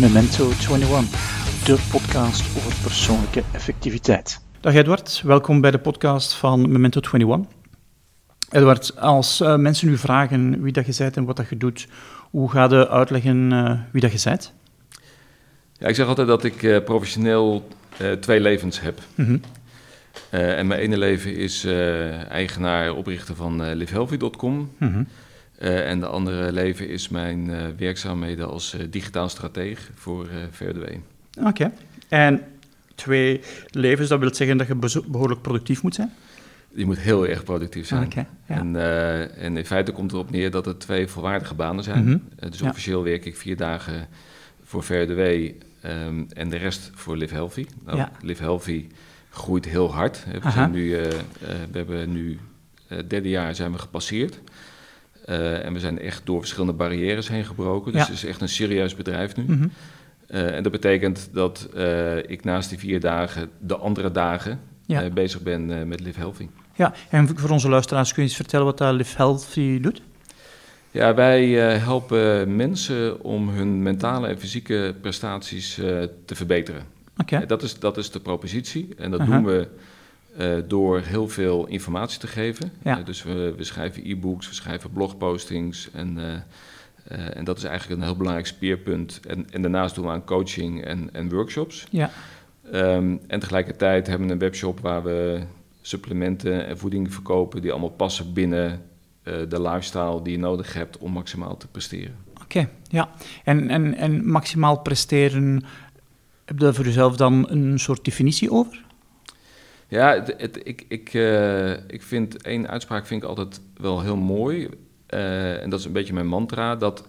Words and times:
Memento 0.00 0.50
21, 0.50 1.64
de 1.64 1.86
podcast 1.90 2.56
over 2.56 2.82
persoonlijke 2.82 3.42
effectiviteit. 3.52 4.40
Dag 4.60 4.74
Edward, 4.74 5.22
welkom 5.24 5.60
bij 5.60 5.70
de 5.70 5.78
podcast 5.78 6.34
van 6.34 6.72
Memento 6.72 7.00
21. 7.00 7.52
Edward, 8.50 9.00
als 9.00 9.40
uh, 9.40 9.56
mensen 9.56 9.88
nu 9.88 9.98
vragen 9.98 10.62
wie 10.62 10.72
dat 10.72 10.86
je 10.86 10.94
bent 10.98 11.16
en 11.16 11.24
wat 11.24 11.36
dat 11.36 11.48
je 11.48 11.56
doet, 11.56 11.88
hoe 12.30 12.50
ga 12.50 12.64
je 12.64 12.88
uitleggen 12.88 13.52
uh, 13.52 13.80
wie 13.92 14.00
dat 14.00 14.12
je 14.12 14.20
bent? 14.30 14.52
Ja, 15.78 15.86
ik 15.86 15.94
zeg 15.94 16.06
altijd 16.06 16.26
dat 16.26 16.44
ik 16.44 16.62
uh, 16.62 16.84
professioneel 16.84 17.68
twee 18.20 18.40
levens 18.40 18.80
heb. 18.80 19.00
Mm 19.14 19.24
-hmm. 19.24 19.40
en 20.30 20.66
mijn 20.66 20.80
ene 20.80 20.98
leven 20.98 21.36
is 21.36 21.66
eigenaar, 22.28 22.94
oprichter 22.94 23.34
van 23.36 23.72
livehealthy.com. 23.72 24.70
Mm 24.78 24.92
-hmm. 24.92 25.06
Uh, 25.62 25.90
en 25.90 26.00
de 26.00 26.06
andere 26.06 26.52
leven 26.52 26.88
is 26.88 27.08
mijn 27.08 27.48
uh, 27.48 27.66
werkzaamheden 27.78 28.48
als 28.48 28.74
uh, 28.74 28.80
digitaal 28.90 29.28
strateeg 29.28 29.90
voor 29.94 30.28
VRDW. 30.50 30.82
Oké. 30.82 31.48
Okay. 31.48 31.72
En 32.08 32.42
twee 32.94 33.40
levens, 33.70 34.08
dat 34.08 34.18
wil 34.18 34.34
zeggen 34.34 34.56
dat 34.56 34.66
je 34.66 35.02
behoorlijk 35.06 35.42
productief 35.42 35.82
moet 35.82 35.94
zijn? 35.94 36.12
Je 36.74 36.84
moet 36.84 36.98
heel 36.98 37.26
erg 37.26 37.44
productief 37.44 37.86
zijn. 37.86 38.04
Okay, 38.04 38.26
ja. 38.48 38.56
en, 38.56 38.76
en, 39.36 39.56
in 39.56 39.66
feite 39.66 39.92
komt 39.92 40.12
erop 40.12 40.30
neer 40.30 40.50
dat 40.50 40.64
het 40.64 40.80
twee 40.80 41.06
volwaardige 41.06 41.54
banen 41.54 41.84
zijn. 41.84 42.04
Mm 42.04 42.22
-hmm. 42.38 42.50
dus 42.50 42.62
officieel 42.62 43.02
werk 43.02 43.24
ik 43.24 43.36
vier 43.36 43.56
dagen 43.56 44.06
voor 44.64 44.82
VRDW 44.82 45.20
um, 45.20 45.52
ehm, 45.80 46.24
en 46.28 46.48
de 46.48 46.56
rest 46.56 46.90
voor 46.94 47.16
Live 47.16 47.34
Healthy. 47.34 47.66
Nou, 47.84 47.96
ja. 47.96 48.12
Live 48.20 48.42
Healthy 48.42 48.86
groeit 49.30 49.64
heel 49.64 49.92
hard. 49.92 50.24
We, 50.42 50.50
zijn 50.50 50.70
nu, 50.70 50.90
we 51.70 51.78
hebben 51.78 52.12
nu 52.12 52.38
het 52.86 53.10
derde 53.10 53.28
jaar 53.28 53.54
zijn 53.54 53.72
we 53.72 53.78
gepasseerd. 53.78 54.40
Uh, 55.28 55.64
en 55.64 55.72
we 55.72 55.80
zijn 55.80 55.98
echt 55.98 56.26
door 56.26 56.38
verschillende 56.38 56.72
barrières 56.72 57.28
heen 57.28 57.44
gebroken. 57.44 57.92
Dus 57.92 58.00
ja. 58.00 58.06
het 58.06 58.16
is 58.16 58.24
echt 58.24 58.40
een 58.40 58.48
serieus 58.48 58.94
bedrijf 58.94 59.36
nu. 59.36 59.42
Mm 59.42 59.48
-hmm. 59.48 59.70
uh, 60.30 60.56
en 60.56 60.62
dat 60.62 60.72
betekent 60.72 61.28
dat 61.32 61.68
uh, 61.76 62.16
ik 62.16 62.44
naast 62.44 62.68
die 62.68 62.78
vier 62.78 63.00
dagen 63.00 63.50
de 63.58 63.76
andere 63.76 64.10
dagen 64.10 64.60
ja. 64.86 65.10
bezig 65.10 65.42
ben 65.42 65.88
met 65.88 66.00
Live 66.00 66.18
Healthy. 66.18 66.48
Ja, 66.74 66.94
en 67.10 67.38
voor 67.38 67.50
onze 67.50 67.68
luisteraars 67.68 68.12
kun 68.12 68.22
je 68.22 68.28
eens 68.28 68.36
vertellen 68.36 68.66
wat 68.66 68.78
daar 68.78 68.92
Live 68.92 69.16
Healthy 69.16 69.80
doet? 69.80 70.02
Ja, 70.90 71.14
wij 71.14 71.48
helpen 71.78 72.56
mensen 72.56 73.22
om 73.24 73.48
hun 73.48 73.82
mentale 73.82 74.28
en 74.28 74.38
fysieke 74.38 74.94
prestaties 75.00 75.74
te 76.24 76.34
verbeteren. 76.34 76.82
Okay. 77.16 77.46
dat, 77.46 77.62
is, 77.62 77.78
dat 77.78 77.96
is 77.96 78.10
de 78.10 78.20
propositie 78.20 78.88
en 78.96 79.10
dat 79.10 79.20
-huh. 79.20 79.30
doen 79.30 79.44
we 79.44 79.68
uh, 80.38 80.58
door 80.68 81.00
heel 81.00 81.28
veel 81.28 81.66
informatie 81.66 82.18
te 82.18 82.26
geven. 82.26 82.72
Ja. 82.82 82.98
Uh, 82.98 83.04
dus 83.04 83.22
we, 83.22 83.54
we 83.56 83.64
schrijven 83.64 84.10
e-books, 84.10 84.48
we 84.48 84.54
schrijven 84.54 84.92
blogpostings 84.92 85.90
en, 85.92 86.18
uh, 86.18 87.36
en 87.36 87.44
dat 87.44 87.56
is 87.56 87.64
eigenlijk 87.64 88.00
een 88.00 88.06
heel 88.06 88.16
belangrijk 88.16 88.46
speerpunt. 88.46 89.20
En, 89.28 89.46
en 89.50 89.62
daarnaast 89.62 89.94
doen 89.94 90.04
we 90.04 90.10
aan 90.10 90.24
coaching 90.24 90.84
en, 90.84 91.08
en 91.12 91.30
workshops. 91.30 91.86
Ja. 91.90 92.10
Um, 92.74 93.20
en 93.26 93.40
tegelijkertijd 93.40 94.06
hebben 94.06 94.26
we 94.26 94.32
een 94.32 94.38
webshop 94.38 94.80
waar 94.80 95.02
we 95.02 95.42
supplementen 95.80 96.66
en 96.66 96.78
voeding 96.78 97.12
verkopen 97.12 97.62
die 97.62 97.70
allemaal 97.70 97.90
passen 97.90 98.32
binnen 98.32 98.82
de 99.22 99.62
lifestyle 99.62 100.22
die 100.22 100.32
je 100.32 100.38
nodig 100.38 100.74
hebt 100.74 100.98
om 100.98 101.12
maximaal 101.12 101.56
te 101.56 101.66
presteren. 101.66 102.14
Oké, 102.42 102.68
ja. 102.88 103.10
En, 103.44 103.68
en, 103.70 103.94
en 103.94 104.30
maximaal 104.30 104.78
presteren, 104.78 105.64
heb 106.44 106.58
je 106.58 106.64
daar 106.64 106.74
voor 106.74 106.84
jezelf 106.84 107.16
dan 107.16 107.50
een 107.50 107.78
soort 107.78 108.04
definitie 108.04 108.50
over? 108.50 108.84
Ja, 109.92 110.14
het, 110.14 110.34
het, 110.36 110.60
ik, 110.62 110.84
ik, 110.88 111.14
uh, 111.14 111.70
ik 111.70 112.02
vind 112.02 112.42
één 112.42 112.68
uitspraak 112.68 113.06
vind 113.06 113.22
ik 113.22 113.28
altijd 113.28 113.60
wel 113.76 114.00
heel 114.00 114.16
mooi. 114.16 114.68
Uh, 115.14 115.62
en 115.62 115.70
dat 115.70 115.78
is 115.78 115.84
een 115.84 115.92
beetje 115.92 116.12
mijn 116.12 116.26
mantra: 116.26 116.76
dat 116.76 117.04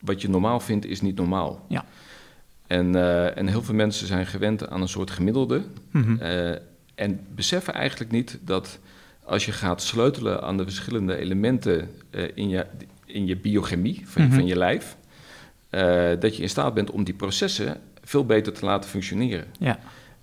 wat 0.00 0.20
je 0.20 0.28
normaal 0.28 0.60
vindt, 0.60 0.86
is 0.86 1.00
niet 1.00 1.16
normaal. 1.16 1.66
Ja. 1.68 1.84
En, 2.66 2.94
uh, 2.94 3.36
en 3.36 3.46
heel 3.46 3.62
veel 3.62 3.74
mensen 3.74 4.06
zijn 4.06 4.26
gewend 4.26 4.68
aan 4.68 4.80
een 4.80 4.88
soort 4.88 5.10
gemiddelde. 5.10 5.62
Mm 5.90 6.02
-hmm. 6.02 6.18
en 6.94 7.20
beseffen 7.34 7.74
eigenlijk 7.74 8.10
niet 8.10 8.38
dat 8.40 8.78
als 9.24 9.44
je 9.44 9.52
gaat 9.52 9.82
sleutelen 9.82 10.42
aan 10.42 10.56
de 10.56 10.64
verschillende 10.64 11.16
elementen 11.16 11.90
in, 12.34 12.48
je, 12.48 12.66
in 13.04 13.26
je 13.26 13.36
biochemie 13.36 14.02
van, 14.04 14.22
mm 14.22 14.28
-hmm. 14.28 14.38
van 14.38 14.46
je 14.46 14.56
lijf, 14.56 14.96
dat 16.20 16.36
je 16.36 16.42
in 16.42 16.48
staat 16.48 16.74
bent 16.74 16.90
om 16.90 17.04
die 17.04 17.14
processen 17.14 17.80
veel 18.04 18.26
beter 18.26 18.52
te 18.52 18.64
laten 18.64 18.90
functioneren. 18.90 19.46
Ja. 19.58 19.78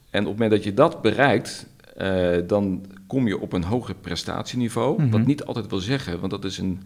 En 0.09 0.21
op 0.21 0.27
het 0.27 0.39
moment 0.39 0.51
dat 0.51 0.63
je 0.63 0.73
dat 0.73 1.01
bereikt, 1.01 1.67
uh, 2.01 2.37
dan 2.47 2.85
kom 3.07 3.27
je 3.27 3.39
op 3.39 3.53
een 3.53 3.63
hoger 3.63 3.95
prestatieniveau. 3.95 4.91
Mm 4.91 4.99
-hmm. 4.99 5.11
Wat 5.11 5.25
niet 5.25 5.43
altijd 5.43 5.69
wil 5.69 5.79
zeggen, 5.79 6.19
want 6.19 6.31
dat 6.31 6.45
is 6.45 6.57
een, 6.57 6.81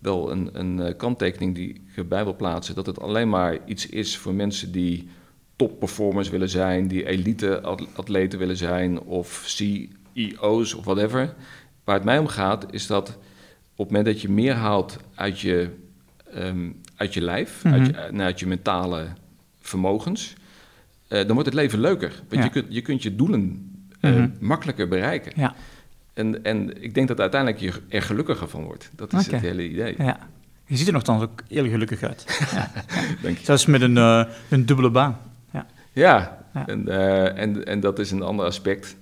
wel 0.00 0.30
een, 0.30 0.48
een 0.52 0.78
uh, 0.78 0.96
kanttekening 0.96 1.54
die 1.54 1.68
ik 1.68 1.80
erbij 1.96 2.24
wil 2.24 2.36
plaatsen, 2.36 2.74
dat 2.74 2.86
het 2.86 3.00
alleen 3.00 3.28
maar 3.28 3.58
iets 3.66 3.86
is 3.86 4.18
voor 4.18 4.34
mensen 4.34 4.72
die 4.72 5.08
topperformers 5.56 6.28
willen 6.28 6.48
zijn, 6.48 6.88
die 6.88 7.06
elite-atleten 7.06 8.38
willen 8.38 8.56
zijn, 8.56 9.00
of 9.00 9.42
CEO's 9.46 10.74
of 10.74 10.84
whatever. 10.84 11.34
Waar 11.84 11.94
het 11.94 12.04
mij 12.04 12.18
om 12.18 12.26
gaat, 12.26 12.66
is 12.72 12.86
dat 12.86 13.08
op 13.76 13.84
het 13.84 13.86
moment 13.86 14.06
dat 14.06 14.20
je 14.20 14.28
meer 14.28 14.54
haalt 14.54 14.96
uit 15.14 15.40
je, 15.40 15.70
um, 16.36 16.80
uit 16.96 17.14
je 17.14 17.20
lijf, 17.20 17.64
mm 17.64 17.72
-hmm. 17.72 17.80
uit, 17.80 18.14
je, 18.14 18.22
uit 18.22 18.40
je 18.40 18.46
mentale 18.46 19.06
vermogens, 19.60 20.34
dan 21.14 21.32
wordt 21.32 21.46
het 21.46 21.54
leven 21.54 21.80
leuker. 21.80 22.22
Want 22.28 22.42
ja. 22.42 22.42
je, 22.42 22.50
kunt, 22.50 22.66
je 22.68 22.82
kunt 22.82 23.02
je 23.02 23.16
doelen 23.16 23.72
uh, 24.00 24.10
mm 24.10 24.16
-hmm. 24.16 24.32
makkelijker 24.40 24.88
bereiken. 24.88 25.32
Ja. 25.36 25.54
En, 26.14 26.44
en 26.44 26.82
ik 26.82 26.94
denk 26.94 27.08
dat 27.08 27.20
uiteindelijk 27.20 27.60
je 27.60 27.72
er 27.88 28.02
gelukkiger 28.02 28.48
van 28.48 28.64
wordt. 28.64 28.90
Dat 28.96 29.12
is 29.12 29.26
okay. 29.26 29.38
het 29.38 29.48
hele 29.48 29.68
idee. 29.68 29.94
Ja. 29.98 30.18
Je 30.66 30.76
ziet 30.76 30.86
er 30.86 30.92
nogthans 30.92 31.22
ook 31.22 31.42
heel 31.48 31.68
gelukkig 31.68 32.02
uit. 32.02 32.24
ja. 32.54 32.70
Dank 33.22 33.38
je. 33.38 33.44
Zelfs 33.44 33.66
met 33.66 33.80
een, 33.80 33.96
uh, 33.96 34.24
een 34.48 34.66
dubbele 34.66 34.90
baan. 34.90 35.18
Ja, 35.52 35.66
ja. 35.92 36.44
ja. 36.54 36.66
En, 36.66 36.88
en, 37.36 37.64
en 37.64 37.80
dat 37.80 37.98
is 37.98 38.10
een 38.10 38.22
ander 38.22 38.46
aspect. 38.46 38.96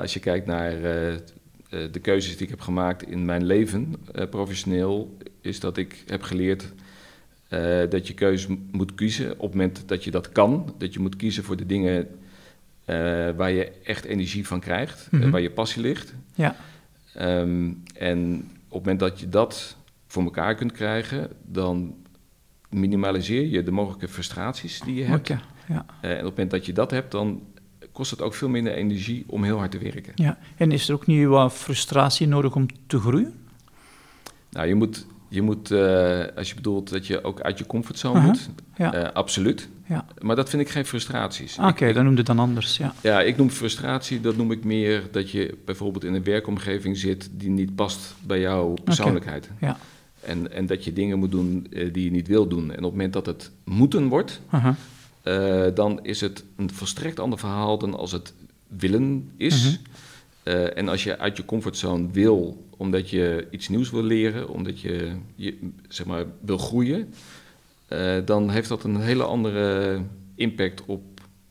als 0.00 0.14
je 0.14 0.20
kijkt 0.20 0.46
naar 0.46 0.70
de 1.68 2.00
keuzes 2.02 2.32
die 2.32 2.42
ik 2.42 2.50
heb 2.50 2.60
gemaakt 2.60 3.02
in 3.02 3.24
mijn 3.24 3.44
leven, 3.44 3.94
professioneel, 4.30 5.16
is 5.40 5.60
dat 5.60 5.76
ik 5.76 6.04
heb 6.06 6.22
geleerd 6.22 6.72
uh, 7.50 7.90
dat 7.90 8.06
je 8.06 8.14
keuze 8.14 8.58
moet 8.70 8.94
kiezen 8.94 9.32
op 9.32 9.40
het 9.40 9.50
moment 9.50 9.82
dat 9.86 10.04
je 10.04 10.10
dat 10.10 10.32
kan. 10.32 10.74
Dat 10.78 10.92
je 10.92 11.00
moet 11.00 11.16
kiezen 11.16 11.44
voor 11.44 11.56
de 11.56 11.66
dingen 11.66 12.08
uh, 12.86 13.30
waar 13.36 13.50
je 13.50 13.72
echt 13.84 14.04
energie 14.04 14.46
van 14.46 14.60
krijgt, 14.60 15.08
mm 15.10 15.20
-hmm. 15.20 15.30
waar 15.30 15.40
je 15.40 15.50
passie 15.50 15.82
ligt. 15.82 16.14
Ja. 16.34 16.56
Um, 17.18 17.82
en 17.94 18.34
op 18.68 18.84
het 18.84 18.84
moment 18.84 19.00
dat 19.00 19.20
je 19.20 19.28
dat 19.28 19.76
voor 20.06 20.22
elkaar 20.22 20.54
kunt 20.54 20.72
krijgen, 20.72 21.30
dan 21.42 21.94
minimaliseer 22.68 23.46
je 23.46 23.62
de 23.62 23.70
mogelijke 23.70 24.08
frustraties 24.08 24.80
die 24.80 24.94
je 24.94 25.04
hebt. 25.04 25.28
Ja. 25.28 25.86
en 26.00 26.10
op 26.10 26.16
het 26.16 26.22
moment 26.22 26.50
dat 26.50 26.66
je 26.66 26.72
dat 26.72 26.90
hebt, 26.90 27.10
dan 27.10 27.42
kost 27.92 28.10
het 28.10 28.20
ook 28.20 28.34
veel 28.34 28.48
minder 28.48 28.72
energie 28.72 29.24
om 29.26 29.44
heel 29.44 29.58
hard 29.58 29.70
te 29.70 29.78
werken. 29.78 30.12
Ja. 30.14 30.38
En 30.56 30.72
is 30.72 30.88
er 30.88 30.94
ook 30.94 31.06
niet 31.06 31.26
wat 31.26 31.52
frustratie 31.52 32.26
nodig 32.26 32.54
om 32.54 32.66
te 32.86 32.98
groeien? 32.98 33.34
Nou, 34.50 34.66
je 34.66 34.74
moet 34.74 35.06
je 35.30 35.42
moet, 35.42 35.70
uh, 35.70 36.24
als 36.36 36.48
je 36.48 36.54
bedoelt 36.54 36.90
dat 36.90 37.06
je 37.06 37.24
ook 37.24 37.40
uit 37.40 37.58
je 37.58 37.66
comfortzone 37.66 38.18
uh 38.18 38.24
-huh. 38.24 38.32
moet, 38.32 38.50
ja. 38.76 38.94
uh, 38.94 39.12
absoluut. 39.12 39.68
Ja. 39.86 40.06
Maar 40.18 40.36
dat 40.36 40.50
vind 40.50 40.62
ik 40.62 40.68
geen 40.68 40.86
frustraties. 40.86 41.58
Oké, 41.58 41.68
okay, 41.68 41.92
dan 41.92 42.02
noem 42.02 42.12
je 42.12 42.18
het 42.18 42.26
dan 42.26 42.38
anders, 42.38 42.76
ja. 42.76 42.94
Ja, 43.00 43.20
ik 43.20 43.36
noem 43.36 43.50
frustratie, 43.50 44.20
dat 44.20 44.36
noem 44.36 44.52
ik 44.52 44.64
meer 44.64 45.02
dat 45.10 45.30
je 45.30 45.58
bijvoorbeeld 45.64 46.04
in 46.04 46.14
een 46.14 46.24
werkomgeving 46.24 46.96
zit 46.96 47.28
die 47.32 47.50
niet 47.50 47.74
past 47.74 48.14
bij 48.26 48.40
jouw 48.40 48.74
persoonlijkheid. 48.84 49.50
Okay. 49.54 49.68
Ja. 49.68 49.78
En, 50.20 50.52
en 50.52 50.66
dat 50.66 50.84
je 50.84 50.92
dingen 50.92 51.18
moet 51.18 51.30
doen 51.30 51.66
uh, 51.70 51.92
die 51.92 52.04
je 52.04 52.10
niet 52.10 52.26
wil 52.26 52.48
doen. 52.48 52.62
En 52.62 52.76
op 52.76 52.82
het 52.82 52.90
moment 52.90 53.12
dat 53.12 53.26
het 53.26 53.50
moeten 53.64 54.08
wordt, 54.08 54.40
-huh. 54.48 55.74
dan 55.74 55.98
is 56.02 56.20
het 56.20 56.44
een 56.56 56.70
volstrekt 56.72 57.20
ander 57.20 57.38
verhaal 57.38 57.78
dan 57.78 57.94
als 57.94 58.12
het 58.12 58.32
willen 58.68 59.30
is. 59.36 59.64
-huh. 59.64 59.74
Uh, 60.44 60.76
en 60.76 60.88
als 60.88 61.04
je 61.04 61.18
uit 61.18 61.36
je 61.36 61.44
comfortzone 61.44 62.08
wil, 62.12 62.64
omdat 62.80 63.10
je 63.10 63.46
iets 63.50 63.68
nieuws 63.68 63.90
wil 63.90 64.02
leren, 64.02 64.48
omdat 64.48 64.80
je, 64.80 65.12
je 65.34 65.70
zeg 65.88 66.06
maar, 66.06 66.24
wil 66.40 66.58
groeien, 66.58 67.14
uh, 67.88 68.16
dan 68.24 68.50
heeft 68.50 68.68
dat 68.68 68.84
een 68.84 69.00
hele 69.00 69.24
andere 69.24 69.98
impact 70.34 70.84
op 70.84 71.02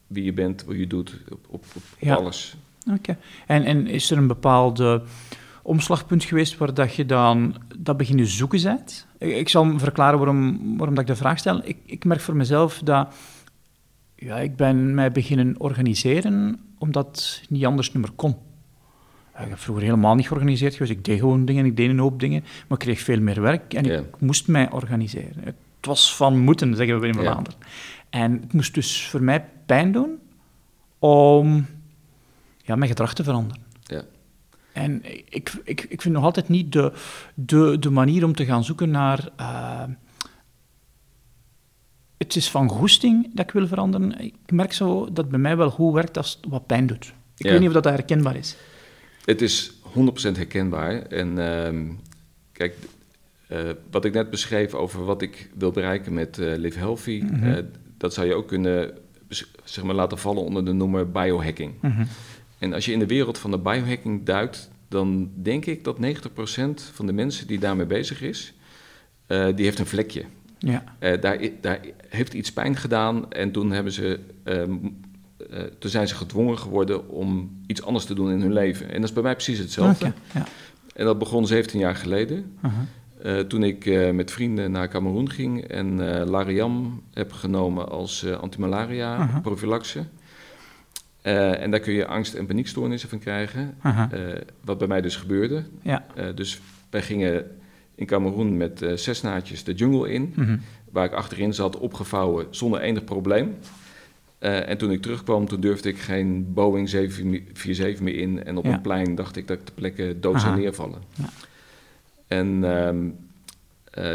wie 0.07 0.23
je 0.23 0.33
bent, 0.33 0.63
wat 0.63 0.75
je 0.75 0.87
doet, 0.87 1.17
op, 1.31 1.45
op, 1.49 1.65
op 1.75 1.83
ja. 1.99 2.15
alles. 2.15 2.55
Oké. 2.87 2.97
Okay. 2.97 3.17
En, 3.47 3.63
en 3.63 3.87
is 3.87 4.11
er 4.11 4.17
een 4.17 4.27
bepaalde 4.27 5.03
omslagpunt 5.63 6.23
geweest 6.23 6.57
waar 6.57 6.73
dat 6.73 6.95
je 6.95 7.05
dan 7.05 7.55
dat 7.77 7.97
beginnen 7.97 8.27
zoeken 8.27 8.63
bent? 8.63 9.07
Ik, 9.17 9.49
zal 9.49 9.79
verklaren 9.79 10.19
waarom, 10.19 10.59
waarom 10.77 10.95
dat 10.95 11.03
ik 11.03 11.09
de 11.09 11.15
vraag 11.15 11.37
stel. 11.39 11.61
Ik, 11.63 11.77
ik 11.85 12.05
merk 12.05 12.21
voor 12.21 12.35
mezelf 12.35 12.81
dat 12.83 13.15
ja, 14.15 14.39
ik 14.39 14.55
ben 14.55 14.93
mij 14.93 15.11
beginnen 15.11 15.55
organiseren 15.57 16.59
omdat 16.77 17.05
het 17.07 17.49
niet 17.49 17.65
anders 17.65 17.93
niet 17.93 18.03
meer 18.03 18.15
kon. 18.15 18.35
Ik 19.43 19.49
heb 19.49 19.59
vroeger 19.59 19.83
helemaal 19.83 20.15
niet 20.15 20.27
georganiseerd 20.27 20.73
geweest. 20.73 20.91
Ik 20.91 21.05
deed 21.05 21.19
gewoon 21.19 21.45
dingen, 21.45 21.65
ik 21.65 21.75
deed 21.77 21.89
een 21.89 21.99
hoop 21.99 22.19
dingen, 22.19 22.41
maar 22.41 22.77
ik 22.77 22.85
kreeg 22.85 22.99
veel 22.99 23.19
meer 23.19 23.41
werk 23.41 23.73
en 23.73 23.83
yeah. 23.83 23.99
ik 23.99 24.21
moest 24.21 24.47
mij 24.47 24.71
organiseren. 24.71 25.43
Het 25.43 25.55
was 25.81 26.15
van 26.15 26.39
moeten, 26.39 26.75
zeggen 26.75 26.99
we 26.99 27.07
in 27.07 27.13
Vlaanderen. 27.13 27.59
Yeah. 27.59 28.23
En 28.23 28.31
het 28.41 28.53
moest 28.53 28.73
dus 28.73 29.07
voor 29.07 29.23
mij 29.23 29.45
pijn 29.65 29.91
doen 29.91 30.19
om 30.99 31.65
ja, 32.63 32.75
mijn 32.75 32.89
gedrag 32.89 33.13
te 33.13 33.23
veranderen. 33.23 33.61
Ja. 33.83 34.01
En 34.73 35.01
ik, 35.29 35.53
ik, 35.63 35.85
ik 35.89 36.01
vind 36.01 36.13
nog 36.13 36.23
altijd 36.23 36.49
niet 36.49 36.71
de, 36.71 36.93
de, 37.33 37.77
de 37.79 37.89
manier 37.89 38.25
om 38.25 38.35
te 38.35 38.45
gaan 38.45 38.63
zoeken 38.63 38.89
naar. 38.89 39.29
Uh, 39.39 39.83
het 42.17 42.35
is 42.35 42.49
van 42.49 42.69
goesting 42.69 43.29
dat 43.33 43.45
ik 43.45 43.51
wil 43.51 43.67
veranderen. 43.67 44.19
Ik 44.19 44.51
merk 44.51 44.73
zo 44.73 45.13
dat 45.13 45.29
bij 45.29 45.39
mij 45.39 45.57
wel 45.57 45.69
goed 45.69 45.93
werkt 45.93 46.17
als 46.17 46.37
het 46.41 46.51
wat 46.51 46.65
pijn 46.65 46.87
doet. 46.87 47.13
Ik 47.37 47.45
weet 47.45 47.59
niet 47.59 47.67
of 47.67 47.73
dat 47.73 47.83
herkenbaar 47.83 48.35
is. 48.35 48.55
Het 49.29 49.41
is 49.41 49.71
100% 49.71 49.71
herkenbaar. 50.35 51.01
En 51.01 51.37
uh, 51.37 51.93
kijk, 52.51 52.75
uh, 53.51 53.59
wat 53.91 54.05
ik 54.05 54.13
net 54.13 54.29
beschreef 54.29 54.73
over 54.73 55.05
wat 55.05 55.21
ik 55.21 55.49
wil 55.57 55.71
bereiken 55.71 56.13
met 56.13 56.37
uh, 56.37 56.55
Live 56.55 56.77
Healthy, 56.77 57.21
mm 57.23 57.39
-hmm. 57.39 57.69
dat 57.97 58.13
zou 58.13 58.27
je 58.27 58.33
ook 58.33 58.47
kunnen 58.47 58.93
zeg 59.63 59.83
maar, 59.83 59.95
laten 59.95 60.17
vallen 60.17 60.43
onder 60.43 60.65
de 60.65 60.71
noemer 60.71 61.11
biohacking. 61.11 61.73
Mm 61.81 61.91
-hmm. 61.91 62.07
En 62.59 62.73
als 62.73 62.85
je 62.85 62.91
in 62.91 62.99
de 62.99 63.05
wereld 63.05 63.37
van 63.37 63.51
de 63.51 63.57
biohacking 63.57 64.25
duikt, 64.25 64.69
dan 64.87 65.31
denk 65.35 65.65
ik 65.65 65.83
dat 65.83 65.97
90% 65.97 65.99
van 66.93 67.05
de 67.05 67.13
mensen 67.13 67.47
die 67.47 67.59
daarmee 67.59 67.85
bezig 67.85 68.21
is, 68.21 68.53
die 69.27 69.65
heeft 69.65 69.79
een 69.79 69.85
vlekje. 69.85 70.23
Ja. 70.59 70.83
Daar, 70.99 71.39
daar, 71.61 71.79
heeft 72.07 72.33
iets 72.33 72.53
pijn 72.53 72.75
gedaan 72.75 73.31
en 73.31 73.51
toen, 73.51 73.71
hebben 73.71 73.93
ze, 73.93 74.19
um, 74.43 74.99
uh, 75.53 75.59
toen 75.79 75.89
zijn 75.89 76.07
ze 76.07 76.15
gedwongen 76.15 76.59
geworden 76.59 77.09
om 77.09 77.59
iets 77.67 77.83
anders 77.83 78.05
te 78.05 78.13
doen 78.13 78.31
in 78.31 78.41
hun 78.41 78.53
leven. 78.53 78.87
En 78.89 78.95
dat 78.95 79.09
is 79.09 79.13
bij 79.13 79.23
mij 79.23 79.33
precies 79.33 79.59
hetzelfde. 79.59 80.05
Okay, 80.05 80.17
ja. 80.33 80.45
En 80.95 81.05
dat 81.05 81.19
begon 81.19 81.47
17 81.47 81.79
jaar 81.79 81.95
geleden. 81.95 82.57
-huh. 82.61 83.39
toen 83.39 83.63
ik 83.63 84.11
met 84.13 84.31
vrienden 84.31 84.71
naar 84.71 84.87
Cameroen 84.87 85.29
ging 85.29 85.63
en 85.63 86.03
Lariam 86.29 87.03
heb 87.13 87.31
genomen 87.31 87.89
als 87.89 88.25
antimalaria 88.31 89.27
-huh. 89.27 89.41
prophylaxe. 89.41 90.05
Uh, 91.23 91.61
en 91.61 91.71
daar 91.71 91.79
kun 91.79 91.93
je 91.93 92.05
angst- 92.05 92.33
en 92.33 92.45
paniekstoornissen 92.45 93.09
van 93.09 93.19
krijgen. 93.19 93.75
Uh, 93.85 94.01
wat 94.63 94.77
bij 94.77 94.87
mij 94.87 95.01
dus 95.01 95.15
gebeurde. 95.15 95.63
Ja. 95.81 96.05
Dus 96.35 96.59
wij 96.89 97.01
gingen 97.01 97.45
in 97.95 98.05
Cameroen 98.05 98.57
met 98.57 98.85
zes 98.95 99.21
naadjes 99.21 99.63
de 99.63 99.73
jungle 99.73 100.11
in. 100.11 100.33
-huh. 100.35 100.59
Waar 100.91 101.05
ik 101.05 101.13
achterin 101.13 101.53
zat, 101.53 101.77
opgevouwen, 101.77 102.47
zonder 102.49 102.79
enig 102.81 103.03
probleem. 103.03 103.55
En 104.39 104.77
toen 104.77 104.91
ik 104.91 105.01
terugkwam, 105.01 105.47
toen 105.47 105.59
durfde 105.59 105.89
ik 105.89 105.97
geen 105.97 106.53
Boeing 106.53 106.89
747 106.89 108.01
meer 108.01 108.15
in. 108.15 108.43
En 108.43 108.57
op 108.57 108.65
ja. 108.65 108.73
een 108.73 108.81
plein 108.81 109.15
dacht 109.15 109.35
ik 109.35 109.47
dat 109.47 109.59
ik 109.59 109.65
de 109.65 109.71
plekken 109.71 110.21
dood 110.21 110.41
zou 110.41 110.55
neervallen. 110.55 111.01
Ja. 111.13 111.29
En 112.27 112.63
um, 112.63 113.17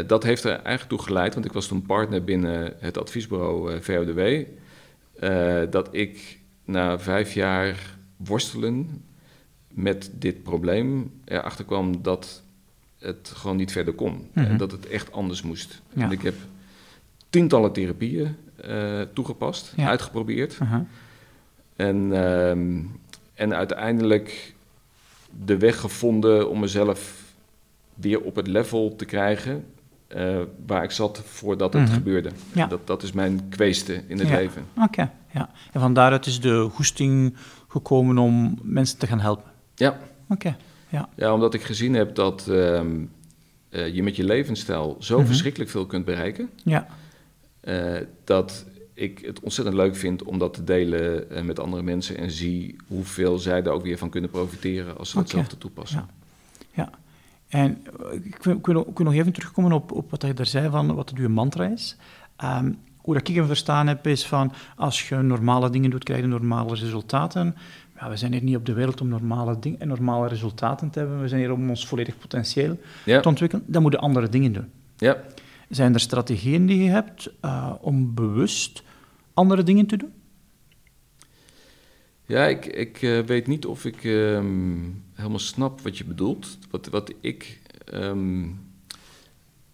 dat 0.07 0.23
heeft 0.23 0.43
er 0.43 0.51
eigenlijk 0.51 0.89
toe 0.89 1.01
geleid, 1.01 1.33
want 1.33 1.45
ik 1.45 1.51
was 1.51 1.67
toen 1.67 1.81
partner 1.81 2.23
binnen 2.23 2.73
het 2.79 2.97
adviesbureau 2.97 3.81
VODW. 3.81 4.43
dat 5.71 5.87
ik 5.91 6.39
na 6.65 6.99
vijf 6.99 7.33
jaar 7.33 7.97
worstelen 8.17 9.03
met 9.67 10.11
dit 10.13 10.43
probleem 10.43 11.11
erachter 11.25 11.65
kwam 11.65 12.01
dat 12.01 12.43
het 12.99 13.31
gewoon 13.35 13.57
niet 13.57 13.71
verder 13.71 13.93
kon. 13.93 14.13
Mm 14.13 14.27
-hmm. 14.33 14.45
En 14.45 14.57
dat 14.57 14.71
het 14.71 14.87
echt 14.87 15.11
anders 15.11 15.41
moest. 15.41 15.81
Ja. 15.93 16.03
En 16.03 16.11
ik 16.11 16.21
heb 16.21 16.35
tientallen 17.29 17.71
therapieën 17.71 18.25
uh, 18.25 18.29
toegepast, 19.13 19.73
ja. 19.75 19.87
uitgeprobeerd. 19.87 20.57
-huh. 20.57 20.79
en, 21.75 21.95
uh, 22.05 22.49
en 23.33 23.53
uiteindelijk 23.53 24.53
de 25.45 25.57
weg 25.57 25.79
gevonden 25.79 26.49
om 26.49 26.59
mezelf 26.59 27.23
weer 27.93 28.21
op 28.21 28.35
het 28.35 28.47
level 28.47 28.95
te 28.95 29.05
krijgen 29.05 29.65
uh, 30.15 30.37
waar 30.65 30.83
ik 30.83 30.91
zat 30.91 31.21
voordat 31.25 31.73
het 31.73 31.81
mm 31.81 31.87
-hmm. 31.87 31.95
gebeurde. 31.95 32.29
Ja. 32.53 32.67
Dat, 32.67 32.87
dat 32.87 33.03
is 33.03 33.11
mijn 33.11 33.49
kweeste 33.49 34.03
in 34.07 34.19
het 34.19 34.27
ja. 34.27 34.35
leven. 34.35 34.65
Oké, 34.73 34.85
okay. 34.85 35.09
ja. 35.33 35.49
En 35.71 35.79
van 35.79 35.93
daaruit 35.93 36.25
is 36.25 36.39
de 36.39 36.69
goesting 36.73 37.35
gekomen 37.67 38.17
om 38.17 38.59
mensen 38.61 38.97
te 38.97 39.07
gaan 39.07 39.19
helpen? 39.19 39.51
Ja. 39.75 39.89
Oké, 39.89 40.33
okay. 40.33 40.55
ja. 40.89 41.09
Ja, 41.15 41.33
omdat 41.33 41.53
ik 41.53 41.63
gezien 41.63 41.93
heb 41.93 42.15
dat 42.15 42.47
um, 42.49 43.11
uh, 43.69 43.95
je 43.95 44.03
met 44.03 44.15
je 44.15 44.23
levensstijl 44.23 44.95
zo 44.99 45.13
mm 45.13 45.19
-hmm. 45.19 45.27
verschrikkelijk 45.27 45.69
veel 45.69 45.85
kunt 45.85 46.05
bereiken. 46.05 46.49
Ja. 46.63 46.87
Uh, 47.65 47.97
dat 48.23 48.65
ik 48.93 49.19
het 49.25 49.39
ontzettend 49.39 49.77
leuk 49.77 49.95
vind 49.95 50.23
om 50.23 50.37
dat 50.37 50.53
te 50.53 50.63
delen 50.63 51.27
met 51.45 51.59
andere 51.59 51.83
mensen 51.83 52.17
en 52.17 52.31
zie 52.31 52.75
hoeveel 52.87 53.37
zij 53.37 53.63
er 53.63 53.71
ook 53.71 53.83
weer 53.83 53.97
van 53.97 54.09
kunnen 54.09 54.29
profiteren 54.29 54.97
als 54.97 55.09
ze 55.09 55.17
okay. 55.17 55.29
hetzelfde 55.29 55.57
toepassen. 55.57 56.09
Ja. 56.73 56.83
ja. 56.83 56.89
En 57.47 57.85
ik 58.23 58.43
wil, 58.43 58.55
ik, 58.55 58.65
wil, 58.65 58.81
ik 58.89 58.97
wil, 58.97 59.05
nog 59.05 59.13
even 59.13 59.31
terugkomen 59.31 59.71
op, 59.71 59.91
op 59.91 60.11
wat 60.11 60.21
je 60.21 60.33
daar 60.33 60.45
zei 60.45 60.69
van 60.69 60.95
wat 60.95 61.13
uw 61.15 61.29
mantra 61.29 61.65
is. 61.65 61.97
Um, 62.43 62.77
hoe 63.05 63.13
dat 63.13 63.27
ik 63.27 63.35
hem 63.35 63.45
verstaan 63.45 63.87
heb, 63.87 64.07
is 64.07 64.25
van 64.25 64.53
als 64.75 65.09
je 65.09 65.15
normale 65.15 65.69
dingen 65.69 65.89
doet, 65.89 66.03
krijg 66.03 66.21
je 66.21 66.27
normale 66.27 66.75
resultaten. 66.75 67.55
Ja, 67.99 68.09
we 68.09 68.17
zijn 68.17 68.31
hier 68.31 68.43
niet 68.43 68.55
op 68.55 68.65
de 68.65 68.73
wereld 68.73 69.01
om 69.01 69.07
normale 69.07 69.59
dingen 69.59 69.79
en 69.79 69.87
normale 69.87 70.27
resultaten 70.27 70.89
te 70.89 70.99
hebben. 70.99 71.21
We 71.21 71.27
zijn 71.27 71.41
hier 71.41 71.51
om 71.51 71.69
ons 71.69 71.87
volledig 71.87 72.17
potentieel 72.17 72.79
ja. 73.05 73.19
te 73.19 73.27
ontwikkelen. 73.27 73.65
Dan 73.67 73.81
moeten 73.81 73.99
andere 73.99 74.29
dingen 74.29 74.53
doen. 74.53 74.69
Ja. 74.97 75.17
Zijn 75.69 75.93
er 75.93 75.99
strategieën 75.99 76.65
die 76.65 76.83
je 76.83 76.89
hebt 76.89 77.29
uh, 77.45 77.73
om 77.81 78.13
bewust 78.13 78.83
andere 79.33 79.63
dingen 79.63 79.85
te 79.85 79.97
doen? 79.97 80.13
Ja, 82.25 82.45
ik, 82.45 82.65
ik 82.65 83.01
uh, 83.01 83.19
weet 83.19 83.47
niet 83.47 83.65
of 83.65 83.85
ik 83.85 84.03
um, 84.03 85.03
helemaal 85.13 85.39
snap 85.39 85.81
wat 85.81 85.97
je 85.97 86.05
bedoelt. 86.05 86.57
Wat, 86.69 86.87
wat 86.87 87.13
ik. 87.19 87.61
Um, 87.93 88.59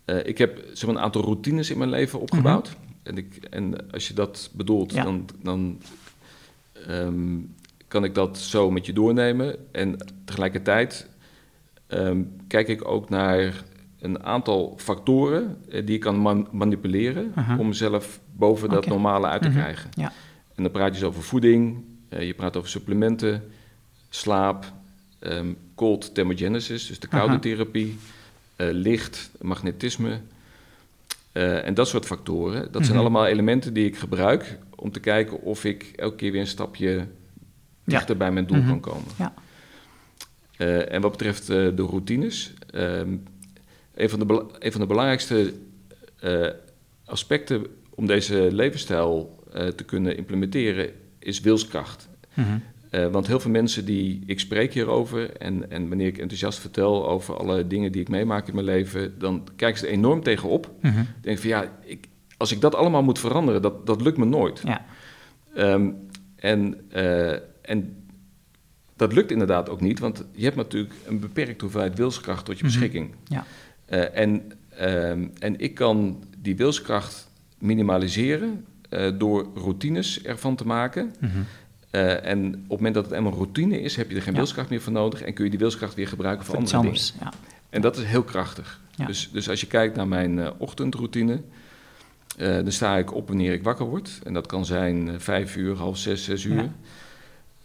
uh, 0.05 0.25
ik 0.25 0.37
heb 0.37 0.63
zeg 0.73 0.85
maar, 0.85 0.95
een 0.95 1.01
aantal 1.01 1.21
routines 1.21 1.69
in 1.69 1.77
mijn 1.77 1.89
leven 1.89 2.19
opgebouwd. 2.19 2.67
Mm 2.67 2.75
-hmm. 2.75 2.95
en, 3.03 3.17
ik, 3.17 3.35
en 3.49 3.91
als 3.91 4.07
je 4.07 4.13
dat 4.13 4.49
bedoelt, 4.53 4.93
ja. 4.93 5.03
dan, 5.03 5.25
dan 5.41 5.81
um, 6.89 7.55
kan 7.87 8.03
ik 8.03 8.15
dat 8.15 8.37
zo 8.37 8.71
met 8.71 8.85
je 8.85 8.93
doornemen. 8.93 9.73
En 9.73 9.97
tegelijkertijd 10.25 11.09
kijk 12.47 12.67
ik 12.67 12.87
ook 12.87 13.09
naar 13.09 13.63
een 14.01 14.23
aantal 14.23 14.73
factoren 14.77 15.57
uh, 15.69 15.85
die 15.85 15.95
ik 15.95 16.01
kan 16.01 16.15
man 16.15 16.47
manipuleren 16.51 17.33
uh 17.37 17.47
-huh. 17.47 17.59
om 17.59 17.67
mezelf 17.67 18.19
boven 18.31 18.67
okay. 18.67 18.79
dat 18.79 18.89
normale 18.89 19.27
uit 19.27 19.41
te 19.41 19.47
-hmm. 19.47 19.57
krijgen. 19.57 19.89
Ja. 19.93 20.11
En 20.55 20.63
dan 20.63 20.71
praat 20.71 20.87
je 20.87 20.99
dus 20.99 21.09
over 21.09 21.23
voeding, 21.23 21.83
uh, 22.09 22.25
je 22.25 22.33
praat 22.33 22.57
over 22.57 22.69
supplementen, 22.69 23.43
slaap, 24.09 24.71
um, 25.19 25.57
cold 25.75 26.13
thermogenesis, 26.13 26.87
dus 26.87 26.99
de 26.99 27.07
koude 27.07 27.39
therapie, 27.39 27.97
uh, 28.57 28.67
licht, 28.71 29.31
magnetisme 29.41 30.19
en 31.31 31.73
dat 31.73 31.87
soort 31.87 32.05
factoren. 32.05 32.71
Dat 32.71 32.85
zijn 32.85 32.97
allemaal 32.97 33.25
elementen 33.25 33.73
die 33.73 33.85
ik 33.85 33.97
gebruik 33.97 34.57
om 34.75 34.91
te 34.91 34.99
kijken 34.99 35.41
of 35.41 35.65
ik 35.65 35.83
elke 35.95 36.15
keer 36.15 36.31
weer 36.31 36.41
een 36.41 36.47
stapje 36.47 37.07
dichter 37.83 38.11
ja. 38.11 38.17
bij 38.17 38.31
mijn 38.31 38.45
doel 38.45 38.63
kan 38.63 38.79
komen. 38.79 39.07
Ja. 39.17 39.33
en 40.87 41.01
wat 41.01 41.11
betreft 41.11 41.47
de 41.47 41.73
routines, 41.75 42.53
um, 42.73 43.23
een, 44.01 44.09
van 44.09 44.19
de 44.19 44.45
een 44.59 44.71
van 44.71 44.81
de 44.81 44.87
belangrijkste 44.87 45.53
aspecten 47.05 47.65
om 47.95 48.05
deze 48.05 48.47
levensstijl 48.51 49.39
te 49.75 49.83
kunnen 49.85 50.17
implementeren 50.17 50.91
is 51.19 51.39
wilskracht. 51.39 52.09
Mm 52.33 52.43
-hmm. 52.43 52.61
uh, 52.91 53.07
want 53.07 53.27
heel 53.27 53.39
veel 53.39 53.51
mensen 53.51 53.85
die 53.85 54.23
ik 54.25 54.39
spreek 54.39 54.73
hierover 54.73 55.37
en, 55.37 55.71
en 55.71 55.87
wanneer 55.87 56.07
ik 56.07 56.17
enthousiast 56.17 56.59
vertel 56.59 57.09
over 57.09 57.37
alle 57.37 57.67
dingen 57.67 57.91
die 57.91 58.01
ik 58.01 58.09
meemaak 58.09 58.47
in 58.47 58.53
mijn 58.53 58.65
leven, 58.65 59.19
dan 59.19 59.47
kijken 59.55 59.79
ze 59.79 59.85
er 59.85 59.91
enorm 59.91 60.23
tegenop. 60.23 60.71
Mm 60.81 60.91
-hmm. 60.91 61.07
Denk 61.21 61.39
van 61.39 61.49
ja, 61.49 61.79
ik, 61.85 62.07
als 62.37 62.51
ik 62.51 62.61
dat 62.61 62.75
allemaal 62.75 63.03
moet 63.03 63.19
veranderen, 63.19 63.61
dat, 63.61 63.85
dat 63.85 64.01
lukt 64.01 64.17
me 64.17 64.25
nooit. 64.25 64.61
Ja. 64.63 64.85
Um, 65.57 66.07
en, 66.35 66.91
en 67.61 68.05
dat 68.95 69.13
lukt 69.13 69.31
inderdaad 69.31 69.69
ook 69.69 69.81
niet, 69.81 69.99
want 69.99 70.25
je 70.31 70.43
hebt 70.43 70.55
natuurlijk 70.55 70.93
een 71.07 71.19
beperkte 71.19 71.63
hoeveelheid 71.63 71.97
wilskracht 71.97 72.45
tot 72.45 72.57
je 72.57 72.63
beschikking. 72.63 73.07
Mm 73.07 73.15
-hmm. 73.25 73.35
ja. 73.35 73.45
Uh, 73.91 74.17
en, 74.17 74.51
um, 74.81 75.31
en 75.39 75.59
ik 75.59 75.73
kan 75.73 76.23
die 76.37 76.55
wilskracht 76.55 77.29
minimaliseren 77.57 78.65
uh, 78.89 79.11
door 79.17 79.47
routines 79.55 80.23
ervan 80.23 80.55
te 80.55 80.65
maken. 80.65 81.15
Mm 81.19 81.29
-hmm. 81.29 81.45
uh, 81.91 82.25
en 82.25 82.45
op 82.45 82.53
het 82.53 82.69
moment 82.69 82.93
dat 82.93 83.05
het 83.05 83.13
eenmaal 83.13 83.33
routine 83.33 83.81
is, 83.81 83.95
heb 83.95 84.09
je 84.09 84.15
er 84.15 84.21
geen 84.21 84.33
ja. 84.33 84.39
wilskracht 84.39 84.69
meer 84.69 84.81
voor 84.81 84.93
nodig 84.93 85.21
en 85.21 85.33
kun 85.33 85.43
je 85.43 85.49
die 85.49 85.59
wilskracht 85.59 85.93
weer 85.93 86.07
gebruiken 86.07 86.45
voor, 86.45 86.55
voor 86.55 86.63
andere 86.63 86.77
anders, 86.77 87.11
dingen. 87.11 87.31
Ja. 87.31 87.39
En 87.69 87.81
dat 87.81 87.97
is 87.97 88.03
heel 88.03 88.23
krachtig. 88.23 88.79
Ja. 88.95 89.05
Dus, 89.05 89.29
dus 89.31 89.49
als 89.49 89.61
je 89.61 89.67
kijkt 89.67 89.95
naar 89.95 90.07
mijn 90.07 90.37
uh, 90.37 90.49
ochtendroutine, 90.57 91.41
dan 92.37 92.71
sta 92.71 92.97
ik 92.97 93.13
op 93.13 93.27
wanneer 93.27 93.53
ik 93.53 93.63
wakker 93.63 93.85
word. 93.85 94.19
En 94.23 94.33
dat 94.33 94.47
kan 94.47 94.65
zijn 94.65 95.21
vijf 95.21 95.55
uur, 95.55 95.75
half 95.75 95.97
zes, 95.97 96.23
zes 96.23 96.43
uur. 96.43 96.69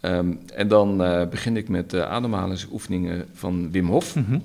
Um, 0.01 0.39
en 0.53 0.67
dan 0.67 0.97
begin 1.29 1.57
ik 1.57 1.69
met 1.69 1.95
ademhalingsoefeningen 1.95 3.25
van 3.33 3.71
Wim 3.71 3.87
Hof. 3.87 4.15
Mm 4.15 4.25
-hmm. 4.27 4.43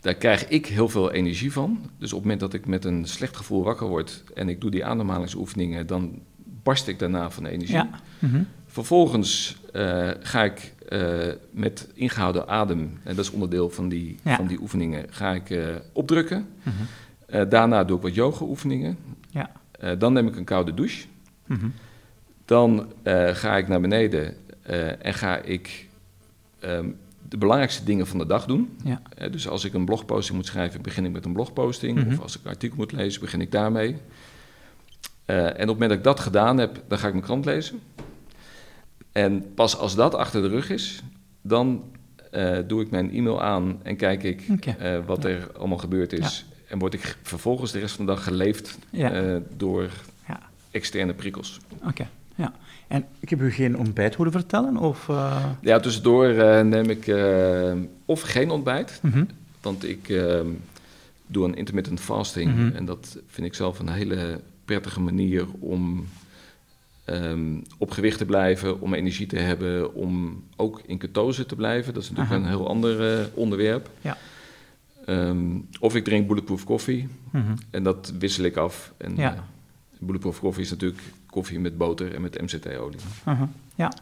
Daar 0.00 0.14
krijg 0.14 0.48
ik 0.48 0.66
heel 0.66 0.88
veel 0.88 1.12
energie 1.12 1.52
van. 1.52 1.90
Dus 1.98 2.12
op 2.12 2.18
het 2.18 2.22
moment 2.22 2.40
dat 2.40 2.54
ik 2.54 2.66
met 2.66 2.84
een 2.84 3.06
slecht 3.06 3.36
gevoel 3.36 3.64
wakker 3.64 3.86
word 3.86 4.24
en 4.34 4.48
ik 4.48 4.60
doe 4.60 4.70
die 4.70 4.84
ademhalingsoefeningen, 4.84 5.86
dan 5.86 6.20
barst 6.62 6.88
ik 6.88 6.98
daarna 6.98 7.30
van 7.30 7.46
energie. 7.46 7.74
Ja. 7.74 8.00
Mm 8.18 8.30
-hmm. 8.30 8.46
Vervolgens 8.66 9.60
uh, 9.72 10.10
ga 10.20 10.44
ik 10.44 10.74
uh, 10.88 11.32
met 11.50 11.88
ingehouden 11.94 12.48
adem, 12.48 12.98
en 13.02 13.16
dat 13.16 13.24
is 13.24 13.30
onderdeel 13.30 13.70
van 13.70 13.88
die, 13.88 14.16
ja. 14.22 14.36
van 14.36 14.46
die 14.46 14.60
oefeningen, 14.60 15.06
ga 15.10 15.32
ik 15.32 15.50
uh, 15.50 15.74
opdrukken. 15.92 16.46
Mm 16.62 16.72
-hmm. 16.72 17.48
daarna 17.48 17.84
doe 17.84 17.96
ik 17.96 18.02
wat 18.02 18.14
yoga-oefeningen. 18.14 18.98
Ja. 19.30 19.50
dan 19.98 20.12
neem 20.12 20.26
ik 20.26 20.36
een 20.36 20.44
koude 20.44 20.74
douche. 20.74 21.06
Mm 21.46 21.56
-hmm. 21.56 21.72
Dan 22.44 22.92
ga 23.32 23.56
ik 23.56 23.68
naar 23.68 23.80
beneden 23.80 24.36
en 25.02 25.14
ga 25.14 25.36
ik 25.36 25.88
um, 26.64 26.96
de 27.30 27.36
belangrijkste 27.36 27.84
dingen 27.84 28.06
van 28.06 28.18
de 28.18 28.26
dag 28.26 28.46
doen. 28.46 28.76
Ja. 28.84 29.02
Eh, 29.16 29.32
dus 29.32 29.48
als 29.48 29.64
ik 29.64 29.74
een 29.74 29.84
blogposting 29.84 30.36
moet 30.36 30.46
schrijven, 30.46 30.82
begin 30.82 31.04
ik 31.04 31.12
met 31.12 31.24
een 31.24 31.32
blogposting. 31.32 31.98
Mhm. 31.98 32.12
Of 32.12 32.20
als 32.20 32.36
ik 32.36 32.44
een 32.44 32.50
artikel 32.50 32.76
moet 32.76 32.92
lezen, 32.92 33.20
begin 33.20 33.40
ik 33.40 33.52
daarmee. 33.52 33.96
Eh, 35.24 35.36
en 35.46 35.50
op 35.52 35.56
het 35.56 35.66
moment 35.66 35.88
dat 35.88 35.98
ik 35.98 36.04
dat 36.04 36.20
gedaan 36.20 36.58
heb, 36.58 36.82
dan 36.88 36.98
ga 36.98 37.06
ik 37.06 37.12
mijn 37.12 37.24
krant 37.24 37.44
lezen. 37.44 37.80
En 39.12 39.54
pas 39.54 39.76
als 39.78 39.94
dat 39.94 40.14
achter 40.14 40.42
de 40.42 40.48
rug 40.48 40.70
is, 40.70 41.02
dan 41.42 41.84
eh, 42.30 42.58
doe 42.66 42.82
ik 42.82 42.90
mijn 42.90 43.10
e-mail 43.12 43.42
aan 43.42 43.80
en 43.82 43.96
kijk 43.96 44.22
ik 44.22 44.42
wat 45.06 45.24
er 45.24 45.50
allemaal 45.58 45.78
gebeurd 45.78 46.12
is. 46.12 46.44
En 46.68 46.78
word 46.78 46.94
ik 46.94 47.16
vervolgens 47.22 47.72
de 47.72 47.78
rest 47.78 47.94
van 47.94 48.06
de 48.06 48.12
dag 48.12 48.24
geleefd 48.24 48.78
door 49.56 49.90
Ja. 50.26 50.40
externe 50.70 51.14
prikkels. 51.14 51.60
Oké, 51.86 52.06
ja. 52.40 52.52
En 52.88 53.04
ik 53.20 53.28
heb 53.30 53.40
u 53.40 53.50
geen 53.50 53.78
ontbijt 53.78 54.14
horen 54.14 54.32
vertellen? 54.32 54.76
Of, 54.76 55.08
eh, 55.08 55.44
Ja, 55.60 55.80
tussendoor 55.80 56.26
eh, 56.28 56.60
neem 56.64 56.90
ik 56.90 57.06
eh, 57.06 57.72
of 58.04 58.20
geen 58.20 58.50
ontbijt, 58.50 58.98
mhm. 59.02 59.24
want 59.60 59.84
ik 59.88 60.08
eh, 60.08 60.40
doe 61.26 61.44
een 61.44 61.54
intermittent 61.56 62.00
fasting. 62.00 62.54
Mhm. 62.56 62.76
En 62.76 62.84
dat 62.84 63.18
vind 63.26 63.46
ik 63.46 63.54
zelf 63.54 63.78
een 63.78 63.88
hele 63.88 64.40
prettige 64.64 65.00
manier 65.00 65.46
om 65.58 66.06
ehm, 67.04 67.58
op 67.78 67.90
gewicht 67.90 68.18
te 68.18 68.24
blijven, 68.24 68.80
om 68.80 68.94
energie 68.94 69.26
te 69.26 69.38
hebben, 69.38 69.94
om 69.94 70.42
ook 70.56 70.80
in 70.86 70.98
ketose 70.98 71.46
te 71.46 71.54
blijven. 71.56 71.94
Dat 71.94 72.02
is 72.02 72.10
natuurlijk 72.10 72.36
Aha. 72.36 72.44
een 72.44 72.56
heel 72.56 72.68
ander 72.68 73.28
onderwerp. 73.34 73.90
Ja. 74.00 74.16
Ehm, 75.06 75.58
of 75.80 75.94
ik 75.94 76.04
drink 76.04 76.26
bulletproof 76.26 76.64
koffie 76.64 77.08
Mhm. 77.30 77.54
en 77.70 77.82
dat 77.82 78.12
wissel 78.18 78.44
ik 78.44 78.56
af. 78.56 78.92
En 78.96 79.16
Ja. 79.16 79.44
bulletproof 79.98 80.40
koffie 80.40 80.62
is 80.64 80.70
natuurlijk 80.70 81.02
koffie 81.30 81.58
met 81.60 81.76
boter 81.78 82.14
en 82.14 82.20
met 82.20 82.40
MCT-olie. 82.40 82.98
Aha, 83.24 83.48
Ja, 83.74 83.92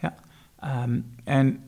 ja. 0.00 0.14
Ehm, 0.60 1.00
en 1.24 1.60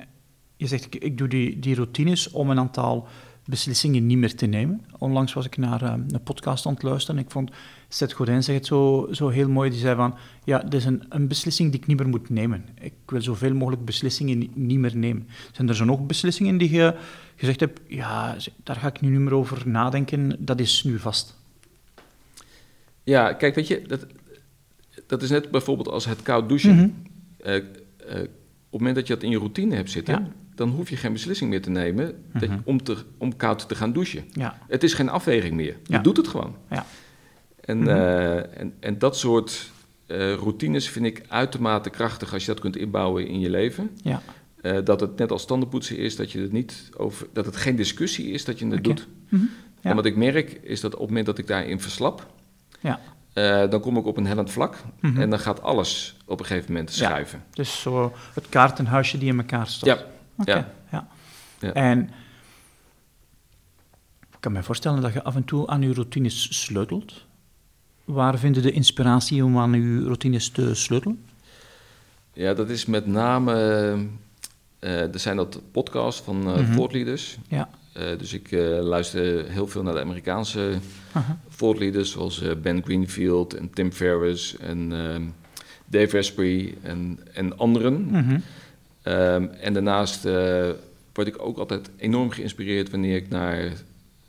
je 0.57 0.67
zegt, 0.67 0.85
ik, 0.85 0.95
ik 0.95 1.19
doe 1.19 1.29
die, 1.29 1.59
die 1.59 1.75
routines 1.75 2.31
om 2.31 2.51
een 2.51 2.59
aantal 2.59 3.09
beslissingen 3.45 4.07
niet 4.07 4.19
meer 4.19 4.35
te 4.37 4.47
nemen. 4.47 4.85
Onlangs 4.99 5.33
was 5.33 5.47
ik 5.47 5.57
naar 5.57 5.83
ehm, 5.83 6.01
een 6.09 6.23
podcast 6.23 6.67
aan 6.67 6.73
het 6.73 6.83
luisteren 6.83 7.17
en 7.21 7.25
ik 7.27 7.31
vond 7.31 7.51
Seth 7.89 8.13
Godin 8.13 8.43
zegt 8.43 8.59
het 8.59 8.67
zo, 8.67 9.09
zo 9.11 9.29
heel 9.29 9.49
mooi. 9.49 9.71
Die 9.71 9.79
zei 9.79 9.97
van, 9.97 10.15
ja, 10.45 10.59
dit 10.59 10.75
is 10.75 10.85
een, 10.85 11.03
een 11.09 11.29
beslissing 11.29 11.71
die 11.71 11.81
ik 11.81 11.87
niet 11.87 11.99
meer 11.99 12.09
moet 12.09 12.29
nemen. 12.31 12.65
Ik 12.81 12.93
wil 13.07 13.23
zoveel 13.23 13.55
mogelijk 13.55 13.85
beslissingen 13.85 14.39
ni- 14.39 14.51
niet 14.55 14.79
meer 14.79 14.97
nemen. 14.97 15.29
Zijn 15.53 15.69
er 15.69 15.77
zo 15.77 15.85
nog 15.85 16.07
beslissingen 16.07 16.59
die 16.59 16.71
je 16.71 16.95
gezegd 17.37 17.61
hebt, 17.61 17.81
ja, 17.87 18.37
daar 18.65 18.77
ga 18.77 18.87
ik 18.89 19.01
nu 19.01 19.09
niet 19.11 19.21
meer 19.21 19.35
over 19.35 19.69
nadenken, 19.69 20.37
dat 20.45 20.61
is 20.61 20.83
nu 20.85 20.99
vast? 20.99 21.37
Ja, 23.03 23.33
kijk, 23.33 23.55
weet 23.55 23.67
je, 23.69 23.83
dat, 23.87 24.07
dat 25.09 25.23
is 25.23 25.31
net 25.31 25.51
bijvoorbeeld 25.51 25.89
als 25.89 26.05
het 26.07 26.23
koud 26.23 26.49
douchen. 26.49 26.75
Mhm. 26.77 26.89
Eh, 27.43 27.57
eh, 27.57 27.63
op 28.71 28.75
het 28.75 28.81
moment 28.81 28.95
dat 28.95 29.07
je 29.07 29.15
dat 29.15 29.23
in 29.23 29.31
je 29.31 29.39
routine 29.39 29.75
hebt 29.75 29.91
zitten, 29.91 30.15
Ja. 30.15 30.29
dan 30.55 30.69
hoef 30.69 30.91
je 30.91 30.97
geen 30.97 31.13
beslissing 31.13 31.51
meer 31.51 31.63
te 31.63 31.71
nemen 31.71 32.23
dat 32.33 32.43
je- 32.43 32.49
Mhm. 32.49 32.59
om, 32.65 32.83
te, 32.83 32.97
om 33.19 33.37
koud 33.37 33.69
te 33.69 33.75
gaan 33.75 33.93
douchen. 33.93 34.25
Ja, 34.33 34.59
Het 34.69 34.83
is 34.83 34.95
geen 34.95 35.09
afweging 35.09 35.55
meer. 35.55 35.77
Je 35.87 36.01
doet 36.01 36.17
het 36.17 36.29
gewoon. 36.29 36.55
ja. 36.71 36.87
En, 37.61 37.79
Mhm. 37.79 37.89
eh, 37.89 38.61
en, 38.61 38.75
en 38.81 38.99
dat 38.99 39.17
soort 39.17 39.71
routines 40.39 40.89
vind 40.89 41.05
ik 41.07 41.23
uitermate 41.29 41.91
krachtig 41.91 42.33
als 42.33 42.45
je 42.45 42.51
dat 42.53 42.61
kunt 42.61 42.77
inbouwen 42.77 43.27
in 43.27 43.41
je 43.41 43.51
leven. 43.51 43.91
ja. 44.03 44.23
Dat 44.85 45.01
het 45.01 45.17
net 45.19 45.31
als 45.33 45.47
tandenpoetsen 45.47 45.97
is, 45.97 46.17
dat, 46.17 46.33
je 46.33 46.41
het 46.41 46.53
niet 46.53 46.91
over, 46.97 47.27
dat 47.33 47.47
het 47.47 47.57
geen 47.57 47.77
discussie 47.77 48.31
is 48.31 48.45
dat 48.45 48.59
je 48.59 48.67
het 48.67 48.85
doet. 48.85 49.09
Ja. 49.31 49.39
En 49.81 49.97
wat 49.97 50.05
ik 50.07 50.17
merk 50.17 50.61
is 50.63 50.81
dat 50.81 50.93
op 50.95 50.99
het 51.01 51.09
moment 51.09 51.27
dat 51.27 51.39
ik 51.39 51.47
daarin 51.47 51.81
verslap, 51.81 52.27
Ja. 52.81 53.01
Eh, 53.45 53.71
dan 53.71 53.81
kom 53.81 53.97
ik 53.97 54.05
op 54.07 54.17
een 54.17 54.27
hellend 54.27 54.51
vlak. 54.51 54.77
Mhm. 55.01 55.21
En 55.21 55.31
dan 55.31 55.39
gaat 55.39 55.63
alles 55.63 56.17
op 56.27 56.41
een 56.41 56.47
gegeven 56.47 56.73
moment 56.73 56.97
Ja. 56.97 57.07
schuiven. 57.09 57.43
Dus 57.53 57.81
zo 57.81 58.13
het 58.35 58.49
kaartenhuisje 58.49 59.19
die 59.19 59.29
in 59.29 59.39
elkaar 59.39 59.67
stort. 59.67 59.99
Ja, 59.99 60.07
ja. 60.55 60.69
ja. 60.91 61.09
Ja. 61.61 61.73
En 61.73 62.11
ik 64.33 64.41
kan 64.41 64.53
me 64.53 64.63
voorstellen 64.63 65.03
dat 65.03 65.13
je 65.13 65.23
af 65.23 65.35
en 65.35 65.45
toe 65.45 65.67
aan 65.67 65.83
je 65.83 65.93
routines 65.95 66.63
sleutelt. 66.63 67.25
Waar 68.05 68.39
vind 68.39 68.55
je 68.57 68.61
de 68.63 68.73
inspiratie 68.73 69.45
om 69.45 69.59
aan 69.59 69.73
je 69.83 70.03
routines 70.05 70.49
te 70.51 70.75
sleutelen? 70.75 71.25
Ja, 72.33 72.55
dat 72.55 72.69
is 72.71 72.87
met 72.87 73.07
name. 73.07 73.53
eh, 74.79 75.13
er 75.15 75.19
zijn 75.19 75.37
dat 75.37 75.61
podcasts 75.73 76.21
van 76.21 76.43
leaders. 76.93 77.39
Ja. 77.49 77.69
Eh, 77.93 78.19
dus 78.19 78.33
ik 78.33 78.53
eh, 78.53 78.79
luister 78.81 79.51
heel 79.51 79.67
veel 79.67 79.83
naar 79.83 79.95
de 79.95 80.01
Amerikaanse 80.01 80.79
leaders, 81.61 82.11
zoals 82.11 82.43
eh, 82.43 82.55
Ben 82.63 82.83
Greenfield 82.85 83.55
en 83.55 83.71
Tim 83.71 83.93
Ferriss 83.93 84.57
en 84.57 84.93
ehm, 84.93 85.23
Dave 85.87 86.19
Asprey 86.19 86.75
en, 86.83 87.19
en 87.33 87.59
anderen. 87.59 88.07
Mhm. 88.11 88.39
Ehm, 89.03 89.45
en 89.61 89.73
daarnaast 89.73 90.23
word 91.13 91.29
ik 91.29 91.43
ook 91.43 91.59
altijd 91.59 91.91
enorm 91.97 92.31
geïnspireerd 92.31 92.91
wanneer 92.91 93.17
ik 93.17 93.29
naar 93.29 93.73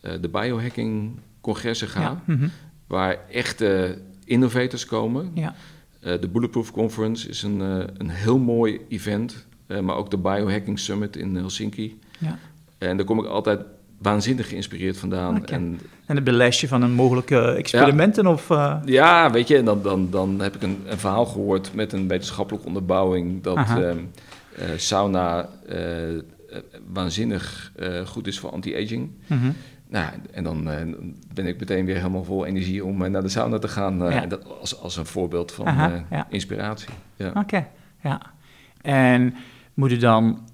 de 0.01 0.29
biohacking 0.31 1.11
congressen 1.41 1.87
ga, 1.87 2.01
Ja. 2.01 2.23
Mhm. 2.25 2.47
waar 2.87 3.17
echte 3.31 3.97
innovators 4.25 4.85
komen. 4.85 5.31
ja. 5.33 5.55
De 5.99 6.27
Bulletproof 6.27 6.71
Conference 6.71 7.29
is 7.29 7.43
een, 7.43 7.59
een 7.97 8.09
heel 8.09 8.37
mooi 8.37 8.79
event, 8.89 9.45
maar 9.67 9.95
ook 9.95 10.11
de 10.11 10.17
Biohacking 10.17 10.79
Summit 10.79 11.15
in 11.15 11.35
Helsinki. 11.35 11.99
ja. 12.19 12.39
En 12.79 12.97
daar 12.97 13.05
kom 13.05 13.19
ik 13.19 13.25
altijd 13.25 13.59
waanzinnig 14.01 14.47
geïnspireerd 14.47 14.97
vandaan. 14.97 15.45
En 15.45 15.79
En 16.05 16.15
het 16.15 16.27
lijstje 16.27 16.67
van 16.67 16.81
een 16.81 16.91
mogelijke 16.91 17.39
experimenten? 17.39 18.27
Of, 18.27 18.49
eh, 18.49 18.75
ja, 18.85 19.31
weet 19.31 19.47
je, 19.47 19.57
en 19.57 19.65
dan, 19.65 19.81
dan, 19.81 20.07
dan 20.09 20.39
heb 20.39 20.55
ik 20.55 20.61
een, 20.61 20.81
een 20.85 20.97
verhaal 20.97 21.25
gehoord 21.25 21.73
met 21.73 21.93
een 21.93 22.07
wetenschappelijke 22.07 22.67
onderbouwing 22.67 23.43
dat 23.43 23.57
ehm, 23.57 23.97
eh, 24.55 24.65
sauna 24.75 25.49
eh, 25.67 25.77
waanzinnig 26.93 27.71
goed 28.05 28.27
is 28.27 28.39
voor 28.39 28.49
anti-aging. 28.51 29.09
mhm. 29.27 29.51
Nou, 29.87 30.09
en 30.31 30.43
dan 30.43 30.69
ben 31.33 31.47
ik 31.47 31.59
meteen 31.59 31.85
weer 31.85 31.95
helemaal 31.95 32.23
vol 32.23 32.45
energie 32.45 32.85
om 32.85 33.11
naar 33.11 33.21
de 33.21 33.29
sauna 33.29 33.59
te 33.59 33.67
gaan. 33.67 33.97
Ja. 33.97 34.25
dat 34.25 34.59
als, 34.59 34.81
als 34.81 34.97
een 34.97 35.05
voorbeeld 35.05 35.51
van 35.51 35.67
Aha, 35.67 36.05
ja. 36.09 36.27
inspiratie. 36.29 36.89
Ja. 37.15 37.31
Oké, 37.35 37.67
ja. 38.03 38.21
En 38.81 39.35
moet 39.73 39.91
je 39.91 39.97
dan... 39.97 40.48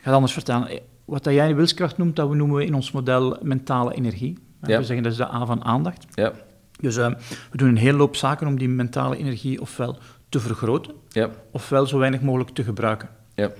Ik 0.00 0.06
ga 0.06 0.12
het 0.12 0.14
anders 0.14 0.32
vertellen. 0.32 0.80
Wat 1.04 1.24
dat 1.24 1.34
jij 1.34 1.54
wilskracht 1.54 1.98
noemt, 1.98 2.16
dat 2.16 2.28
we 2.28 2.34
noemen 2.34 2.56
we 2.56 2.64
in 2.64 2.74
ons 2.74 2.90
model 2.92 3.36
mentale 3.42 3.94
energie. 3.94 4.38
Ja. 4.62 4.78
We 4.78 4.84
zeggen 4.84 5.02
dat 5.02 5.12
is 5.12 5.18
de 5.18 5.32
A 5.32 5.46
van 5.46 5.64
aandacht. 5.64 6.06
Ja, 6.14 6.32
Dus 6.80 6.96
eh, 6.96 7.10
we 7.50 7.56
doen 7.56 7.68
een 7.68 7.76
hele 7.76 7.96
loop 7.96 8.16
zaken 8.16 8.46
om 8.46 8.58
die 8.58 8.68
mentale 8.68 9.16
energie 9.16 9.60
ofwel 9.60 9.98
te 10.28 10.40
vergroten, 10.40 10.94
ja, 11.08 11.30
ofwel 11.50 11.86
zo 11.86 11.98
weinig 11.98 12.20
mogelijk 12.20 12.50
te 12.50 12.64
gebruiken. 12.64 13.08
ja. 13.34 13.50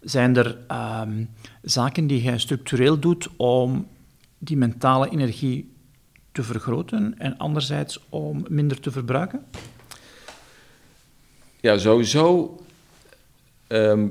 Zijn 0.00 0.36
er 0.36 0.58
ehm, 0.68 1.24
zaken 1.62 2.06
die 2.06 2.22
jij 2.22 2.38
structureel 2.38 2.98
doet 2.98 3.28
om 3.36 3.86
die 4.38 4.56
mentale 4.56 5.10
energie 5.10 5.72
te 6.32 6.42
vergroten 6.42 7.14
en 7.18 7.36
anderzijds 7.38 8.00
om 8.08 8.44
minder 8.48 8.80
te 8.80 8.90
verbruiken? 8.90 9.44
Ja, 11.60 11.78
sowieso 11.78 12.56
ehm, 13.66 14.06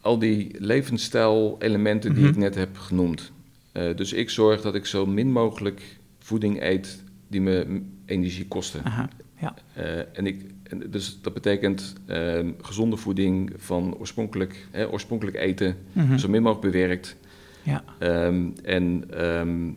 al 0.00 0.18
die 0.18 0.50
levensstijl-elementen 0.58 2.12
die 2.14 2.22
Mhm. 2.22 2.30
ik 2.32 2.36
net 2.38 2.54
heb 2.54 2.78
genoemd. 2.78 3.32
Eh, 3.72 3.96
dus 3.96 4.12
ik 4.12 4.30
zorg 4.30 4.60
dat 4.60 4.74
ik 4.74 4.86
zo 4.86 5.06
min 5.06 5.32
mogelijk 5.32 5.82
voeding 6.18 6.62
eet 6.62 7.02
die 7.28 7.40
me 7.40 7.82
energie 8.06 8.46
kosten. 8.48 8.84
Aha, 8.84 9.08
ja. 9.40 9.54
Eh, 9.74 9.98
en 10.18 10.26
ik, 10.26 10.44
dus 10.90 11.18
dat 11.22 11.34
betekent 11.34 11.94
ehm, 12.06 12.50
gezonde 12.62 12.96
voeding 12.96 13.52
van 13.56 13.94
oorspronkelijk, 13.98 14.66
hè, 14.70 14.88
oorspronkelijk 14.90 15.36
eten, 15.36 15.76
Mhm. 15.92 16.18
zo 16.18 16.28
min 16.28 16.42
mogelijk 16.42 16.72
bewerkt. 16.72 17.16
Ja, 17.62 17.84
Ehm, 17.98 18.44
en, 18.62 19.04
ehm, 19.10 19.68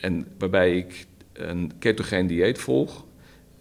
en 0.00 0.26
waarbij 0.38 0.76
ik 0.76 1.06
een 1.32 1.72
ketogeen 1.78 2.26
dieet 2.26 2.58
volg. 2.58 3.04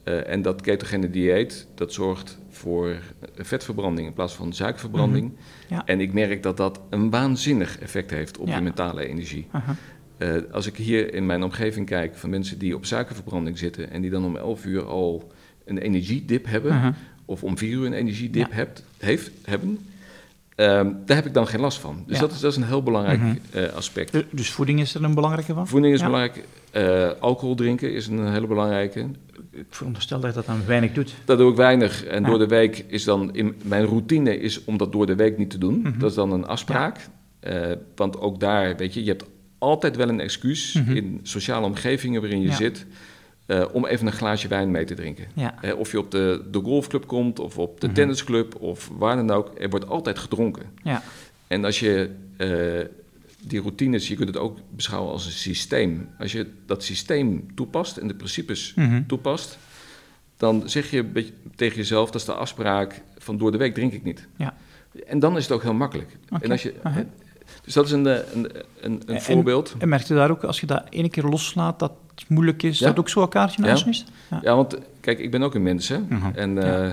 Eh, 0.07 0.29
en 0.33 0.41
dat 0.41 0.61
ketogene 0.61 1.09
dieet, 1.09 1.67
dat 1.75 1.93
zorgt 1.93 2.37
voor 2.49 2.95
vetverbranding 3.35 4.07
in 4.07 4.13
plaats 4.13 4.33
van 4.33 4.53
suikerverbranding. 4.53 5.31
Ja. 5.67 5.85
En 5.85 5.99
ik 5.99 6.13
merk 6.13 6.43
dat 6.43 6.57
dat 6.57 6.79
een 6.89 7.09
waanzinnig 7.09 7.79
effect 7.79 8.11
heeft 8.11 8.37
op 8.37 8.47
Ja. 8.47 8.55
je 8.55 8.61
mentale 8.61 9.07
energie. 9.07 9.47
Eh, 10.17 10.35
als 10.51 10.67
ik 10.67 10.75
hier 10.75 11.13
in 11.13 11.25
mijn 11.25 11.43
omgeving 11.43 11.85
kijk 11.85 12.15
van 12.15 12.29
mensen 12.29 12.57
die 12.59 12.75
op 12.75 12.85
suikerverbranding 12.85 13.57
zitten... 13.57 13.91
en 13.91 14.01
die 14.01 14.09
dan 14.11 14.25
om 14.25 14.35
11 14.37 14.65
uur 14.65 14.85
al 14.85 15.31
een 15.65 15.77
energiedip 15.77 16.45
hebben... 16.45 16.71
aha. 16.71 16.93
of 17.25 17.43
om 17.43 17.57
4 17.57 17.69
uur 17.71 17.85
een 17.85 17.93
energiedip 17.93 18.47
Ja. 18.49 18.55
hebt, 18.55 18.83
heeft, 18.97 19.31
hebben... 19.43 19.79
ehm, 20.57 20.91
daar 21.05 21.15
heb 21.17 21.25
ik 21.25 21.33
dan 21.33 21.47
geen 21.47 21.59
last 21.59 21.77
van. 21.79 22.03
Dus 22.07 22.15
Ja. 22.15 22.21
dat, 22.21 22.31
is, 22.31 22.39
dat 22.39 22.51
is 22.51 22.57
een 22.57 22.63
heel 22.63 22.83
belangrijk 22.83 23.19
Mhm. 23.19 23.35
eh, 23.51 23.73
aspect. 23.73 24.11
Du- 24.11 24.25
Dus 24.31 24.51
voeding 24.51 24.79
is 24.79 24.95
er 24.95 25.03
een 25.03 25.13
belangrijke 25.13 25.53
van? 25.53 25.67
Voeding 25.67 25.93
is 25.93 25.99
Ja. 25.99 26.05
belangrijk. 26.05 26.43
Eh, 26.71 27.09
alcohol 27.19 27.55
drinken 27.55 27.93
is 27.93 28.07
een 28.07 28.31
hele 28.31 28.47
belangrijke. 28.47 29.05
Ik 29.51 29.65
veronderstel 29.69 30.19
dat 30.19 30.29
je 30.29 30.35
dat 30.35 30.45
dan 30.45 30.65
weinig 30.65 30.93
doet. 30.93 31.13
Dat 31.25 31.37
doe 31.37 31.49
ik 31.51 31.55
weinig. 31.57 32.03
En 32.05 32.21
Ja. 32.23 32.29
door 32.29 32.39
de 32.39 32.47
week 32.47 32.85
is 32.87 33.03
dan... 33.03 33.35
In, 33.35 33.55
mijn 33.63 33.85
routine 33.85 34.39
is 34.39 34.63
om 34.63 34.77
dat 34.77 34.91
door 34.91 35.05
de 35.05 35.15
week 35.15 35.37
niet 35.37 35.49
te 35.49 35.57
doen. 35.57 35.79
Mhm. 35.79 35.99
Dat 35.99 36.09
is 36.09 36.15
dan 36.15 36.31
een 36.31 36.45
afspraak. 36.45 36.97
Eh, 37.39 37.71
want 37.95 38.19
ook 38.19 38.39
daar, 38.39 38.75
weet 38.75 38.93
je, 38.93 39.03
je 39.03 39.09
hebt 39.09 39.25
altijd 39.57 39.95
wel 39.95 40.09
een 40.09 40.19
excuus... 40.19 40.73
Mhm. 40.73 40.91
in 40.95 41.19
sociale 41.23 41.65
omgevingen 41.65 42.21
waarin 42.21 42.41
je 42.41 42.47
Ja. 42.47 42.53
Zit... 43.47 43.71
om 43.71 43.85
even 43.85 44.07
een 44.07 44.13
glaasje 44.13 44.47
wijn 44.47 44.71
mee 44.71 44.85
te 44.85 44.93
drinken. 44.93 45.27
Ja. 45.33 45.55
of 45.77 45.91
je 45.91 45.99
op 45.99 46.11
de, 46.11 46.45
de 46.51 46.59
golfclub 46.59 47.07
komt 47.07 47.39
of 47.39 47.57
op 47.57 47.81
de 47.81 47.87
mhm. 47.87 47.95
tennisclub 47.95 48.55
of 48.55 48.89
waar 48.97 49.15
dan 49.15 49.31
ook, 49.31 49.51
er 49.57 49.69
wordt 49.69 49.87
altijd 49.87 50.19
gedronken. 50.19 50.63
Ja. 50.83 51.03
En 51.47 51.65
als 51.65 51.79
je 51.79 52.09
die 53.41 53.59
routines, 53.59 54.07
je 54.07 54.15
kunt 54.15 54.27
het 54.27 54.37
ook 54.37 54.57
beschouwen 54.69 55.11
als 55.11 55.25
een 55.25 55.31
systeem. 55.31 56.09
Als 56.19 56.31
je 56.31 56.47
dat 56.65 56.83
systeem 56.83 57.55
toepast 57.55 57.97
en 57.97 58.07
de 58.07 58.15
principes 58.15 58.73
mhm. 58.75 59.03
toepast, 59.07 59.57
dan 60.37 60.69
zeg 60.69 60.91
je 60.91 61.31
tegen 61.55 61.77
jezelf, 61.77 62.11
dat 62.11 62.21
is 62.21 62.27
de 62.27 62.33
afspraak 62.33 63.01
van 63.17 63.37
door 63.37 63.51
de 63.51 63.57
week 63.57 63.73
drink 63.73 63.93
ik 63.93 64.03
niet. 64.03 64.27
Ja. 64.37 64.57
En 65.07 65.19
dan 65.19 65.37
is 65.37 65.43
het 65.43 65.51
ook 65.51 65.63
heel 65.63 65.73
makkelijk. 65.73 66.17
En 66.41 66.51
als 66.51 66.63
je, 66.63 66.73
dus 67.67 67.75
dat 67.75 67.85
is 67.85 67.91
een, 67.91 68.05
een, 68.05 68.51
een, 68.81 69.01
een 69.05 69.21
voorbeeld. 69.21 69.75
En 69.77 69.89
merk 69.89 70.03
je 70.03 70.13
daar 70.13 70.31
ook, 70.31 70.43
als 70.43 70.59
je 70.59 70.65
dat 70.65 70.83
ene 70.89 71.09
keer 71.09 71.23
loslaat, 71.23 71.79
dat 71.79 71.91
het 72.15 72.29
moeilijk 72.29 72.63
is, 72.63 72.77
dat 72.77 72.99
ook 72.99 73.09
zo 73.09 73.27
kaartje 73.27 73.61
naast 73.61 73.83
ja. 73.83 73.89
is? 73.89 74.05
Ja. 74.29 74.39
ja. 74.43 74.55
want 74.55 74.77
kijk, 74.99 75.19
ik 75.19 75.31
ben 75.31 75.43
ook 75.43 75.55
een 75.55 75.63
mens, 75.63 75.87
hè. 75.87 75.99
Mhm. 75.99 76.31
En... 76.35 76.55
Uh, 76.55 76.91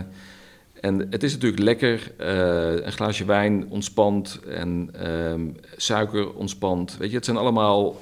en 0.81 1.07
het 1.11 1.23
is 1.23 1.33
natuurlijk 1.33 1.62
lekker, 1.62 2.12
uh, 2.21 2.85
een 2.85 2.93
glaasje 2.93 3.25
wijn 3.25 3.69
ontspant 3.69 4.40
en 4.49 4.90
um, 5.11 5.57
suiker 5.76 6.35
ontspant. 6.35 6.97
Weet 6.97 7.11
je, 7.11 7.16
het 7.16 7.25
zijn 7.25 7.37
allemaal 7.37 8.00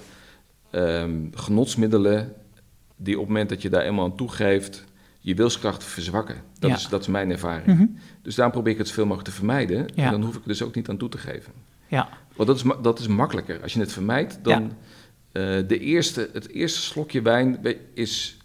um, 0.71 1.31
genotsmiddelen 1.35 2.33
die 2.97 3.14
op 3.14 3.21
het 3.21 3.29
moment 3.29 3.49
dat 3.49 3.62
je 3.62 3.69
daar 3.69 3.83
eenmaal 3.83 4.05
aan 4.05 4.17
toegeeft, 4.17 4.85
je 5.21 5.35
wilskracht 5.35 5.85
verzwakken. 5.85 6.37
Dat, 6.59 6.71
is, 6.71 6.88
dat 6.88 7.00
is 7.00 7.07
mijn 7.07 7.31
ervaring. 7.31 7.67
Mhm. 7.67 7.87
Dus 8.23 8.35
daarom 8.35 8.55
probeer 8.55 8.73
ik 8.73 8.79
het 8.79 8.88
zoveel 8.88 9.07
mogelijk 9.07 9.29
te 9.29 9.35
vermijden. 9.35 9.95
En 9.95 10.11
dan 10.11 10.23
hoef 10.23 10.35
ik 10.35 10.43
er 10.43 10.49
dus 10.49 10.62
ook 10.62 10.75
niet 10.75 10.88
aan 10.88 10.97
toe 10.97 11.09
te 11.09 11.19
geven. 11.19 11.52
Ja. 11.88 12.09
Want 12.37 12.49
dat 12.49 12.57
is, 12.57 12.65
dat 12.83 12.99
is 12.99 13.07
makkelijker. 13.07 13.62
Als 13.62 13.73
je 13.73 13.81
het 13.81 13.93
vermijdt, 13.93 14.39
dan... 14.43 14.73
Uh, 15.33 15.43
de 15.67 15.79
eerste, 15.79 16.31
het 16.33 16.49
eerste 16.49 16.81
slokje 16.81 17.23
wijn 17.23 17.59
is 17.95 18.37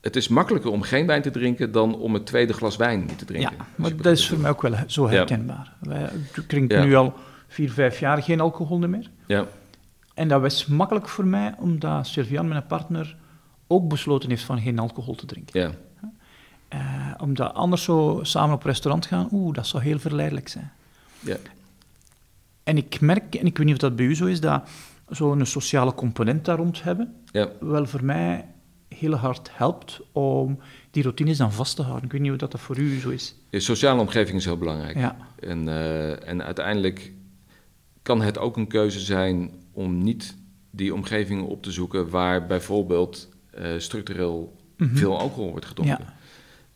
het 0.00 0.16
is 0.16 0.28
makkelijker 0.28 0.70
om 0.70 0.82
geen 0.82 1.06
wijn 1.06 1.22
te 1.22 1.30
drinken 1.30 1.72
dan 1.72 1.98
om 1.98 2.14
het 2.14 2.26
tweede 2.26 2.52
glas 2.52 2.76
wijn 2.76 3.04
niet 3.04 3.18
te 3.18 3.24
drinken. 3.24 3.56
Ja, 3.58 3.66
maar 3.76 3.96
dat 3.96 4.12
is 4.12 4.28
voor 4.28 4.38
mij 4.38 4.50
ook 4.50 4.62
wel 4.62 4.74
zo 4.86 5.08
herkenbaar. 5.08 5.72
Wij 5.80 6.10
drinken 6.46 6.86
nu 6.86 6.94
al 6.94 7.14
vier, 7.48 7.70
vijf 7.70 8.00
jaar 8.00 8.22
geen 8.22 8.40
alcohol 8.40 8.78
meer. 8.78 9.10
Ja. 9.26 9.46
En 10.14 10.28
dat 10.28 10.40
was 10.40 10.66
makkelijk 10.66 11.08
voor 11.08 11.26
mij, 11.26 11.54
omdat 11.58 12.06
Sylvian, 12.06 12.48
mijn 12.48 12.66
partner, 12.66 13.16
ook 13.66 13.88
besloten 13.88 14.28
heeft 14.28 14.44
van 14.44 14.60
geen 14.60 14.78
alcohol 14.78 15.14
te 15.14 15.26
drinken. 15.26 15.60
Ja. 15.60 15.70
Uh, 16.74 17.14
omdat 17.18 17.54
anders 17.54 17.82
zo 17.82 18.20
samen 18.22 18.54
op 18.54 18.62
restaurant 18.62 19.06
gaan, 19.06 19.28
oeh, 19.32 19.54
dat 19.54 19.66
zou 19.66 19.82
heel 19.82 19.98
verleidelijk 19.98 20.48
zijn. 20.48 20.72
Ja. 21.20 21.36
En 22.68 22.76
ik 22.76 23.00
merk, 23.00 23.34
en 23.34 23.46
ik 23.46 23.56
weet 23.56 23.66
niet 23.66 23.74
of 23.74 23.80
dat 23.80 23.96
bij 23.96 24.04
u 24.04 24.14
zo 24.14 24.26
is, 24.26 24.40
dat 24.40 24.68
zo'n 25.08 25.46
sociale 25.46 25.94
component 25.94 26.44
daar 26.44 26.56
rond 26.56 26.82
hebben, 26.82 27.14
ja. 27.32 27.48
wel 27.60 27.86
voor 27.86 28.04
mij 28.04 28.44
heel 28.88 29.14
hard 29.14 29.50
helpt 29.52 30.00
om 30.12 30.58
die 30.90 31.02
routines 31.02 31.36
dan 31.36 31.52
vast 31.52 31.76
te 31.76 31.82
houden. 31.82 32.04
Ik 32.04 32.12
weet 32.12 32.20
niet 32.20 32.30
hoe 32.30 32.38
dat, 32.38 32.60
voor 32.60 32.78
u 32.78 32.98
zo 33.00 33.08
is. 33.08 33.34
De 33.50 33.60
sociale 33.60 34.00
omgeving 34.00 34.36
is 34.36 34.44
heel 34.44 34.58
belangrijk. 34.58 34.96
Ja. 34.96 35.16
En, 35.40 35.66
uh, 35.66 36.28
en 36.28 36.42
uiteindelijk 36.42 37.12
kan 38.02 38.22
het 38.22 38.38
ook 38.38 38.56
een 38.56 38.66
keuze 38.66 39.00
zijn 39.00 39.50
om 39.72 39.98
niet 39.98 40.36
die 40.70 40.94
omgevingen 40.94 41.46
op 41.46 41.62
te 41.62 41.70
zoeken 41.70 42.10
waar 42.10 42.46
bijvoorbeeld 42.46 43.28
uh, 43.58 43.78
structureel 43.78 44.56
mm 44.76 44.86
-hmm. 44.86 44.96
veel 44.96 45.18
alcohol 45.18 45.50
wordt 45.50 45.66
gedronken. 45.66 46.04
Ja. 46.04 46.14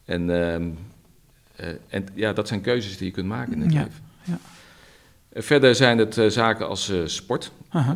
En, 0.04 0.28
uh, 0.28 0.54
en 1.88 2.06
ja, 2.14 2.32
dat 2.32 2.48
zijn 2.48 2.60
keuzes 2.60 2.96
die 2.96 3.06
je 3.06 3.12
kunt 3.12 3.28
maken 3.28 3.52
in 3.52 3.60
het 3.60 3.72
ja. 3.72 3.82
leven. 3.82 4.04
Ja. 4.24 4.38
Verder 5.34 5.74
zijn 5.74 5.98
het 5.98 6.16
uh, 6.16 6.28
zaken 6.28 6.68
als 6.68 6.90
uh, 6.90 7.06
sport. 7.06 7.52
Uh, 7.74 7.90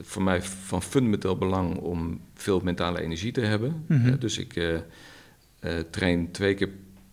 voor 0.00 0.22
mij 0.22 0.42
van 0.42 0.82
fundamenteel 0.82 1.36
belang 1.36 1.76
om 1.76 2.20
veel 2.34 2.60
mentale 2.64 3.00
energie 3.00 3.32
te 3.32 3.40
hebben. 3.40 3.84
-hmm. 3.86 4.18
dus 4.18 4.38
ik 4.38 4.82
train 5.90 6.30
twee 6.30 6.54
keer 6.54 6.68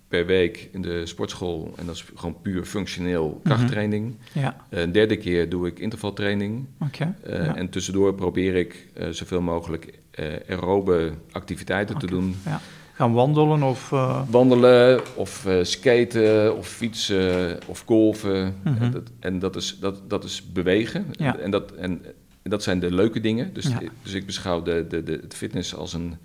per 0.08 0.26
week 0.26 0.70
in 0.72 0.82
de 0.82 1.06
sportschool. 1.06 1.74
En 1.78 1.86
dat 1.86 1.96
is 1.96 2.06
gewoon 2.16 2.42
puur 2.42 2.66
functioneel 2.66 3.42
krachttraining. 3.44 4.06
Mm 4.06 4.18
-hmm. 4.32 4.42
ja. 4.42 4.56
een 4.70 4.92
derde 4.92 5.18
keer 5.18 5.50
doe 5.50 5.68
ik 5.68 5.80
intervaltraining. 5.80 6.66
Okay. 6.80 7.14
Ja. 7.28 7.56
En 7.56 7.70
tussendoor 7.70 8.16
probeer 8.16 8.56
ik 8.56 8.88
zoveel 9.12 9.42
mogelijk 9.42 10.00
aerobe 10.48 11.14
activiteiten 11.32 11.96
okay. 11.96 12.08
te 12.08 12.16
doen. 12.16 12.36
Ja 12.46 12.62
gaan 12.96 13.14
wandelen 13.14 13.64
of... 13.64 13.92
Uh... 13.92 14.22
Wandelen 14.30 15.02
of 15.16 15.46
uh, 15.48 15.64
skaten 15.64 16.58
of 16.58 16.68
fietsen 16.68 17.60
of 17.66 17.84
golven. 17.86 18.56
Mm 18.64 18.74
-hmm. 18.74 18.82
en, 18.82 18.92
dat, 18.92 19.04
en 19.20 19.40
dat, 19.40 19.56
is, 19.56 19.78
dat, 19.80 20.10
dat 20.10 20.24
is 20.24 20.52
bewegen. 20.52 21.06
Ja. 21.12 21.38
En, 21.38 21.52
dat, 21.52 21.72
en, 21.72 22.06
en 22.42 22.50
dat 22.50 22.64
zijn 22.64 22.80
de 22.80 22.94
leuke 22.94 23.20
dingen. 23.20 23.54
Dus, 23.54 23.68
ja. 23.68 23.80
dus 24.04 24.14
ik 24.14 24.26
beschouw 24.26 24.62
de, 24.62 24.86
de, 24.90 25.04
de, 25.04 25.20
het 25.22 25.34
fitness 25.34 25.76
als 25.76 25.94
een, 25.94 26.18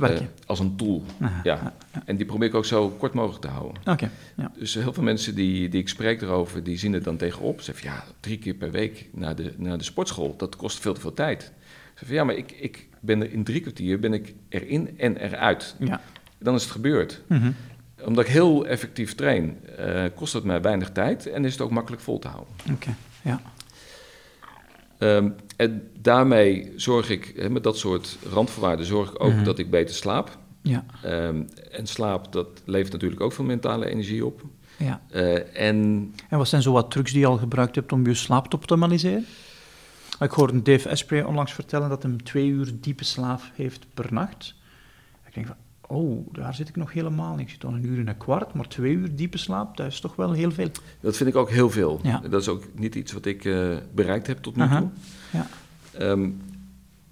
uh, 0.00 0.08
als 0.46 0.58
een 0.58 0.76
tool. 0.76 1.02
Aha, 1.20 1.40
ja. 1.42 1.74
ja. 1.92 2.02
En 2.04 2.16
die 2.16 2.26
probeer 2.26 2.48
ik 2.48 2.54
ook 2.54 2.64
zo 2.64 2.88
kort 2.88 3.12
mogelijk 3.12 3.40
te 3.40 3.48
houden. 3.48 3.82
Okay, 3.86 4.10
ja. 4.36 4.52
Dus 4.58 4.74
heel 4.74 4.92
veel 4.92 5.02
mensen 5.02 5.34
die, 5.34 5.68
die 5.68 5.80
ik 5.80 5.88
spreek 5.88 6.22
erover, 6.22 6.62
die 6.62 6.78
zien 6.78 6.92
het 6.92 7.04
dan 7.04 7.16
tegenop. 7.16 7.58
Ze 7.58 7.64
zeggen, 7.64 7.90
ja, 7.90 8.04
drie 8.20 8.38
keer 8.38 8.54
per 8.54 8.70
week 8.70 9.08
naar 9.12 9.36
de, 9.36 9.52
naar 9.56 9.78
de 9.78 9.84
sportschool, 9.84 10.34
dat 10.36 10.56
kost 10.56 10.80
veel 10.80 10.94
te 10.94 11.00
veel 11.00 11.14
tijd. 11.14 11.42
Ze 11.42 11.50
zeggen, 11.94 12.16
ja, 12.16 12.24
maar 12.24 12.34
ik, 12.34 12.52
ik 12.52 12.88
ben 13.00 13.20
er 13.20 13.32
in 13.32 13.44
drie 13.44 13.60
kwartier 13.60 13.98
ben 13.98 14.12
ik 14.12 14.34
erin 14.48 14.98
en 14.98 15.16
eruit. 15.16 15.76
Ja 15.78 16.00
dan 16.40 16.54
is 16.54 16.62
het 16.62 16.72
gebeurd. 16.72 17.22
Mm 17.26 17.38
-hmm. 17.38 17.54
Omdat 18.04 18.24
ik 18.24 18.30
heel 18.30 18.66
effectief 18.66 19.14
train, 19.14 19.58
uh, 19.80 20.04
kost 20.14 20.32
het 20.32 20.44
mij 20.44 20.60
weinig 20.60 20.90
tijd 20.90 21.26
en 21.26 21.44
is 21.44 21.52
het 21.52 21.60
ook 21.60 21.70
makkelijk 21.70 22.02
vol 22.02 22.18
te 22.18 22.28
houden. 22.28 22.54
Oké, 22.62 22.72
okay. 22.72 22.94
ja. 23.22 23.40
Um, 24.98 25.34
en 25.56 25.90
daarmee 25.98 26.72
zorg 26.76 27.10
ik, 27.10 27.32
hè, 27.36 27.50
met 27.50 27.62
dat 27.62 27.78
soort 27.78 28.18
randvoorwaarden, 28.32 28.86
zorg 28.86 29.10
ik 29.10 29.22
ook 29.22 29.30
mm 29.30 29.36
-hmm. 29.36 29.44
dat 29.44 29.58
ik 29.58 29.70
beter 29.70 29.94
slaap. 29.94 30.38
Ja. 30.62 30.84
Um, 31.06 31.48
en 31.70 31.86
slaap, 31.86 32.32
dat 32.32 32.48
levert 32.64 32.92
natuurlijk 32.92 33.20
ook 33.20 33.32
veel 33.32 33.44
mentale 33.44 33.86
energie 33.86 34.26
op. 34.26 34.42
Ja. 34.76 35.00
Uh, 35.14 35.34
en, 35.68 36.12
en 36.28 36.38
wat 36.38 36.48
zijn 36.48 36.62
zo 36.62 36.72
wat 36.72 36.90
trucs 36.90 37.12
die 37.12 37.20
je 37.20 37.26
al 37.26 37.36
gebruikt 37.36 37.74
hebt 37.74 37.92
om 37.92 38.06
je 38.06 38.14
slaap 38.14 38.48
te 38.48 38.56
optimaliseren? 38.56 39.26
Ik 40.20 40.30
hoorde 40.30 40.62
Dave 40.62 40.90
Asprey 40.90 41.24
onlangs 41.24 41.52
vertellen 41.52 41.88
dat 41.88 42.02
hij 42.02 42.12
twee 42.22 42.48
uur 42.48 42.72
diepe 42.80 43.04
slaap 43.04 43.40
heeft 43.54 43.86
per 43.94 44.06
nacht. 44.12 44.54
Ik 45.26 45.34
denk 45.34 45.46
van, 45.46 45.56
oh, 45.96 46.26
daar 46.32 46.54
zit 46.54 46.68
ik 46.68 46.76
nog 46.76 46.92
helemaal 46.92 47.34
niet. 47.34 47.40
Ik 47.40 47.50
zit 47.50 47.60
dan 47.60 47.74
een 47.74 47.86
uur 47.86 47.98
en 47.98 48.08
een 48.08 48.16
kwart, 48.16 48.54
maar 48.54 48.68
twee 48.68 48.92
uur 48.92 49.14
diepe 49.14 49.38
slaap, 49.38 49.76
dat 49.76 49.86
is 49.86 50.00
toch 50.00 50.16
wel 50.16 50.32
heel 50.32 50.50
veel. 50.50 50.70
Dat 51.00 51.16
vind 51.16 51.28
ik 51.30 51.36
ook 51.36 51.50
heel 51.50 51.70
veel. 51.70 52.00
Ja. 52.02 52.22
Dat 52.30 52.40
is 52.40 52.48
ook 52.48 52.64
niet 52.74 52.94
iets 52.94 53.12
wat 53.12 53.26
ik 53.26 53.44
uh, 53.44 53.76
bereikt 53.94 54.26
heb 54.26 54.38
tot 54.38 54.56
nu 54.56 54.68
toe. 54.68 54.88
Ja. 55.32 55.46
Um, 56.00 56.40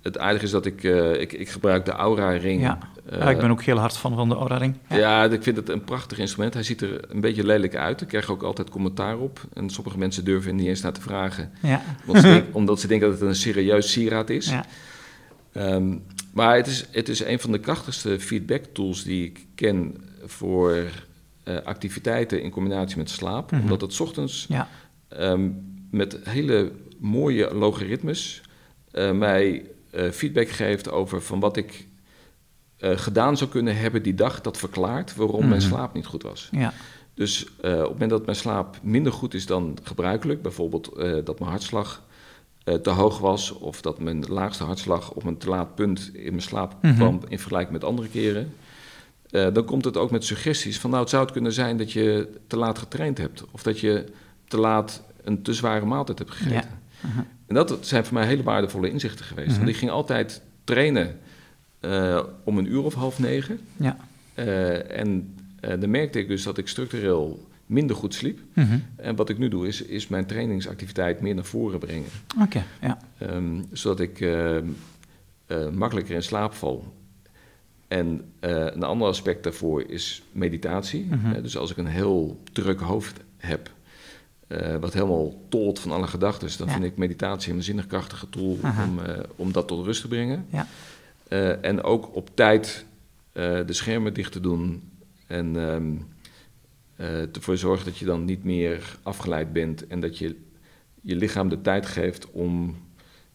het 0.03 0.19
aardige 0.19 0.45
is 0.45 0.51
dat 0.51 0.67
ik, 0.67 0.83
uh, 0.83 1.21
ik, 1.21 1.33
ik 1.33 1.49
gebruik 1.49 1.85
de 1.85 1.93
Aura-ring. 1.93 2.61
Ja. 2.61 2.79
Ja, 3.11 3.31
ik 3.31 3.39
ben 3.39 3.51
ook 3.51 3.63
heel 3.63 3.79
hard 3.79 3.97
fan 3.97 4.15
van 4.15 4.29
de 4.29 4.35
Aura-ring. 4.35 4.75
Ja. 4.89 4.97
ja. 4.97 5.25
ik 5.25 5.43
vind 5.43 5.57
het 5.57 5.69
een 5.69 5.85
prachtig 5.85 6.19
instrument. 6.19 6.55
Hij 6.55 6.63
ziet 6.63 6.81
er 6.81 7.01
een 7.09 7.21
beetje 7.21 7.45
lelijk 7.45 7.77
uit. 7.77 8.01
Ik 8.01 8.09
krijg 8.09 8.31
ook 8.31 8.43
altijd 8.43 8.71
commentaar 8.71 9.19
op. 9.19 9.41
En 9.53 9.71
sommige 9.71 9.99
mensen 9.99 10.25
durven 10.25 10.51
er 10.51 10.57
niet 10.57 10.67
eens 10.67 10.81
naar 10.81 10.93
te 10.93 11.01
vragen. 11.01 11.53
Ja. 11.63 11.83
Omdat, 12.07 12.23
ze 12.23 12.29
denk, 12.33 12.55
omdat 12.55 12.81
ze 12.81 12.87
denken 12.87 13.11
dat 13.11 13.21
het 13.21 13.29
een 13.29 13.35
serieus 13.35 13.93
sieraad 13.93 14.31
is. 14.31 14.51
Ja. 14.51 14.65
Um, 15.75 16.03
maar 16.33 16.57
het 16.57 16.67
is, 16.67 16.87
het 16.91 17.09
is 17.09 17.25
een 17.25 17.39
van 17.39 17.53
de 17.53 17.59
krachtigste 17.59 18.21
feedback 18.21 18.65
tools 18.73 19.03
die 19.03 19.25
ik 19.25 19.47
ken 19.55 19.97
voor 20.25 20.77
uh, 21.45 21.57
activiteiten 21.65 22.43
in 22.43 22.51
combinatie 22.51 22.97
met 22.97 23.11
slaap. 23.11 23.51
Mhm. 23.51 23.63
Omdat 23.63 23.81
het 23.81 24.01
ochtends 24.01 24.49
um, 25.19 25.67
met 25.91 26.19
hele 26.23 26.73
mooie 26.99 27.55
logaritmes 27.55 28.43
uh, 28.93 29.11
mij 29.13 29.65
uh, 29.95 30.11
feedback 30.11 30.49
geeft 30.49 30.91
over 30.91 31.23
van 31.23 31.41
wat 31.41 31.57
ik 31.57 31.88
uh, 32.81 32.91
gedaan 32.99 33.37
zou 33.37 33.51
kunnen 33.51 33.77
hebben 33.77 34.03
die 34.03 34.15
dag. 34.15 34.41
Dat 34.41 34.57
verklaart 34.57 35.15
waarom 35.17 35.41
Mhm. 35.41 35.49
mijn 35.49 35.61
slaap 35.63 35.95
niet 35.95 36.07
goed 36.07 36.23
was. 36.23 36.49
Ja. 36.53 36.73
Dus 37.15 37.45
uh, 37.45 37.73
op 37.73 37.79
het 37.81 37.89
moment 37.91 38.11
dat 38.11 38.25
mijn 38.25 38.37
slaap 38.37 38.79
minder 38.83 39.13
goed 39.13 39.35
is 39.35 39.47
dan 39.47 39.79
gebruikelijk, 39.83 40.43
bijvoorbeeld 40.43 40.91
uh, 40.97 41.17
dat 41.25 41.39
mijn 41.39 41.51
hartslag 41.51 42.03
te 42.83 42.91
hoog 42.91 43.19
was 43.19 43.51
of 43.53 43.81
dat 43.81 43.99
mijn 44.01 44.25
laagste 44.29 44.65
hartslag 44.65 45.11
op 45.13 45.25
een 45.25 45.37
te 45.37 45.49
laat 45.49 45.75
punt 45.75 46.11
in 46.15 46.31
mijn 46.31 46.43
slaap 46.43 46.75
Mhm. 46.83 46.95
kwam 46.95 47.21
in 47.29 47.39
vergelijking 47.39 47.73
met 47.73 47.85
andere 47.85 48.09
keren, 48.09 48.53
dan 49.31 49.65
komt 49.65 49.85
het 49.85 49.97
ook 49.97 50.11
met 50.11 50.25
suggesties 50.25 50.79
van 50.79 50.91
nou 50.91 51.03
het 51.03 51.11
zou 51.11 51.23
het 51.23 51.33
kunnen 51.33 51.53
zijn 51.53 51.77
dat 51.77 51.93
je 51.93 52.29
te 52.47 52.57
laat 52.57 52.79
getraind 52.79 53.19
hebt 53.19 53.45
of 53.51 53.63
dat 53.63 53.81
je 53.81 54.05
te 54.49 54.59
laat 54.59 55.03
een 55.25 55.43
te 55.43 55.55
zware 55.55 55.85
maaltijd 55.87 56.19
hebt 56.19 56.31
gegeten. 56.31 56.55
Ja. 57.01 57.09
Mhm. 57.09 57.19
En 57.47 57.55
dat 57.55 57.79
zijn 57.81 58.05
voor 58.05 58.15
mij 58.15 58.27
hele 58.27 58.43
waardevolle 58.43 58.91
inzichten 58.91 59.25
geweest. 59.25 59.49
Mhm. 59.49 59.57
Want 59.59 59.69
ik 59.69 59.77
ging 59.77 59.91
altijd 59.91 60.43
trainen 60.65 61.19
uh, 61.81 62.23
om 62.45 62.59
een 62.59 62.73
uur 62.73 62.83
of 62.85 62.95
half 62.95 63.19
negen. 63.19 63.61
Ja. 63.77 63.97
Uh, 64.35 64.99
en 64.99 65.35
uh, 65.61 65.81
dan 65.81 65.91
merkte 65.91 66.19
ik 66.19 66.29
dus 66.29 66.43
dat 66.43 66.59
ik 66.59 66.69
structureel 66.69 67.47
minder 67.67 67.97
goed 67.97 68.15
sliep. 68.15 68.39
Mhm. 68.53 68.79
En 68.97 69.17
wat 69.17 69.29
ik 69.29 69.39
nu 69.39 69.49
doe, 69.49 69.67
is, 69.67 69.83
is 69.83 70.09
mijn 70.09 70.27
trainingsactiviteit 70.27 71.21
meer 71.21 71.35
naar 71.35 71.45
voren 71.45 71.79
brengen. 71.79 72.09
Oké, 72.43 72.65
ja. 72.81 72.99
Um, 73.23 73.67
zodat 73.73 74.01
ik 74.01 74.27
makkelijker 75.73 76.15
in 76.15 76.23
slaap 76.23 76.55
val. 76.55 76.93
En 77.89 78.33
een 78.41 78.83
ander 78.83 79.09
aspect 79.09 79.43
daarvoor 79.43 79.83
is 79.83 80.23
meditatie. 80.33 81.05
Mhm. 81.05 81.43
Dus 81.43 81.57
als 81.57 81.71
ik 81.71 81.77
een 81.77 81.87
heel 81.87 82.41
druk 82.53 82.81
hoofd 82.81 83.21
heb, 83.37 83.71
uh, 84.49 84.77
wat 84.77 84.93
helemaal 84.93 85.35
tolt 85.49 85.79
van 85.79 85.93
alle 85.93 86.07
gedachten, 86.07 86.59
dan 86.59 86.67
Ja. 86.67 86.73
vind 86.73 86.85
ik 86.85 86.97
meditatie 86.97 87.49
een 87.49 87.55
waanzinnig 87.55 87.87
krachtige 87.87 88.29
tool 88.31 88.59
Aha. 88.63 88.85
om, 88.85 88.99
uh, 88.99 89.05
om 89.37 89.53
dat 89.53 89.69
tot 89.69 89.85
rust 89.85 90.01
te 90.01 90.09
brengen. 90.09 90.47
Ja. 90.51 90.67
En 91.61 91.83
ook 91.83 92.15
op 92.17 92.31
tijd 92.35 92.87
de 93.67 93.73
schermen 93.73 94.15
dicht 94.15 94.33
te 94.33 94.41
doen 94.41 94.91
en 95.27 95.57
um, 95.57 96.07
ervoor 97.33 97.57
zorgen 97.57 97.85
dat 97.85 97.99
je 97.99 98.05
dan 98.05 98.25
niet 98.25 98.45
meer 98.45 98.97
afgeleid 99.03 99.53
bent 99.53 99.87
en 99.87 100.01
dat 100.01 100.19
je 100.19 100.37
je 101.01 101.17
lichaam 101.17 101.49
de 101.49 101.61
tijd 101.61 101.87
geeft 101.87 102.31
om 102.31 102.77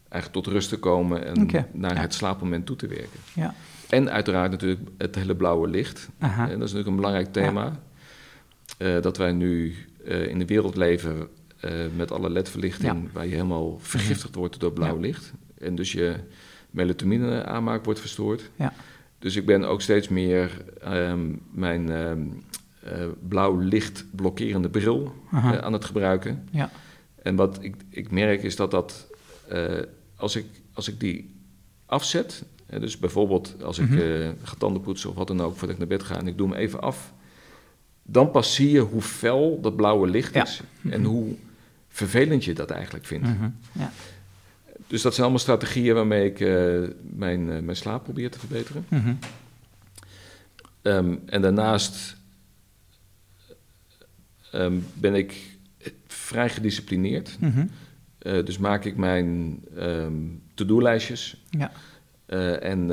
eigenlijk 0.08 0.44
tot 0.44 0.54
rust 0.54 0.68
te 0.68 0.78
komen 0.78 1.26
en 1.26 1.66
naar 1.72 2.00
het 2.00 2.14
slaapmoment 2.14 2.66
toe 2.66 2.76
te 2.76 2.86
werken. 2.86 3.20
Ja. 3.34 3.54
En 3.88 4.10
uiteraard 4.10 4.50
natuurlijk 4.50 4.80
het 4.98 5.14
hele 5.14 5.36
blauwe 5.36 5.68
licht. 5.68 6.08
En 6.18 6.28
dat 6.38 6.48
is 6.48 6.58
natuurlijk 6.58 6.86
een 6.86 6.96
belangrijk 6.96 7.32
thema. 7.32 7.80
Dat 9.00 9.16
wij 9.16 9.32
nu 9.32 9.74
in 10.04 10.38
de 10.38 10.46
wereld 10.46 10.76
leven 10.76 11.28
uh, 11.64 11.70
met 11.96 12.10
alle 12.12 12.30
ledverlichting, 12.30 13.12
waar 13.12 13.24
je 13.24 13.30
helemaal 13.30 13.78
vergiftigd 13.78 14.34
wordt 14.34 14.60
door 14.60 14.72
blauw 14.72 14.98
licht. 14.98 15.32
En 15.58 15.74
dus 15.74 15.92
je 15.92 16.16
melatonine 16.74 17.44
aanmaak 17.44 17.84
wordt 17.84 18.00
verstoord. 18.00 18.50
Ja. 18.56 18.72
Dus 19.18 19.36
ik 19.36 19.46
ben 19.46 19.64
ook 19.64 19.80
steeds 19.80 20.08
meer 20.08 20.64
um, 20.88 21.40
mijn 21.50 21.90
um, 21.90 22.42
blauw 23.28 23.58
licht 23.58 24.04
blokkerende 24.10 24.68
bril 24.68 25.14
aan 25.60 25.72
het 25.72 25.84
gebruiken. 25.84 26.48
Ja. 26.50 26.70
En 27.22 27.36
wat 27.36 27.58
ik, 27.60 27.74
ik 27.88 28.10
merk 28.10 28.42
is 28.42 28.56
dat 28.56 28.70
dat, 28.70 29.06
als, 30.16 30.36
ik, 30.36 30.46
als 30.72 30.88
ik 30.88 31.00
die 31.00 31.34
afzet, 31.86 32.44
dus 32.66 32.98
bijvoorbeeld 32.98 33.62
als 33.62 33.78
ik 33.78 33.88
mm 33.88 33.98
-hmm. 33.98 34.36
ga 34.42 34.54
tanden 34.58 34.82
poetsen 34.82 35.10
of 35.10 35.16
wat 35.16 35.26
dan 35.26 35.40
ook 35.40 35.56
voordat 35.56 35.70
ik 35.70 35.78
naar 35.78 35.98
bed 35.98 36.02
ga 36.02 36.18
en 36.18 36.26
ik 36.26 36.36
doe 36.38 36.48
hem 36.48 36.58
even 36.58 36.80
af, 36.80 37.12
dan 38.04 38.30
pas 38.30 38.54
zie 38.54 38.70
je 38.70 38.80
hoe 38.80 39.02
fel 39.02 39.60
dat 39.60 39.76
blauwe 39.76 40.08
licht 40.08 40.36
is 40.36 40.60
en 40.90 41.00
mhm. 41.00 41.10
hoe 41.10 41.34
vervelend 41.88 42.44
je 42.44 42.52
dat 42.52 42.70
eigenlijk 42.70 43.04
vindt. 43.06 43.28
Mhm. 43.28 43.48
ja. 43.72 43.92
Dus 44.86 45.02
dat 45.02 45.12
zijn 45.12 45.22
allemaal 45.22 45.42
strategieën 45.42 45.94
waarmee 45.94 46.24
ik 46.30 46.40
uh, 46.40 46.88
mijn, 47.02 47.40
uh, 47.48 47.58
mijn 47.60 47.76
slaap 47.76 48.04
probeer 48.04 48.30
te 48.30 48.38
verbeteren. 48.38 48.86
Mm 48.88 49.18
um, 50.82 51.22
en 51.26 51.42
daarnaast 51.42 52.16
um, 54.54 54.86
ben 54.94 55.14
ik 55.14 55.56
vrij 56.06 56.48
gedisciplineerd. 56.48 57.36
Mm 57.40 57.50
-hmm. 57.50 57.70
uh, 58.22 58.44
dus 58.44 58.58
maak 58.58 58.84
ik 58.84 58.96
mijn 58.96 59.60
um, 59.76 60.42
to-do-lijstjes. 60.54 61.44
Ja. 61.50 61.72
en, 62.60 62.90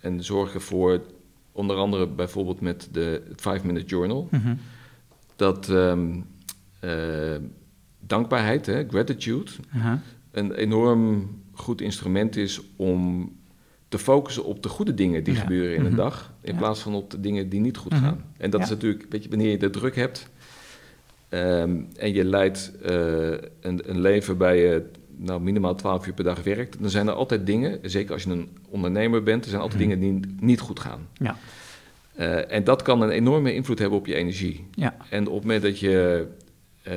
en 0.00 0.24
zorg 0.24 0.54
ervoor 0.54 1.02
onder 1.52 1.76
andere 1.76 2.06
bijvoorbeeld 2.06 2.60
met 2.60 2.88
de 2.92 3.22
5-minute 3.36 3.86
journal, 3.86 4.28
mhm. 4.30 4.54
dat 5.36 5.72
dankbaarheid, 8.00 8.66
hè, 8.66 8.88
gratitude, 8.88 9.50
een 10.32 10.52
enorm 10.52 11.30
goed 11.52 11.80
instrument 11.80 12.36
is 12.36 12.60
om 12.76 13.30
te 13.88 13.98
focussen 13.98 14.44
op 14.44 14.62
de 14.62 14.68
goede 14.68 14.94
dingen 14.94 15.24
die 15.24 15.34
gebeuren 15.34 15.76
in 15.76 15.84
een 15.84 15.92
mhm. 15.92 16.00
dag, 16.00 16.32
in 16.40 16.56
plaats 16.56 16.80
van 16.80 16.94
op 16.94 17.10
de 17.10 17.20
dingen 17.20 17.48
die 17.48 17.60
niet 17.60 17.76
goed 17.76 17.92
mhm. 17.92 18.02
gaan. 18.02 18.24
En 18.36 18.50
dat 18.50 18.62
is 18.62 18.68
natuurlijk, 18.68 19.06
weet 19.08 19.22
je, 19.22 19.28
wanneer 19.28 19.50
je 19.50 19.58
de 19.58 19.70
druk 19.70 19.96
hebt 19.96 20.28
um, 21.28 21.88
en 21.96 22.12
je 22.12 22.24
leidt 22.24 22.72
uh, 22.82 22.90
een, 23.60 23.90
een, 23.90 24.00
leven 24.00 24.38
bij 24.38 24.60
je 24.60 24.84
nou, 25.16 25.40
minimaal 25.40 25.74
12 25.74 26.06
uur 26.06 26.12
per 26.12 26.24
dag 26.24 26.42
werkt, 26.42 26.80
dan 26.80 26.90
zijn 26.90 27.08
er 27.08 27.14
altijd 27.14 27.46
dingen, 27.46 27.78
zeker 27.82 28.12
als 28.12 28.22
je 28.22 28.30
een 28.30 28.48
ondernemer 28.68 29.22
bent, 29.22 29.44
er 29.44 29.50
zijn 29.50 29.62
altijd 29.62 29.80
mhm. 29.80 29.90
dingen 29.90 30.20
die 30.20 30.34
niet 30.40 30.60
goed 30.60 30.80
gaan. 30.80 31.08
Ja. 31.12 31.36
Uh, 32.18 32.52
en 32.52 32.64
dat 32.64 32.82
kan 32.82 33.02
een 33.02 33.10
enorme 33.10 33.54
invloed 33.54 33.78
hebben 33.78 33.98
op 33.98 34.06
je 34.06 34.14
energie. 34.14 34.66
Ja. 34.74 34.96
En 35.10 35.26
op 35.26 35.34
het 35.34 35.42
moment 35.42 35.62
dat 35.62 35.78
je 35.78 36.26
uh, 36.88 36.92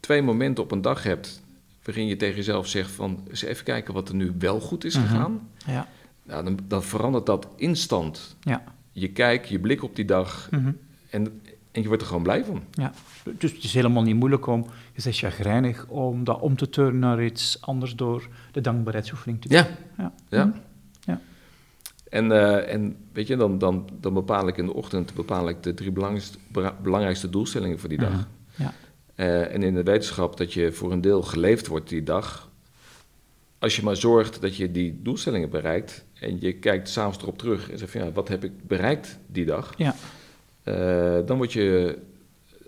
twee 0.00 0.22
momenten 0.22 0.64
op 0.64 0.70
een 0.70 0.82
dag 0.82 1.02
hebt 1.02 1.42
waarin 1.82 2.06
je 2.06 2.16
tegen 2.16 2.36
jezelf 2.36 2.66
zegt 2.66 2.90
van 2.90 3.24
eens 3.28 3.42
even 3.42 3.64
kijken 3.64 3.94
wat 3.94 4.08
er 4.08 4.14
nu 4.14 4.32
wel 4.38 4.60
goed 4.60 4.84
is 4.84 4.96
mhm. 4.96 5.06
gegaan, 5.06 5.48
ja. 5.66 5.88
nou, 6.22 6.44
dan, 6.44 6.58
dan, 6.68 6.82
verandert 6.82 7.26
dat 7.26 7.48
instant. 7.56 8.36
Ja. 8.40 8.62
Je 8.92 9.08
kijkt, 9.08 9.48
je 9.48 9.58
blik 9.58 9.82
op 9.82 9.96
die 9.96 10.04
dag 10.04 10.48
mm 10.50 10.76
en, 11.10 11.40
en 11.70 11.82
je 11.82 11.86
wordt 11.86 12.02
er 12.02 12.08
gewoon 12.08 12.22
blij 12.22 12.44
van. 12.44 12.62
Ja. 12.72 12.92
Dus 13.38 13.52
het 13.52 13.64
is 13.64 13.74
helemaal 13.74 14.02
niet 14.02 14.16
moeilijk 14.16 14.46
om, 14.46 14.66
je 14.92 15.00
zegt 15.00 15.18
chagrijnig, 15.18 15.86
om 15.86 16.24
dat 16.24 16.40
om 16.40 16.56
te 16.56 16.68
turnen 16.68 16.98
naar 16.98 17.24
iets 17.24 17.58
anders 17.60 17.94
door 17.94 18.28
de 18.52 18.60
dankbaarheidsoefening 18.60 19.40
te 19.40 19.48
doen. 19.48 19.58
Ja, 19.58 19.68
ja. 19.96 20.12
ja. 20.28 20.44
Mhm. 20.44 20.58
ja. 21.00 21.20
En, 22.08 22.26
uh, 22.26 22.72
en 22.72 22.96
weet 23.12 23.26
je, 23.26 23.36
dan, 23.36 23.58
dan, 23.58 23.88
dan 24.00 24.14
bepaal 24.14 24.48
ik 24.48 24.56
in 24.56 24.66
de 24.66 24.74
ochtend 24.74 25.14
bepaal 25.14 25.48
ik 25.48 25.62
de 25.62 25.74
drie 25.74 25.90
belangrijkste, 25.90 26.38
belangrijkste 26.82 27.30
doelstellingen 27.30 27.78
voor 27.78 27.88
die 27.88 27.98
dag. 27.98 28.10
Mhm. 28.10 28.22
Ja. 28.62 28.72
Uh, 29.20 29.54
en 29.54 29.62
in 29.62 29.74
de 29.74 29.82
wetenschap 29.82 30.36
dat 30.36 30.52
je 30.52 30.72
voor 30.72 30.92
een 30.92 31.00
deel 31.00 31.22
geleefd 31.22 31.66
wordt 31.66 31.88
die 31.88 32.02
dag. 32.02 32.50
Als 33.58 33.76
je 33.76 33.82
maar 33.82 33.96
zorgt 33.96 34.40
dat 34.40 34.56
je 34.56 34.70
die 34.70 35.00
doelstellingen 35.02 35.50
bereikt 35.50 36.04
en 36.20 36.40
je 36.40 36.52
kijkt 36.52 36.88
s'avonds 36.88 37.18
erop 37.22 37.38
terug 37.38 37.70
en 37.70 37.78
zegt 37.78 37.90
van 37.90 38.04
ja, 38.04 38.12
wat 38.12 38.28
heb 38.28 38.44
ik 38.44 38.66
bereikt 38.66 39.18
die 39.26 39.44
dag? 39.44 39.74
Ja. 39.76 39.94
Uh, 40.64 41.26
dan 41.26 41.36
word 41.36 41.52
je 41.52 41.98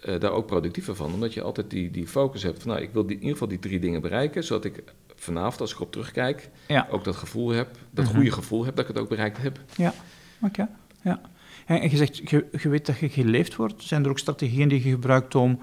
uh, 0.04 0.20
daar 0.20 0.30
ook 0.30 0.46
productiever 0.46 0.96
van. 0.96 1.12
Omdat 1.12 1.34
je 1.34 1.42
altijd 1.42 1.70
die, 1.70 1.90
die 1.90 2.06
focus 2.06 2.42
hebt 2.42 2.62
van, 2.62 2.70
nou, 2.70 2.82
ik 2.82 2.90
wil 2.92 3.06
die, 3.06 3.16
in 3.16 3.20
ieder 3.20 3.32
geval 3.32 3.48
die 3.48 3.58
drie 3.58 3.78
dingen 3.78 4.00
bereiken, 4.00 4.44
zodat 4.44 4.64
ik 4.64 4.82
vanavond, 5.16 5.60
als 5.60 5.72
ik 5.72 5.80
op 5.80 5.92
terugkijk, 5.92 6.50
ja. 6.66 6.88
ook 6.90 7.04
dat 7.04 7.16
gevoel 7.16 7.50
heb, 7.50 7.68
dat 7.90 8.04
mhm. 8.04 8.14
goede 8.14 8.32
gevoel 8.32 8.64
heb 8.64 8.76
dat 8.76 8.88
ik 8.88 8.94
het 8.94 9.02
ook 9.02 9.08
bereikt 9.08 9.38
heb. 9.38 9.60
Ja, 9.76 9.94
oké. 10.42 10.68
Ja. 11.02 11.20
En, 11.66 11.90
je 11.90 11.96
zegt, 11.96 12.16
je, 12.30 12.46
je, 12.62 12.68
weet 12.68 12.86
dat 12.86 12.98
je 12.98 13.08
geleefd 13.08 13.56
wordt. 13.56 13.82
Zijn 13.82 14.04
er 14.04 14.10
ook 14.10 14.18
strategieën 14.18 14.68
die 14.68 14.84
je 14.84 14.90
gebruikt 14.90 15.34
om 15.34 15.60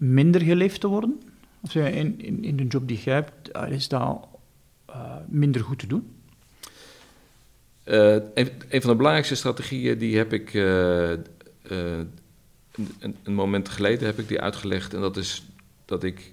minder 0.00 0.40
geleefd 0.40 0.80
te 0.80 0.88
worden? 0.88 1.20
Of 1.60 1.74
in, 1.74 2.20
in, 2.20 2.44
in 2.44 2.56
de 2.56 2.66
job 2.66 2.88
die 2.88 3.00
je 3.04 3.10
hebt, 3.10 3.50
is 3.68 3.88
dat 3.88 4.28
uh, 4.90 5.14
minder 5.28 5.62
goed 5.62 5.78
te 5.78 5.86
doen? 5.86 6.10
Uh, 7.84 8.12
een, 8.12 8.50
een, 8.68 8.80
van 8.80 8.90
de 8.90 8.96
belangrijkste 8.96 9.34
strategieën 9.34 9.98
die 9.98 10.16
heb 10.16 10.32
ik 10.32 10.54
uh, 10.54 11.10
een, 11.62 12.10
een, 13.22 13.34
moment 13.34 13.68
geleden 13.68 14.06
heb 14.06 14.18
ik 14.18 14.28
die 14.28 14.40
uitgelegd. 14.40 14.94
En 14.94 15.00
dat 15.00 15.16
is 15.16 15.46
dat 15.84 16.02
ik 16.02 16.32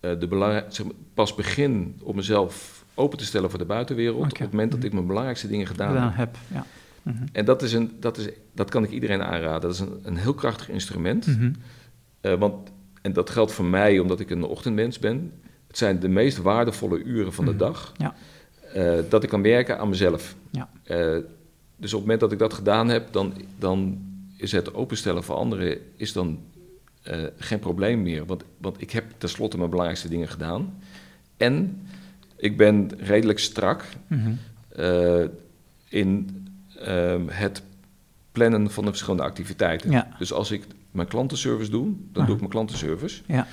de 0.00 0.64
zeg 0.68 0.86
maar, 0.86 0.94
pas 1.14 1.34
begin 1.34 1.96
om 2.02 2.16
mezelf 2.16 2.84
open 2.94 3.18
te 3.18 3.24
stellen 3.24 3.50
voor 3.50 3.58
de 3.58 3.64
buitenwereld. 3.64 4.32
Op 4.32 4.38
het 4.38 4.50
moment 4.50 4.72
dat 4.72 4.84
ik 4.84 4.92
mijn 4.92 5.06
belangrijkste 5.06 5.48
dingen 5.48 5.66
gedaan, 5.66 6.10
heb. 6.10 6.36
Ja. 6.52 6.66
Mhm. 7.02 7.24
En 7.32 7.44
dat, 7.44 7.62
is 7.62 7.72
een, 7.72 7.96
dat, 8.00 8.18
is, 8.18 8.28
dat 8.52 8.70
kan 8.70 8.84
ik 8.84 8.90
iedereen 8.90 9.22
aanraden. 9.22 9.60
Dat 9.60 9.72
is 9.72 9.80
een, 9.80 10.00
een 10.02 10.16
heel 10.16 10.34
krachtig 10.34 10.68
instrument. 10.68 11.26
Mm 11.26 11.54
want, 12.20 12.70
en 13.08 13.14
dat 13.14 13.30
geldt 13.30 13.52
voor 13.52 13.64
mij 13.64 13.98
omdat 13.98 14.20
ik 14.20 14.30
een 14.30 14.44
ochtendmens 14.44 14.98
ben. 14.98 15.32
Het 15.66 15.78
zijn 15.78 16.00
de 16.00 16.08
meest 16.08 16.36
waardevolle 16.36 17.02
uren 17.02 17.32
van 17.32 17.44
de 17.44 17.50
mhm. 17.50 17.60
dag. 17.60 17.92
Ja. 17.96 18.14
Uh, 18.76 18.98
dat 19.08 19.22
ik 19.22 19.28
kan 19.28 19.42
werken 19.42 19.78
aan 19.78 19.88
mezelf. 19.88 20.36
Ja. 20.50 20.68
Uh, 20.84 21.22
dus 21.76 21.92
op 21.92 21.98
het 21.98 22.00
moment 22.00 22.20
dat 22.20 22.32
ik 22.32 22.38
dat 22.38 22.54
gedaan 22.54 22.88
heb, 22.88 23.12
dan, 23.12 23.34
dan 23.58 23.98
is 24.36 24.52
het 24.52 24.74
openstellen 24.74 25.24
voor 25.24 25.34
anderen 25.34 25.78
is 25.96 26.12
dan 26.12 26.38
uh, 27.10 27.24
geen 27.36 27.58
probleem 27.58 28.02
meer. 28.02 28.26
Want, 28.26 28.44
want 28.58 28.80
ik 28.80 28.90
heb 28.90 29.04
tenslotte 29.18 29.56
mijn 29.56 29.70
belangrijkste 29.70 30.08
dingen 30.08 30.28
gedaan. 30.28 30.82
En 31.36 31.82
ik 32.36 32.56
ben 32.56 32.90
redelijk 32.98 33.38
strak 33.38 33.84
mm 34.06 34.38
uh, 34.78 35.24
in 35.88 36.28
uh, 36.88 37.14
het 37.26 37.62
plannen 38.32 38.70
van 38.70 38.84
de 38.84 38.90
verschillende 38.90 39.22
activiteiten. 39.22 39.90
Ja. 39.90 40.08
Dus 40.18 40.32
als 40.32 40.50
ik 40.50 40.64
mijn 40.90 41.08
klantenservice 41.08 41.70
doe, 41.70 41.92
dan 42.12 42.24
doe 42.24 42.34
ik 42.34 42.40
mijn 42.40 42.52
klantenservice. 42.52 43.22
Ja. 43.26 43.46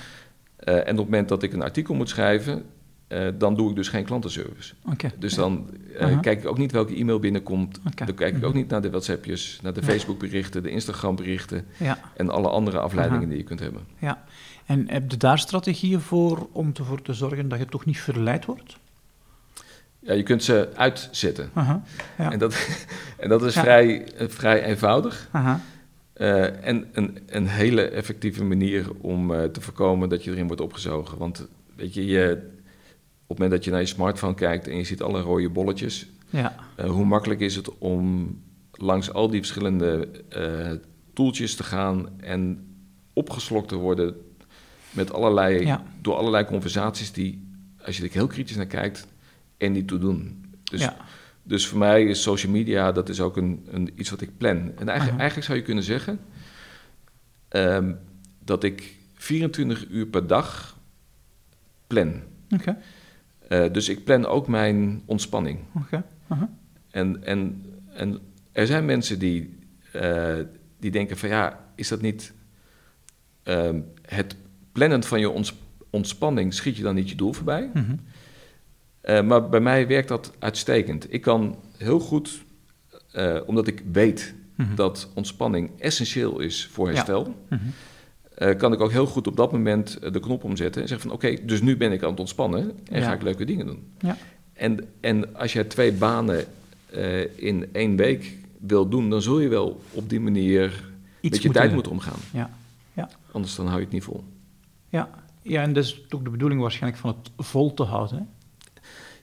Uh, 0.64 0.74
en 0.74 0.80
op 0.80 0.86
het 0.86 0.96
moment 0.96 1.28
dat 1.28 1.42
ik 1.42 1.52
een 1.52 1.62
artikel 1.62 1.94
moet 1.94 2.08
schrijven, 2.08 2.64
uh, 3.08 3.28
dan 3.38 3.54
doe 3.54 3.70
ik 3.70 3.76
dus 3.76 3.88
geen 3.88 4.04
klantenservice. 4.04 4.74
Okay, 4.84 5.12
dus 5.18 5.34
dan 5.34 5.70
uh, 6.00 6.20
kijk 6.20 6.38
ik 6.38 6.46
ook 6.46 6.58
niet 6.58 6.72
welke 6.72 6.94
e-mail 6.94 7.18
binnenkomt. 7.18 7.78
Okay. 7.78 8.06
Dan 8.06 8.16
kijk 8.16 8.36
ik 8.36 8.44
ook 8.44 8.50
mhm. 8.50 8.58
niet 8.58 8.68
naar 8.68 8.82
de 8.82 8.90
WhatsAppjes, 8.90 9.58
naar 9.62 9.72
de 9.72 9.82
Facebook-berichten, 9.82 10.62
de 10.62 10.70
Instagram-berichten 10.70 11.66
ja. 11.76 11.98
en 12.16 12.30
alle 12.30 12.48
andere 12.48 12.78
afleidingen 12.78 13.28
die 13.28 13.38
je 13.38 13.44
kunt 13.44 13.60
hebben. 13.60 13.82
Ja, 13.98 14.24
en 14.66 14.90
heb 14.90 15.10
je 15.10 15.16
daar 15.16 15.38
strategieën 15.38 16.00
voor 16.00 16.48
om 16.52 16.72
ervoor 16.74 17.02
te 17.02 17.14
zorgen 17.14 17.48
dat 17.48 17.58
je 17.58 17.66
toch 17.66 17.84
niet 17.84 18.00
verleid 18.00 18.44
wordt? 18.44 18.76
Ja, 19.98 20.12
je 20.12 20.22
kunt 20.22 20.42
ze 20.42 20.68
uitzetten. 20.74 21.50
Ja. 21.54 21.82
En, 22.16 22.38
dat, 22.38 22.68
en 23.18 23.28
dat 23.28 23.42
is 23.42 23.54
vrij, 23.54 24.06
vrij 24.16 24.62
eenvoudig. 24.62 25.28
Uh, 26.20 26.66
en 26.66 26.88
een, 26.92 27.18
een 27.26 27.46
hele 27.46 27.82
effectieve 27.82 28.44
manier 28.44 28.90
om 29.00 29.28
te 29.52 29.60
voorkomen 29.60 30.08
dat 30.08 30.24
je 30.24 30.30
erin 30.30 30.46
wordt 30.46 30.62
opgezogen. 30.62 31.18
Want 31.18 31.48
weet 31.76 31.94
je, 31.94 32.06
je 32.06 32.32
op 33.22 33.28
het 33.28 33.38
moment 33.38 33.50
dat 33.50 33.64
je 33.64 33.70
naar 33.70 33.80
je 33.80 33.86
smartphone 33.86 34.34
kijkt 34.34 34.68
en 34.68 34.76
je 34.76 34.84
ziet 34.84 35.02
alle 35.02 35.20
rode 35.20 35.50
bolletjes, 35.50 36.06
ja. 36.30 36.54
Uh, 36.80 36.90
hoe 36.90 37.04
makkelijk 37.04 37.40
is 37.40 37.56
het 37.56 37.78
om 37.78 38.34
langs 38.72 39.12
al 39.12 39.30
die 39.30 39.40
verschillende 39.40 40.08
toeltjes 41.12 41.54
te 41.54 41.62
gaan 41.62 42.20
en 42.20 42.66
opgeslokt 43.12 43.68
te 43.68 43.76
worden 43.76 44.14
met 44.90 45.12
allerlei, 45.12 45.78
door 46.00 46.14
allerlei 46.14 46.44
conversaties 46.44 47.12
die, 47.12 47.48
als 47.84 47.96
je 47.96 48.02
er 48.02 48.12
heel 48.12 48.26
kritisch 48.26 48.56
naar 48.56 48.66
kijkt, 48.66 49.06
er 49.56 49.70
niet 49.70 49.88
toe 49.88 49.98
doen. 49.98 50.44
Dus, 50.64 50.80
ja. 50.80 50.96
Dus 51.46 51.66
voor 51.66 51.78
mij 51.78 52.04
is 52.04 52.22
social 52.22 52.52
media, 52.52 52.92
dat 52.92 53.08
is 53.08 53.20
ook 53.20 53.36
een, 53.36 53.66
een 53.70 53.92
iets 53.94 54.10
wat 54.10 54.20
ik 54.20 54.36
plan. 54.36 54.56
En 54.76 54.88
eigenlijk, 54.88 55.18
eigenlijk 55.18 55.46
zou 55.46 55.58
je 55.58 55.64
kunnen 55.64 55.84
zeggen 55.84 56.20
um, 57.50 57.98
dat 58.44 58.64
ik 58.64 58.96
24 59.14 59.88
uur 59.88 60.06
per 60.06 60.26
dag 60.26 60.78
plan. 61.86 62.22
Okay. 62.54 62.76
Uh, 63.48 63.72
dus 63.72 63.88
ik 63.88 64.04
plan 64.04 64.26
ook 64.26 64.48
mijn 64.48 65.02
ontspanning. 65.04 65.58
Okay. 65.74 66.02
En, 66.90 67.24
en, 67.24 67.64
en 67.94 68.20
er 68.52 68.66
zijn 68.66 68.84
mensen 68.84 69.18
die, 69.18 69.58
uh, 69.96 70.34
die 70.78 70.90
denken 70.90 71.16
van 71.16 71.28
ja, 71.28 71.64
is 71.74 71.88
dat 71.88 72.00
niet 72.00 72.32
uh, 73.44 73.70
het 74.02 74.36
plannen 74.72 75.02
van 75.02 75.20
je 75.20 75.30
ons, 75.30 75.54
ontspanning, 75.90 76.54
schiet 76.54 76.76
je 76.76 76.82
dan 76.82 76.94
niet 76.94 77.08
je 77.08 77.16
doel 77.16 77.32
voorbij? 77.32 77.70
-hmm. 77.72 78.00
Uh, 79.06 79.22
maar 79.22 79.48
bij 79.48 79.60
mij 79.60 79.86
werkt 79.86 80.08
dat 80.08 80.32
uitstekend. 80.38 81.12
Ik 81.12 81.20
kan 81.20 81.56
heel 81.76 82.00
goed, 82.00 82.44
omdat 83.46 83.66
ik 83.66 83.82
weet 83.92 84.34
mm 84.54 84.66
-hmm. 84.66 84.74
dat 84.74 85.08
ontspanning 85.14 85.70
essentieel 85.78 86.40
is 86.40 86.66
voor 86.66 86.88
herstel... 86.88 87.20
Ja. 87.24 87.56
Mm 87.56 87.58
-hmm. 87.62 87.72
Uh, 88.38 88.56
kan 88.56 88.72
ik 88.72 88.80
ook 88.80 88.90
heel 88.90 89.06
goed 89.06 89.26
op 89.26 89.36
dat 89.36 89.52
moment 89.52 89.98
de 90.12 90.20
knop 90.20 90.44
omzetten 90.44 90.82
en 90.82 90.88
zeggen 90.88 91.08
van 91.08 91.16
oké, 91.16 91.26
okay, 91.26 91.46
dus 91.46 91.60
nu 91.60 91.76
ben 91.76 91.92
ik 91.92 92.02
aan 92.02 92.10
het 92.10 92.20
ontspannen 92.20 92.72
en 92.84 93.00
ja. 93.00 93.06
ga 93.06 93.12
ik 93.12 93.22
leuke 93.22 93.44
dingen 93.44 93.66
doen. 93.66 93.92
Ja. 93.98 94.16
En, 94.52 94.88
en 95.00 95.36
als 95.36 95.52
je 95.52 95.66
twee 95.66 95.92
banen 95.92 96.44
in 97.36 97.68
één 97.72 97.96
week 97.96 98.36
wil 98.60 98.88
doen, 98.88 99.10
dan 99.10 99.22
zul 99.22 99.40
je 99.40 99.48
wel 99.48 99.80
op 99.90 100.08
die 100.08 100.20
manier 100.20 100.90
Iets 101.20 101.32
met 101.34 101.42
je 101.42 101.50
tijd 101.50 101.72
moeten 101.72 101.92
omgaan. 101.92 102.18
Ja. 102.32 102.50
Ja. 102.92 103.10
Anders 103.32 103.54
dan 103.54 103.66
hou 103.66 103.78
je 103.78 103.84
het 103.84 103.92
niet 103.92 104.04
vol. 104.04 104.24
Ja. 104.88 105.08
ja, 105.42 105.62
en 105.62 105.72
dat 105.72 105.84
is 105.84 106.04
ook 106.08 106.24
de 106.24 106.30
bedoeling 106.30 106.60
waarschijnlijk 106.60 107.02
van 107.02 107.16
het 107.16 107.46
vol 107.46 107.74
te 107.74 107.82
houden. 107.82 108.18
Hè? 108.18 108.24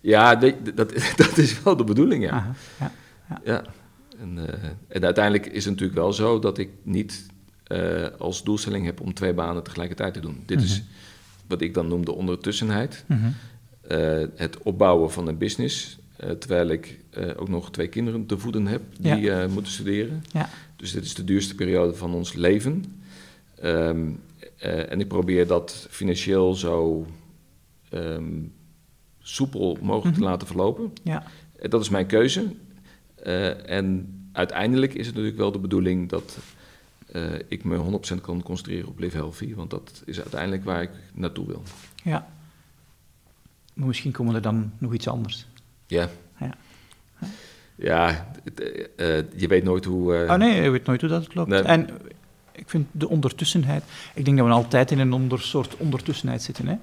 Ja, 0.04 0.36
dat, 0.36 0.54
dat, 0.76 0.94
dat 1.16 1.38
is 1.38 1.64
wel 1.64 1.76
de 1.76 1.84
bedoeling, 1.84 2.24
ja. 2.24 2.32
Aha, 2.32 2.54
ja, 2.80 2.92
ja. 3.30 3.42
ja. 3.44 3.64
En, 4.20 4.38
uh, 4.38 4.44
en 4.88 5.04
uiteindelijk 5.04 5.46
is 5.46 5.66
het 5.66 5.74
natuurlijk 5.74 6.00
wel 6.00 6.14
zo 6.14 6.40
dat 6.40 6.58
ik 6.58 6.70
niet 6.84 7.26
uh, 7.68 8.08
als 8.18 8.44
doelstelling 8.44 8.86
heb 8.86 9.02
om 9.02 9.14
twee 9.14 9.34
banen 9.34 9.64
tegelijkertijd 9.64 10.14
te 10.14 10.20
doen. 10.20 10.44
Dit 10.46 10.58
mm 10.58 10.64
-hmm. 10.64 10.74
is 10.74 10.84
wat 11.48 11.62
ik 11.62 11.74
dan 11.74 11.88
noem 11.88 12.06
de 12.06 12.12
ondertussenheid. 12.12 13.04
Mm 13.08 13.18
-hmm. 13.18 13.34
uh, 13.98 14.28
het 14.36 14.58
opbouwen 14.58 15.12
van 15.12 15.28
een 15.28 15.38
business. 15.38 16.02
Terwijl 16.40 16.68
ik 16.70 17.00
ook 17.38 17.50
nog 17.50 17.72
twee 17.72 17.88
kinderen 17.88 18.26
te 18.26 18.38
voeden 18.38 18.68
heb 18.68 18.82
die 19.00 19.16
ja. 19.16 19.48
moeten 19.48 19.72
studeren. 19.72 20.24
Ja. 20.32 20.50
Dus 20.76 20.92
dit 20.92 21.04
is 21.04 21.14
de 21.14 21.24
duurste 21.24 21.56
periode 21.56 21.96
van 21.96 22.14
ons 22.14 22.34
leven. 22.34 22.86
Um, 23.64 24.20
en 24.58 25.00
ik 25.00 25.08
probeer 25.08 25.48
dat 25.48 25.88
financieel 25.90 26.54
zo 26.54 27.06
um, 27.94 28.54
soepel 29.24 29.78
mogelijk 29.82 30.04
mm 30.04 30.12
-hmm. 30.12 30.14
te 30.14 30.30
laten 30.30 30.48
verlopen. 30.48 30.94
Ja. 31.04 31.24
dat 31.70 31.82
is 31.82 31.90
mijn 31.90 32.06
keuze. 32.06 32.48
en 33.66 34.18
uiteindelijk 34.32 34.94
is 34.94 35.06
het 35.06 35.16
natuurlijk 35.16 35.42
wel 35.42 35.52
de 35.52 35.60
bedoeling 35.60 36.10
dat 36.10 36.38
uh, 37.12 37.34
ik 37.48 37.64
me 37.64 38.00
100% 38.18 38.22
kan 38.22 38.44
concentreren 38.44 38.88
op 38.88 39.00
Live 39.00 39.18
Healthy, 39.18 39.56
want 39.56 39.70
dat 39.70 40.02
is 40.06 40.22
uiteindelijk 40.22 40.64
waar 40.64 40.82
ik 40.82 40.92
naartoe 41.14 41.48
wil. 41.48 41.64
Ja. 42.04 42.28
Maar 43.74 43.88
misschien 43.88 44.12
komen 44.12 44.36
er 44.36 44.42
dan 44.42 44.72
nog 44.78 44.94
iets 44.94 45.08
anders. 45.08 45.46
Ja. 45.88 46.10
Ja, 46.40 46.56
ja 47.76 48.28
uh, 48.98 49.18
je 49.36 49.48
weet 49.48 49.64
nooit 49.64 49.86
hoe... 49.86 50.26
Oh 50.30 50.36
nee, 50.36 50.62
je 50.62 50.70
weet 50.70 50.86
nooit 50.86 51.02
hoe 51.02 51.10
dat. 51.10 51.48
Nee. 51.48 51.62
En 51.62 51.90
ik 52.52 52.70
vind 52.70 52.88
de 52.92 53.10
ondertussenheid... 53.10 53.84
Ik 54.14 54.26
denk 54.26 54.38
dat 54.38 54.48
we 54.48 54.54
altijd 54.54 54.92
in 54.92 55.00
een 55.00 55.14
onder, 55.14 55.42
soort 55.42 55.78
ondertussenheid 55.78 56.42
zitten, 56.42 56.68
hè? 56.68 56.76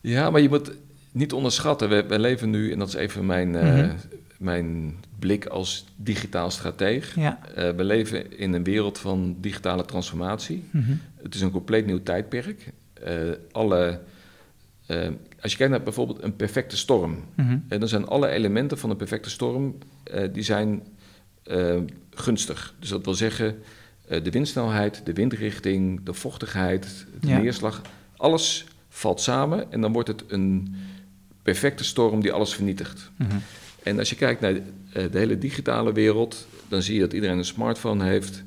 Ja, 0.00 0.30
maar 0.30 0.40
je 0.40 0.48
moet 0.48 0.72
niet 1.12 1.32
onderschatten. 1.32 1.88
We, 1.88 2.06
we 2.06 2.18
leven 2.18 2.50
nu, 2.50 2.72
en 2.72 2.78
dat 2.78 2.88
is 2.88 2.94
even 2.94 3.26
mijn... 3.26 3.48
Mm 3.48 3.54
-hmm 3.54 3.96
mijn 4.38 4.96
blik 5.18 5.46
als 5.46 5.84
digitaal 5.96 6.50
strateeg. 6.50 7.14
Ja. 7.14 7.38
Uh, 7.48 7.70
we 7.70 7.84
leven 7.84 8.38
in 8.38 8.52
een 8.52 8.64
wereld 8.64 8.98
van 8.98 9.36
digitale 9.40 9.84
transformatie. 9.84 10.64
Mm 10.70 10.82
-hmm. 10.82 11.00
Het 11.22 11.34
is 11.34 11.40
een 11.40 11.50
compleet 11.50 11.86
nieuw 11.86 12.02
tijdperk. 12.02 12.72
Uh, 13.06 13.32
alle, 13.52 14.00
als 15.40 15.52
je 15.52 15.56
kijkt 15.56 15.72
naar 15.72 15.82
bijvoorbeeld 15.82 16.22
een 16.22 16.36
perfecte 16.36 16.76
storm, 16.76 17.24
mm 17.34 17.46
-hmm. 17.46 17.78
dan 17.78 17.88
zijn 17.88 18.06
alle 18.06 18.28
elementen 18.28 18.78
van 18.78 18.90
een 18.90 18.96
perfecte 18.96 19.30
storm 19.30 19.78
die 20.32 20.42
zijn 20.42 20.82
gunstig. 22.10 22.74
Dus 22.78 22.88
dat 22.88 23.04
wil 23.04 23.14
zeggen, 23.14 23.58
de 24.08 24.30
windsnelheid, 24.30 25.00
de 25.04 25.12
windrichting, 25.12 26.04
de 26.04 26.14
vochtigheid, 26.14 27.06
de 27.20 27.28
ja. 27.28 27.38
neerslag, 27.38 27.82
alles 28.16 28.66
valt 28.88 29.20
samen 29.20 29.72
en 29.72 29.80
dan 29.80 29.92
wordt 29.92 30.08
het 30.08 30.24
een 30.28 30.76
perfecte 31.50 31.84
storm 31.84 32.20
die 32.20 32.32
alles 32.32 32.54
vernietigt. 32.54 33.10
Mm 33.16 33.26
-hmm. 33.28 33.42
En 33.82 33.98
als 33.98 34.10
je 34.10 34.16
kijkt 34.16 34.40
naar 34.40 34.54
de, 34.54 35.10
de 35.10 35.18
hele 35.18 35.38
digitale 35.38 35.92
wereld, 35.92 36.46
dan 36.68 36.82
zie 36.82 36.94
je 36.94 37.00
dat 37.00 37.12
iedereen 37.12 37.38
een 37.38 37.44
smartphone 37.44 38.04
heeft. 38.04 38.44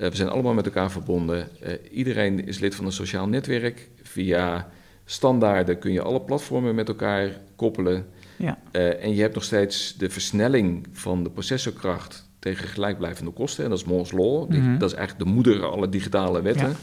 Uh, 0.00 0.08
we 0.08 0.16
zijn 0.16 0.28
allemaal 0.28 0.54
met 0.54 0.66
elkaar 0.66 0.90
verbonden. 0.90 1.48
Uh, 1.62 1.72
iedereen 1.90 2.46
is 2.46 2.58
lid 2.58 2.74
van 2.74 2.84
een 2.84 2.92
sociaal 2.92 3.28
netwerk. 3.28 3.88
Via 4.02 4.68
standaarden 5.04 5.78
kun 5.78 5.92
je 5.92 6.02
alle 6.02 6.20
platformen 6.20 6.74
met 6.74 6.88
elkaar 6.88 7.40
koppelen. 7.56 8.06
Ja. 8.36 8.58
Uh, 8.72 9.04
en 9.04 9.14
je 9.14 9.20
hebt 9.20 9.34
nog 9.34 9.44
steeds 9.44 9.94
de 9.96 10.10
versnelling 10.10 10.86
van 10.92 11.22
de 11.22 11.30
processorkracht 11.30 12.28
tegen 12.38 12.68
gelijkblijvende 12.68 13.30
kosten. 13.30 13.64
En 13.64 13.70
dat 13.70 13.78
is 13.78 13.84
Moore's 13.84 14.12
Law. 14.12 14.48
Mm 14.48 14.60
-hmm. 14.60 14.78
Dat 14.78 14.90
is 14.90 14.96
eigenlijk 14.96 15.28
de 15.28 15.34
moeder 15.34 15.64
alle 15.64 15.88
digitale 15.88 16.42
wetten. 16.42 16.76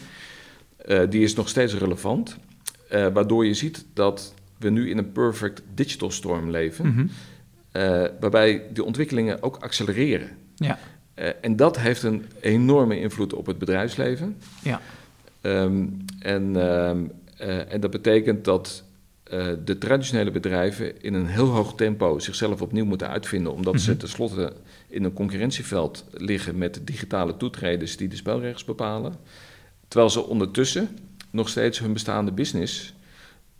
Ja. 0.88 1.06
die 1.06 1.23
is 1.23 1.36
nog 1.36 1.49
steeds 1.49 1.73
relevant. 1.73 2.38
waardoor 2.89 3.45
je 3.45 3.54
ziet 3.54 3.86
dat 3.93 4.34
we 4.57 4.69
nu 4.69 4.89
in 4.89 4.97
een 4.97 5.11
perfect 5.11 5.61
digital 5.73 6.11
storm 6.11 6.49
leven. 6.49 6.85
Mm 6.85 6.95
-hmm. 6.95 7.09
Uh, 7.73 8.05
waarbij 8.19 8.63
de 8.73 8.83
ontwikkelingen 8.83 9.43
ook 9.43 9.57
accelereren. 9.57 10.29
Ja. 10.55 10.79
Uh, 11.15 11.29
en 11.41 11.55
dat 11.55 11.79
heeft 11.79 12.03
een 12.03 12.25
enorme 12.39 12.99
invloed 12.99 13.33
op 13.33 13.45
het 13.45 13.57
bedrijfsleven. 13.57 14.37
Ja. 14.63 14.81
Um, 15.41 16.05
en, 16.19 16.55
um, 16.55 17.11
uh, 17.41 17.73
en 17.73 17.79
dat 17.79 17.91
betekent 17.91 18.45
dat 18.45 18.83
de 19.65 19.77
traditionele 19.79 20.31
bedrijven 20.31 21.01
in 21.01 21.13
een 21.13 21.27
heel 21.27 21.47
hoog 21.47 21.75
tempo 21.75 22.19
zichzelf 22.19 22.61
opnieuw 22.61 22.85
moeten 22.85 23.09
uitvinden, 23.09 23.53
omdat 23.53 23.73
mm 23.73 23.79
-hmm. 23.79 23.89
ze 23.89 23.97
tenslotte 23.97 24.53
in 24.87 25.03
een 25.03 25.13
concurrentieveld 25.13 26.05
liggen 26.11 26.57
met 26.57 26.73
de 26.73 26.83
digitale 26.83 27.37
toetreders 27.37 27.97
die 27.97 28.07
de 28.07 28.15
spelregels 28.15 28.63
bepalen. 28.63 29.15
Terwijl 29.87 30.09
ze 30.09 30.25
ondertussen 30.25 30.89
nog 31.29 31.49
steeds 31.49 31.79
hun 31.79 31.93
bestaande 31.93 32.31
business 32.31 32.93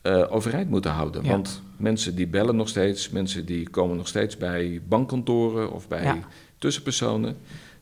uh, 0.06 0.26
overeind 0.30 0.70
moeten 0.70 0.92
houden. 0.92 1.24
Ja. 1.24 1.30
Want 1.30 1.62
mensen 1.78 2.16
die 2.16 2.28
bellen 2.28 2.56
nog 2.56 2.70
steeds, 2.70 3.10
mensen 3.10 3.46
die 3.46 3.70
komen 3.70 3.98
nog 3.98 4.08
steeds 4.08 4.38
bij 4.38 4.82
bankkantoren 4.88 5.72
of 5.72 5.88
bij 5.88 6.04
ja. 6.04 6.20
tussenpersonen. 6.58 7.38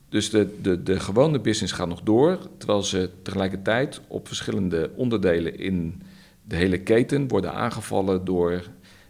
Dus 0.10 0.30
de, 0.30 0.58
de, 0.62 0.84
de 0.84 1.00
gewone 1.00 1.40
business 1.40 1.74
gaat 1.74 1.88
nog 1.88 2.02
door, 2.02 2.40
terwijl 2.58 2.84
ze 2.84 3.10
tegelijkertijd 3.22 4.02
op 4.08 4.28
verschillende 4.28 4.92
onderdelen 4.96 5.60
in 5.60 6.02
de 6.44 6.56
hele 6.56 6.80
keten 6.80 7.28
worden 7.28 7.54
aangevallen 7.54 8.26
door 8.26 8.64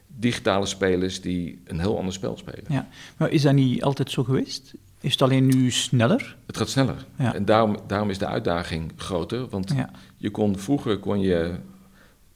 digitale 0.07 0.65
spelers 0.65 1.21
die 1.21 1.61
een 1.65 1.79
heel 1.79 1.97
ander 1.97 2.13
spel 2.13 2.37
spelen. 2.37 2.65
Ja, 2.67 2.87
maar 3.17 3.29
is 3.29 3.41
dat 3.41 3.53
niet 3.53 3.83
altijd 3.83 4.11
zo 4.11 4.23
geweest? 4.23 4.73
Is 4.99 5.11
het 5.11 5.21
alleen 5.21 5.45
nu 5.45 5.71
sneller? 5.71 6.37
Het 6.45 6.57
gaat 6.57 6.69
sneller. 6.69 7.05
Ja. 7.17 7.35
En 7.35 7.45
daarom, 7.45 7.77
daarom 7.87 8.09
is 8.09 8.17
de 8.17 8.27
uitdaging 8.27 8.91
groter. 8.95 9.47
Want 9.49 9.73
ja. 9.75 9.91
je 10.17 10.29
kon, 10.29 10.57
vroeger 10.57 10.97
kon 10.97 11.19
je 11.19 11.55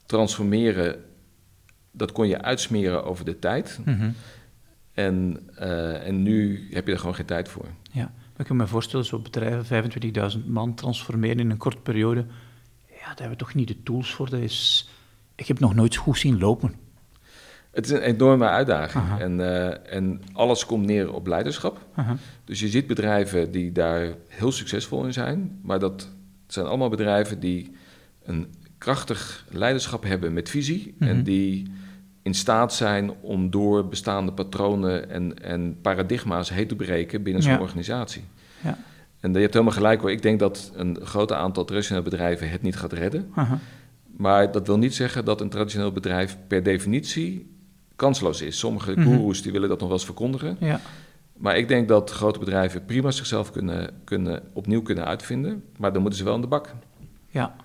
transformeren, 0.07 1.03
dat 1.91 2.11
kon 2.11 2.27
je 2.27 2.41
uitsmeren 2.41 3.03
over 3.03 3.25
de 3.25 3.39
tijd. 3.39 3.79
Mm 3.85 3.97
-hmm. 3.99 4.13
en, 4.93 5.49
uh, 5.59 6.07
en 6.07 6.23
nu 6.23 6.67
heb 6.71 6.87
je 6.87 6.93
er 6.93 6.99
gewoon 6.99 7.15
geen 7.15 7.25
tijd 7.25 7.49
voor. 7.49 7.65
Ja, 7.91 8.11
ik 8.37 8.45
kan 8.45 8.55
me 8.55 8.67
voorstellen, 8.67 9.05
zo'n 9.05 9.21
bedrijven, 9.21 9.91
25.000 10.39 10.45
man 10.45 10.73
transformeren 10.73 11.39
in 11.39 11.49
een 11.49 11.57
korte 11.57 11.81
periode. 11.81 12.25
Ja, 12.87 13.13
daar 13.13 13.27
hebben 13.27 13.37
we 13.37 13.43
toch 13.43 13.53
niet 13.53 13.67
de 13.67 13.83
tools 13.83 14.13
voor. 14.13 14.29
Dat 14.29 14.39
is, 14.39 14.89
ik 15.35 15.47
heb 15.47 15.59
nog 15.59 15.75
nooit 15.75 15.95
goed 15.95 16.17
zien 16.17 16.39
lopen. 16.39 16.73
Het 17.71 17.85
is 17.85 17.91
een 17.91 18.01
enorme 18.01 18.47
uitdaging. 18.47 19.19
En, 19.19 19.39
uh, 19.39 19.93
en 19.93 20.21
alles 20.33 20.65
komt 20.65 20.85
neer 20.85 21.13
op 21.13 21.27
leiderschap. 21.27 21.85
Aha. 21.95 22.17
Dus 22.45 22.59
je 22.59 22.67
ziet 22.67 22.87
bedrijven 22.87 23.51
die 23.51 23.71
daar 23.71 24.13
heel 24.27 24.51
succesvol 24.51 25.05
in 25.05 25.13
zijn. 25.13 25.59
Maar 25.61 25.79
dat 25.79 26.09
zijn 26.47 26.65
allemaal 26.65 26.89
bedrijven 26.89 27.39
die 27.39 27.75
een 28.23 28.53
krachtig 28.77 29.45
leiderschap 29.49 30.03
hebben 30.03 30.33
met 30.33 30.49
visie 30.49 30.95
mm 30.97 31.07
-hmm. 31.07 31.17
en 31.17 31.23
die 31.23 31.71
in 32.21 32.33
staat 32.33 32.73
zijn 32.73 33.11
om 33.21 33.49
door 33.49 33.87
bestaande 33.87 34.31
patronen 34.31 35.09
en, 35.09 35.43
en 35.43 35.77
paradigma's 35.81 36.49
heen 36.49 36.67
te 36.67 36.75
breken 36.75 37.23
binnen 37.23 37.43
zo'n 37.43 37.51
ja. 37.51 37.59
organisatie. 37.59 38.23
Ja. 38.63 38.77
En 39.19 39.33
je 39.33 39.39
hebt 39.39 39.53
helemaal 39.53 39.73
gelijk 39.73 40.01
hoor. 40.01 40.11
Ik 40.11 40.21
denk 40.21 40.39
dat 40.39 40.71
een 40.75 40.99
groot 41.03 41.31
aantal 41.31 41.65
traditionele 41.65 42.03
bedrijven 42.03 42.49
het 42.49 42.61
niet 42.61 42.75
gaat 42.75 42.93
redden. 42.93 43.27
Uh 43.29 43.49
-huh. 43.49 43.59
Maar 44.17 44.51
dat 44.51 44.67
wil 44.67 44.77
niet 44.77 44.95
zeggen 44.95 45.25
dat 45.25 45.41
een 45.41 45.49
traditioneel 45.49 45.91
bedrijf 45.91 46.37
per 46.47 46.63
definitie 46.63 47.55
kansloos 47.95 48.41
is. 48.41 48.59
Sommige 48.59 48.91
mm 48.95 49.03
-hmm. 49.03 49.17
gurus 49.17 49.41
die 49.41 49.51
willen 49.51 49.69
dat 49.69 49.79
nog 49.79 49.87
wel 49.87 49.97
eens 49.97 50.05
verkondigen. 50.05 50.57
Ja. 50.59 50.79
Maar 51.37 51.57
ik 51.57 51.67
denk 51.67 51.87
dat 51.87 52.11
grote 52.11 52.39
bedrijven 52.39 52.85
prima 52.85 53.11
zichzelf 53.11 53.51
kunnen, 53.51 53.89
kunnen, 54.03 54.43
opnieuw 54.53 54.81
kunnen 54.81 55.05
uitvinden. 55.05 55.63
Maar 55.77 55.93
dan 55.93 56.01
moeten 56.01 56.19
ze 56.19 56.25
wel 56.25 56.35
in 56.35 56.41
de 56.41 56.47
bak. 56.47 56.73
Ja, 57.29 57.55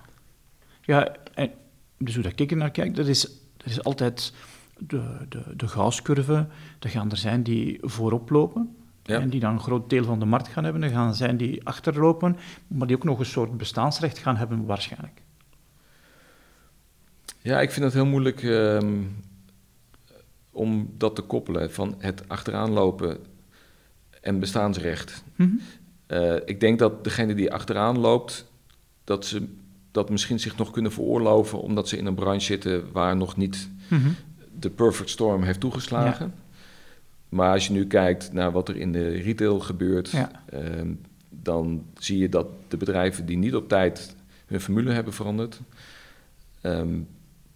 ja, 0.83 1.16
en 1.35 1.51
dus 1.99 2.14
hoe 2.14 2.23
dat 2.23 2.40
ik 2.40 2.51
er 2.51 2.57
naar 2.57 2.71
kijk, 2.71 2.95
dat 2.95 3.07
is, 3.07 3.21
dat 3.57 3.66
is 3.66 3.85
altijd 3.85 4.33
de, 4.79 5.27
de, 5.29 5.57
de 5.57 5.68
gaascurve. 5.68 6.47
Er 6.81 6.88
gaan 6.88 7.11
er 7.11 7.16
zijn 7.16 7.42
die 7.42 7.79
voorop 7.81 8.31
lopen. 8.31 8.77
Ja. 9.03 9.21
En 9.21 9.31
die 9.31 9.40
dan 9.40 9.53
een 9.53 9.61
groot 9.61 9.90
deel 9.90 10.05
van 10.05 10.18
de 10.18 10.25
markt 10.25 10.49
gaan 10.49 10.64
hebben. 10.64 10.83
Er 10.83 10.90
gaan 10.90 11.14
zijn 11.14 11.37
die 11.37 11.66
achterlopen, 11.66 12.37
maar 12.66 12.87
die 12.87 12.97
ook 12.97 13.05
nog 13.05 13.18
een 13.18 13.27
soort 13.27 13.57
bestaansrecht 13.57 14.18
gaan 14.18 14.37
hebben, 14.37 14.64
waarschijnlijk. 14.64 15.23
Ja, 17.38 17.61
ik 17.61 17.71
vind 17.71 17.85
het 17.85 17.95
heel 17.95 18.07
moeilijk 18.07 18.42
um, 18.42 19.16
om 20.51 20.95
dat 20.99 21.14
te 21.14 21.23
koppelen 21.23 21.73
van 21.73 21.95
het 21.99 22.29
achteraan 22.29 22.71
lopen 22.71 23.18
en 24.21 24.38
bestaansrecht. 24.38 25.25
Mhm. 25.37 25.51
Eh, 26.07 26.37
ik 26.45 26.61
denk 26.61 26.79
dat 26.79 27.05
degene 27.05 27.35
die 27.35 27.53
achteraan 27.53 27.99
loopt, 27.99 28.51
dat 29.05 29.27
ze 29.27 29.49
dat 29.92 30.11
misschien 30.11 30.40
zich 30.40 30.57
nog 30.57 30.70
kunnen 30.70 30.92
veroorloven 30.92 31.61
omdat 31.61 31.88
ze 31.88 31.96
in 31.96 32.07
een 32.07 32.14
branche 32.14 32.40
zitten 32.46 32.92
waar 32.92 33.16
nog 33.16 33.37
niet 33.37 33.70
Mhm. 33.88 34.09
de 34.59 34.70
perfect 34.70 35.11
storm 35.11 35.42
heeft 35.42 35.61
toegeslagen. 35.61 36.35
Maar 37.28 37.52
als 37.52 37.66
je 37.66 37.72
nu 37.72 37.87
kijkt 37.87 38.33
naar 38.33 38.52
wat 38.52 38.68
er 38.68 38.76
in 38.76 38.92
de 38.92 39.09
retail 39.09 39.61
gebeurt, 39.61 40.11
Ja. 40.11 40.31
ehm, 40.50 40.92
dan 41.28 41.85
zie 41.98 42.18
je 42.18 42.28
dat 42.28 42.46
de 42.68 42.76
bedrijven 42.76 43.26
die 43.26 43.37
niet 43.37 43.55
op 43.55 43.68
tijd 43.68 44.16
hun 44.46 44.61
formule 44.61 44.92
hebben 44.92 45.12
veranderd, 45.12 45.61
ehm, 46.61 46.98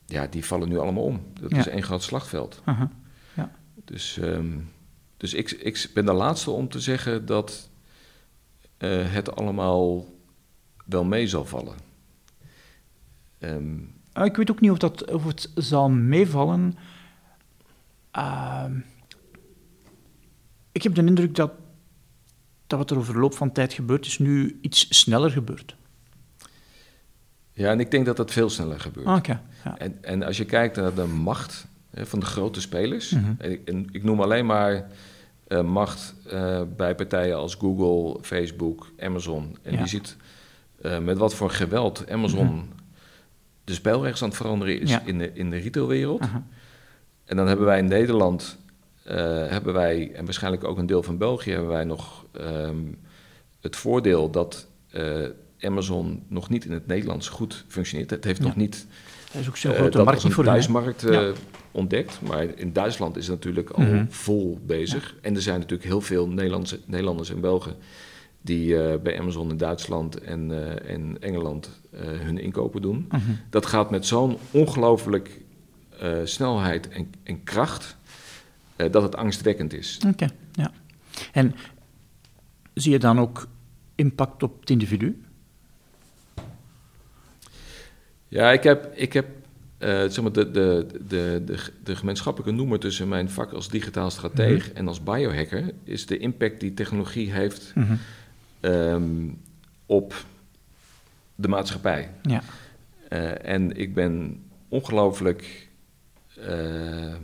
ja, 0.07 0.27
die 0.27 0.45
vallen 0.45 0.69
nu 0.69 0.79
allemaal 0.79 1.03
om. 1.05 1.21
Dat 1.41 1.51
Ja. 1.51 1.57
is 1.59 1.67
één 1.69 1.83
groot 1.83 2.03
slagveld. 2.03 2.61
Aha. 2.65 2.91
Dus, 3.85 4.19
ehm, 4.19 4.47
dus 5.17 5.35
ik, 5.35 5.51
ik 5.51 5.91
ben 5.95 6.05
de 6.07 6.13
laatste 6.13 6.51
om 6.51 6.69
te 6.69 6.81
zeggen 6.81 7.27
dat 7.27 7.69
eh, 8.77 9.13
het 9.13 9.37
allemaal 9.37 10.07
wel 10.85 11.05
mee 11.05 11.27
zal 11.29 11.45
vallen. 11.45 11.75
Ehm, 13.39 13.75
Ah, 14.13 14.27
Ik 14.27 14.37
weet 14.37 14.51
ook 14.51 14.61
niet 14.61 14.71
of, 14.71 14.79
dat, 14.79 15.11
of 15.13 15.25
het 15.25 15.51
zal 15.55 15.89
meevallen. 15.91 16.75
Ehm, 18.11 18.73
ik 20.73 20.83
heb 20.83 20.95
de 20.95 21.05
indruk 21.05 21.35
dat, 21.35 21.53
dat 22.67 22.79
wat 22.79 22.91
er 22.91 22.97
over 22.99 23.13
de 23.15 23.21
loop 23.21 23.35
van 23.35 23.53
tijd 23.53 23.73
gebeurt, 23.73 24.07
is 24.07 24.19
nu 24.19 24.59
iets 24.61 24.87
sneller 25.01 25.31
gebeurt. 25.31 25.77
ja, 27.53 27.71
en 27.71 27.81
ik 27.81 27.91
denk 27.91 28.07
dat 28.07 28.17
dat 28.17 28.33
veel 28.33 28.51
sneller 28.51 28.81
gebeurt. 28.81 29.07
Ah, 29.07 29.25
ja. 29.25 29.43
En, 29.79 29.99
en 30.05 30.23
als 30.23 30.37
je 30.37 30.45
kijkt 30.45 30.77
naar 30.77 30.95
de 30.95 31.05
macht 31.07 31.67
hè, 31.91 32.07
van 32.07 32.19
de 32.21 32.27
grote 32.27 32.61
spelers, 32.61 33.11
Mhm. 33.11 33.33
en, 33.39 33.51
ik, 33.51 33.69
en 33.69 33.87
ik 33.93 34.03
noem 34.05 34.21
alleen 34.21 34.47
maar 34.47 34.91
eh, 35.47 35.63
macht 35.63 36.15
eh, 36.31 36.63
bij 36.77 36.95
partijen 36.95 37.37
als 37.37 37.55
Google, 37.55 38.23
Facebook, 38.23 38.93
Amazon. 38.99 39.57
En 39.63 39.73
Ja. 39.73 39.79
je 39.81 39.87
ziet 39.87 40.17
eh, 40.83 40.99
met 40.99 41.19
wat 41.19 41.35
voor 41.35 41.51
geweld 41.51 42.11
Amazon 42.11 42.69
de 43.67 43.75
spelregels 43.75 44.23
aan 44.23 44.29
het 44.29 44.37
veranderen 44.37 44.81
is. 44.81 44.91
Ja. 44.91 45.03
in, 45.05 45.19
de, 45.19 45.31
in 45.35 45.51
de 45.51 45.57
retailwereld. 45.57 46.23
En 47.25 47.37
dan 47.37 47.47
hebben 47.47 47.67
wij 47.67 47.79
in 47.79 47.87
Nederland, 47.89 48.57
eh, 49.03 49.17
hebben 49.47 49.73
wij, 49.75 50.13
en 50.15 50.25
waarschijnlijk 50.25 50.65
ook 50.65 50.79
een 50.79 50.87
deel 50.87 51.03
van 51.03 51.19
België, 51.19 51.51
hebben 51.51 51.69
wij 51.71 51.85
nog 51.85 52.25
ehm, 52.33 52.77
het 53.61 53.77
voordeel 53.77 54.31
dat 54.31 54.67
eh, 54.91 55.25
Amazon 55.61 56.23
nog 56.29 56.49
niet 56.49 56.65
in 56.65 56.73
het 56.73 56.87
Nederlands 56.87 57.29
goed 57.29 57.65
functioneert. 57.69 58.11
Het 58.11 58.25
heeft 58.25 58.39
Ja. 58.41 58.45
nog 58.47 58.57
niet 58.57 58.87
Dat 59.33 59.41
is 59.41 59.49
ook 59.49 59.57
zo'n 59.57 59.73
eh, 59.73 59.79
grote 59.79 60.03
markt 60.03 60.23
voor 60.23 60.45
hè. 60.45 60.51
thuismarkt 60.51 61.01
Ja. 61.03 61.33
ontdekt. 61.71 62.21
Maar 62.21 62.45
in 62.59 62.73
Duitsland 62.73 63.17
is 63.17 63.27
het 63.27 63.35
natuurlijk 63.37 63.71
al 63.71 63.83
Mhm. 63.85 64.05
vol 64.09 64.59
bezig. 64.67 65.15
En 65.23 65.35
er 65.35 65.43
zijn 65.43 65.57
natuurlijk 65.61 65.89
heel 65.89 66.01
veel 66.01 66.29
Nederlandse, 66.29 66.81
Nederlanders 66.85 67.31
en 67.31 67.41
Belgen 67.41 67.77
die 68.47 68.83
eh, 68.83 68.99
bij 69.01 69.21
Amazon 69.21 69.51
in 69.51 69.57
Duitsland 69.57 70.21
en, 70.21 70.51
eh, 70.51 70.95
en 70.95 71.23
Engeland 71.23 71.81
eh, 71.91 72.01
hun 72.01 72.39
inkopen 72.39 72.83
doen. 72.83 73.07
Mhm. 73.09 73.21
Dat 73.51 73.67
gaat 73.67 73.91
met 73.91 74.07
zo'n 74.07 74.39
ongelooflijk 74.51 75.45
snelheid 76.25 76.89
en, 76.89 77.11
en 77.23 77.43
kracht 77.45 77.97
dat 78.77 79.03
het 79.03 79.17
angstwekkend 79.17 79.73
is. 79.73 80.01
Oké, 80.07 80.29
ja. 80.53 80.71
En 81.33 81.55
zie 82.75 82.93
je 82.93 82.99
dan 82.99 83.19
ook 83.21 83.49
impact 83.95 84.43
op 84.43 84.61
het 84.61 84.71
individu? 84.71 85.23
Ja, 88.29 88.53
ik 88.53 88.63
heb, 88.63 88.93
ik 88.95 89.13
heb 89.13 89.27
zeg 89.79 90.23
maar 90.23 90.33
de, 90.33 90.51
de, 90.51 90.87
de, 91.09 91.43
de, 91.45 91.59
de 91.85 91.97
gemeenschappelijke 91.97 92.55
noemer 92.55 92.79
tussen 92.79 93.09
mijn 93.09 93.31
vak 93.31 93.53
als 93.53 93.69
digitaal 93.69 94.11
strateeg 94.11 94.73
en 94.73 94.89
als 94.89 95.03
biohacker 95.03 95.73
is 95.85 96.07
de 96.07 96.19
impact 96.19 96.61
die 96.61 96.75
technologie 96.75 97.33
heeft 97.33 97.73
Mhm. 97.75 97.95
Ehm, 98.61 99.29
op 99.87 100.15
de 101.35 101.49
maatschappij. 101.49 102.11
Ja. 102.23 102.43
Eh, 103.09 103.45
en 103.53 103.77
ik 103.77 103.95
ben 103.95 104.43
ongelooflijk 104.69 105.69
eh, 106.41 107.15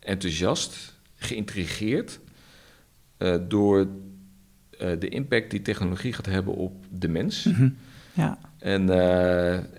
enthousiast, 0.00 0.96
geïntrigeerd 1.16 2.20
eh, 3.16 3.36
door 3.48 3.86
de 4.98 5.08
impact 5.08 5.50
die 5.50 5.62
technologie 5.62 6.12
gaat 6.12 6.26
hebben 6.26 6.54
op 6.54 6.84
de 6.90 7.08
mens. 7.08 7.44
Mhm. 7.44 7.68
Ja. 8.12 8.38
En, 8.58 8.90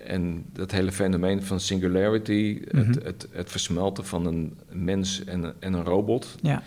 en 0.06 0.44
dat 0.52 0.70
hele 0.70 0.92
fenomeen 0.92 1.42
van 1.42 1.60
singularity, 1.60 2.62
Mhm. 2.70 2.86
het, 2.86 3.02
het, 3.04 3.26
het 3.30 3.50
versmelten 3.50 4.06
van 4.06 4.26
een 4.26 4.58
mens 4.70 5.24
en, 5.24 5.54
en 5.58 5.72
een 5.72 5.84
robot. 5.84 6.36
Ja. 6.42 6.62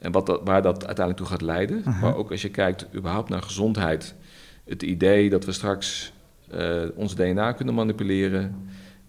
En 0.00 0.12
wat 0.12 0.26
dat, 0.26 0.40
waar 0.44 0.62
dat 0.62 0.86
uiteindelijk 0.86 1.16
toe 1.16 1.26
gaat 1.26 1.42
leiden. 1.46 1.82
Maar 2.00 2.16
ook 2.16 2.30
als 2.30 2.42
je 2.42 2.50
kijkt 2.50 2.86
überhaupt 2.94 3.28
naar 3.28 3.42
gezondheid. 3.42 4.14
Het 4.64 4.82
idee 4.82 5.30
dat 5.30 5.44
we 5.44 5.52
straks 5.52 6.12
eh, 6.50 6.82
ons 6.94 7.14
DNA 7.14 7.52
kunnen 7.52 7.74
manipuleren. 7.74 8.68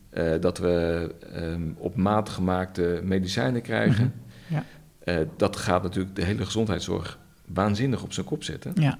eh, 0.09 0.31
dat 0.39 0.57
we 0.57 1.09
ehm, 1.33 1.61
op 1.77 1.95
maat 1.95 2.29
gemaakte 2.29 3.01
medicijnen 3.03 3.61
krijgen. 3.61 4.13
Mhm. 4.47 4.55
Ja. 4.55 4.63
Eh, 5.03 5.27
dat 5.37 5.55
gaat 5.55 5.83
natuurlijk 5.83 6.15
de 6.15 6.23
hele 6.23 6.45
gezondheidszorg 6.45 7.19
waanzinnig 7.45 8.03
op 8.03 8.13
zijn 8.13 8.25
kop 8.25 8.43
zetten. 8.43 8.71
Ja. 8.75 8.97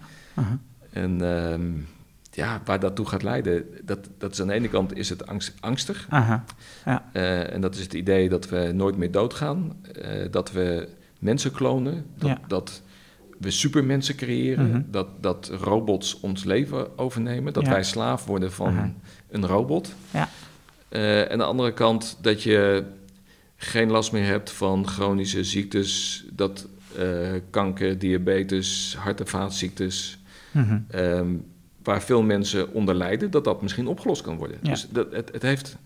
En 0.92 1.22
ehm, 1.22 1.72
ja, 2.32 2.62
waar 2.66 2.80
dat 2.80 2.96
toe 2.96 3.06
gaat 3.06 3.24
leiden, 3.24 3.66
dat, 3.84 4.10
dat 4.18 4.32
is 4.32 4.42
aan 4.42 4.48
de 4.48 4.54
ene 4.54 4.68
kant 4.70 4.98
is 4.98 5.10
het 5.10 5.28
angst, 5.28 5.54
angstig. 5.60 6.06
Aha. 6.10 6.44
Ja. 6.86 7.04
En 7.50 7.62
dat 7.62 7.76
is 7.76 7.82
het 7.82 7.94
idee 7.94 8.30
dat 8.30 8.50
we 8.50 8.72
nooit 8.74 8.98
meer 8.98 9.12
doodgaan. 9.12 9.76
dat 10.32 10.52
we 10.52 10.88
mensen 11.20 11.52
klonen. 11.52 12.06
Dat, 12.18 12.30
Ja. 12.30 12.40
dat 12.48 12.82
we 13.40 13.52
supermensen 13.52 14.16
creëren. 14.16 14.70
Mhm. 14.70 14.82
dat, 14.92 15.08
dat 15.24 15.52
robots 15.62 16.20
ons 16.20 16.44
leven 16.44 16.98
overnemen. 16.98 17.54
Dat 17.54 17.66
Ja. 17.66 17.70
wij 17.72 17.84
slaaf 17.84 18.26
worden 18.26 18.52
van 18.52 18.96
een 19.30 19.46
robot. 19.48 19.94
Ja. 20.12 20.30
Eh, 20.90 21.20
en 21.22 21.32
aan 21.32 21.38
de 21.38 21.44
andere 21.44 21.74
kant 21.74 22.18
dat 22.22 22.44
je 22.44 22.84
geen 23.56 23.90
last 23.92 24.12
meer 24.12 24.26
hebt 24.26 24.52
van 24.52 24.88
chronische 24.88 25.44
ziektes. 25.44 26.24
Dat 26.34 26.68
eh, 26.98 27.30
kanker, 27.50 28.00
diabetes, 28.00 28.96
hart- 29.00 29.20
en 29.20 29.28
vaatziektes 29.28 30.20
Mhm. 30.52 30.80
ehm, 30.90 31.28
waar 31.84 32.02
veel 32.02 32.22
mensen 32.24 32.74
onder 32.74 32.96
lijden, 32.96 33.32
dat 33.32 33.44
dat 33.44 33.62
misschien 33.62 33.88
opgelost 33.88 34.22
kan 34.22 34.38
worden. 34.38 34.58
Ja. 34.62 34.70
Dus 34.70 34.88
dat, 34.92 35.12
het, 35.12 35.30
het, 35.32 35.42
heeft, 35.42 35.78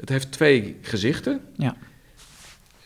het 0.00 0.08
heeft 0.08 0.32
twee 0.32 0.76
gezichten. 0.82 1.40
Ja. 1.56 1.76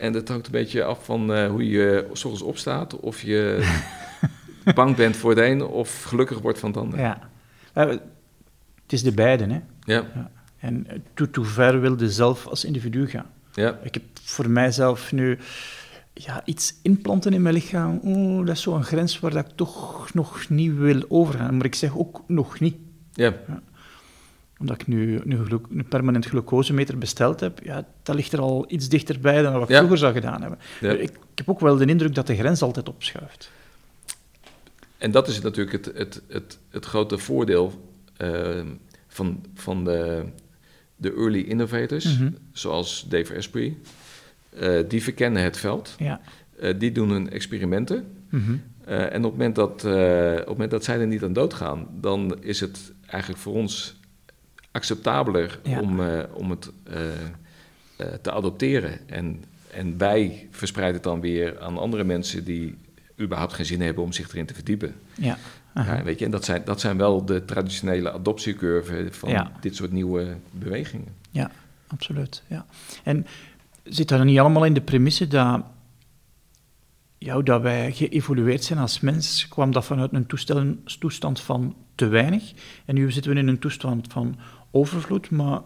En 0.02 0.12
dat 0.12 0.28
hangt 0.28 0.46
een 0.46 0.52
beetje 0.52 0.84
af 0.84 1.04
van 1.04 1.32
eh, 1.32 1.46
hoe 1.48 1.68
je 1.68 2.06
s 2.12 2.24
ochtends 2.24 2.42
opstaat. 2.42 3.00
Of 3.00 3.22
je 3.22 3.70
bang 4.74 4.96
bent 4.96 5.16
voor 5.16 5.30
het 5.30 5.38
een 5.38 5.62
of 5.62 6.02
gelukkig 6.02 6.38
wordt 6.40 6.58
van 6.58 6.70
het 6.70 6.78
ander. 6.78 6.98
Ja. 6.98 7.28
Eh, 7.72 7.88
het 8.82 8.92
is 8.92 9.02
de 9.02 9.12
beide, 9.12 9.46
hè. 9.46 9.60
Ja, 9.84 10.30
En 10.58 10.86
eh, 10.86 10.98
tot 11.14 11.36
hoe 11.36 11.44
ver 11.44 11.80
wil 11.80 12.00
je 12.00 12.10
zelf 12.10 12.46
als 12.46 12.64
individu 12.64 13.08
gaan? 13.08 13.26
ja, 13.54 13.78
Ik 13.82 13.94
heb 13.94 14.02
voor 14.22 14.50
mijzelf 14.50 15.12
nu 15.12 15.38
ja, 16.12 16.42
iets 16.44 16.74
inplanten 16.82 17.32
in 17.32 17.42
mijn 17.42 17.54
lichaam. 17.54 18.00
Oeh, 18.04 18.46
dat 18.46 18.56
is 18.56 18.62
zo'n 18.62 18.84
grens 18.84 19.20
waar 19.20 19.30
dat 19.30 19.46
ik 19.46 19.56
toch 19.56 20.14
nog 20.14 20.48
niet 20.48 20.76
wil 20.76 21.04
overgaan. 21.08 21.56
Maar 21.56 21.66
ik 21.66 21.74
zeg 21.74 21.98
ook 21.98 22.22
nog 22.26 22.60
niet. 22.60 22.76
ja. 23.12 23.34
Omdat 24.62 24.80
ik 24.80 24.86
nu 24.86 25.20
een, 25.24 25.44
glu- 25.46 25.60
een 25.76 25.84
permanent 25.88 26.26
glucosemeter 26.26 26.98
besteld 26.98 27.40
heb, 27.40 27.60
ja, 27.62 27.86
dat 28.02 28.14
ligt 28.14 28.32
er 28.32 28.40
al 28.40 28.64
iets 28.68 28.88
dichterbij 28.88 29.42
dan 29.42 29.52
wat 29.52 29.62
ik 29.62 29.68
Ja. 29.68 29.76
vroeger 29.76 29.98
zou 29.98 30.12
gedaan 30.12 30.40
hebben. 30.40 30.58
Ja. 30.80 30.90
Ik, 30.90 31.00
ik 31.10 31.18
heb 31.34 31.48
ook 31.48 31.60
wel 31.60 31.76
de 31.76 31.84
indruk 31.86 32.14
dat 32.14 32.26
de 32.26 32.36
grens 32.36 32.62
altijd 32.62 32.88
opschuift. 32.88 33.50
En 34.98 35.10
dat 35.10 35.28
is 35.28 35.40
natuurlijk 35.40 35.86
het, 35.86 35.96
het, 35.96 36.22
het, 36.28 36.58
het 36.70 36.84
grote 36.84 37.18
voordeel 37.18 37.92
ehm, 38.16 38.66
van, 39.08 39.44
van 39.54 39.84
de, 39.84 40.24
de 40.96 41.12
early 41.14 41.40
innovators, 41.40 42.18
Mhm. 42.18 42.30
zoals 42.52 43.06
Dave 43.08 43.36
Asprey. 43.36 43.76
Eh, 44.58 44.78
die 44.88 45.02
verkennen 45.02 45.42
het 45.42 45.56
veld. 45.56 45.94
Ja. 45.98 46.20
Eh, 46.58 46.78
die 46.78 46.92
doen 46.92 47.10
hun 47.10 47.30
experimenten. 47.30 48.06
Mhm. 48.30 48.52
Eh, 48.84 49.00
en 49.00 49.06
op 49.06 49.12
het, 49.12 49.22
moment 49.32 49.54
dat, 49.54 49.84
eh, 49.84 49.92
op 50.32 50.36
het 50.38 50.48
moment 50.48 50.70
dat 50.70 50.84
zij 50.84 51.00
er 51.00 51.06
niet 51.06 51.22
aan 51.22 51.32
doodgaan, 51.32 51.86
dan 52.00 52.36
is 52.42 52.60
het 52.60 52.92
eigenlijk 53.06 53.42
voor 53.42 53.54
ons 53.54 54.00
acceptabeler 54.72 55.58
Ja. 55.62 55.80
om, 55.80 56.00
eh, 56.00 56.22
om 56.34 56.50
het 56.50 56.70
eh, 56.84 57.08
eh, 57.96 58.06
te 58.22 58.32
adopteren. 58.32 59.08
En, 59.08 59.44
en 59.70 59.98
wij 59.98 60.48
verspreiden 60.50 60.94
het 60.94 61.04
dan 61.04 61.20
weer 61.20 61.60
aan 61.60 61.78
andere 61.78 62.04
mensen 62.04 62.44
die 62.44 62.78
überhaupt 63.20 63.52
geen 63.52 63.66
zin 63.66 63.80
hebben 63.80 64.04
om 64.04 64.12
zich 64.12 64.28
erin 64.28 64.46
te 64.46 64.54
verdiepen. 64.54 64.94
Ja. 65.14 65.38
Ja, 65.74 66.02
weet 66.02 66.18
je, 66.18 66.24
en 66.24 66.30
dat 66.30 66.44
zijn, 66.44 66.62
dat 66.64 66.80
zijn 66.80 66.96
wel 66.96 67.24
de 67.24 67.44
traditionele 67.44 68.12
adoptiecurven 68.12 69.14
van 69.14 69.30
Ja. 69.30 69.52
dit 69.60 69.76
soort 69.76 69.92
nieuwe 69.92 70.36
bewegingen. 70.50 71.14
Ja, 71.30 71.50
absoluut. 71.86 72.42
Ja. 72.46 72.66
En 73.02 73.26
zit 73.84 74.08
dat 74.08 74.24
niet 74.24 74.38
allemaal 74.38 74.64
in 74.64 74.74
de 74.74 74.80
premisse 74.80 75.28
dat, 75.28 75.64
ja, 77.18 77.40
dat 77.42 77.62
wij 77.62 77.92
geëvolueerd 77.92 78.64
zijn 78.64 78.78
als 78.78 79.00
mens? 79.00 79.48
Kwam 79.48 79.72
dat 79.72 79.84
vanuit 79.84 80.12
een 80.12 80.26
toestand 80.98 81.40
van 81.40 81.76
te 81.94 82.06
weinig? 82.06 82.52
En 82.84 82.94
nu 82.94 83.12
zitten 83.12 83.32
we 83.34 83.38
in 83.40 83.48
een 83.48 83.58
toestand 83.58 84.06
van 84.12 84.36
overvloed, 84.72 85.30
maar 85.30 85.60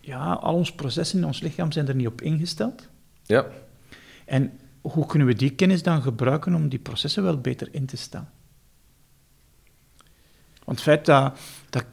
ja, 0.00 0.32
al 0.32 0.54
onze 0.54 0.74
processen 0.74 1.18
in 1.18 1.24
ons 1.24 1.40
lichaam 1.40 1.72
zijn 1.72 1.88
er 1.88 1.94
niet 1.94 2.06
op 2.06 2.20
ingesteld. 2.20 2.88
Ja, 3.22 3.46
En 4.24 4.60
hoe 4.80 5.06
kunnen 5.06 5.28
we 5.28 5.34
die 5.34 5.50
kennis 5.50 5.82
dan 5.82 6.02
gebruiken 6.02 6.54
om 6.54 6.68
die 6.68 6.78
processen 6.78 7.22
wel 7.22 7.40
beter 7.40 7.68
in 7.70 7.86
te 7.86 7.96
stellen? 7.96 8.30
Want 10.64 10.80
het 10.80 10.88
feit 10.88 11.06
dat, 11.06 11.38
dat, 11.70 11.84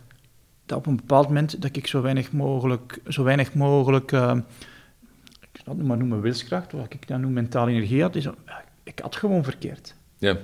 dat 0.66 0.78
op 0.78 0.86
een 0.86 0.96
bepaald 0.96 1.28
moment 1.28 1.62
dat 1.62 1.76
ik 1.76 1.88
zo 1.88 2.02
weinig 2.02 2.32
mogelijk, 2.32 3.00
zo 3.08 3.24
weinig 3.24 3.54
mogelijk 3.54 4.12
uh, 4.12 4.38
ik 5.56 5.62
zal 5.64 5.76
het 5.78 5.88
maar 5.88 5.98
noemen 5.98 6.22
wilskracht, 6.22 6.72
wat 6.72 6.94
ik 6.94 7.08
dan 7.08 7.22
noem 7.22 7.34
mentale 7.34 7.72
energie 7.72 8.02
had, 8.02 8.16
is, 8.16 8.28
ik 8.84 9.00
had 9.00 9.16
gewoon 9.16 9.44
verkeerd. 9.44 9.96
Ja. 10.18 10.38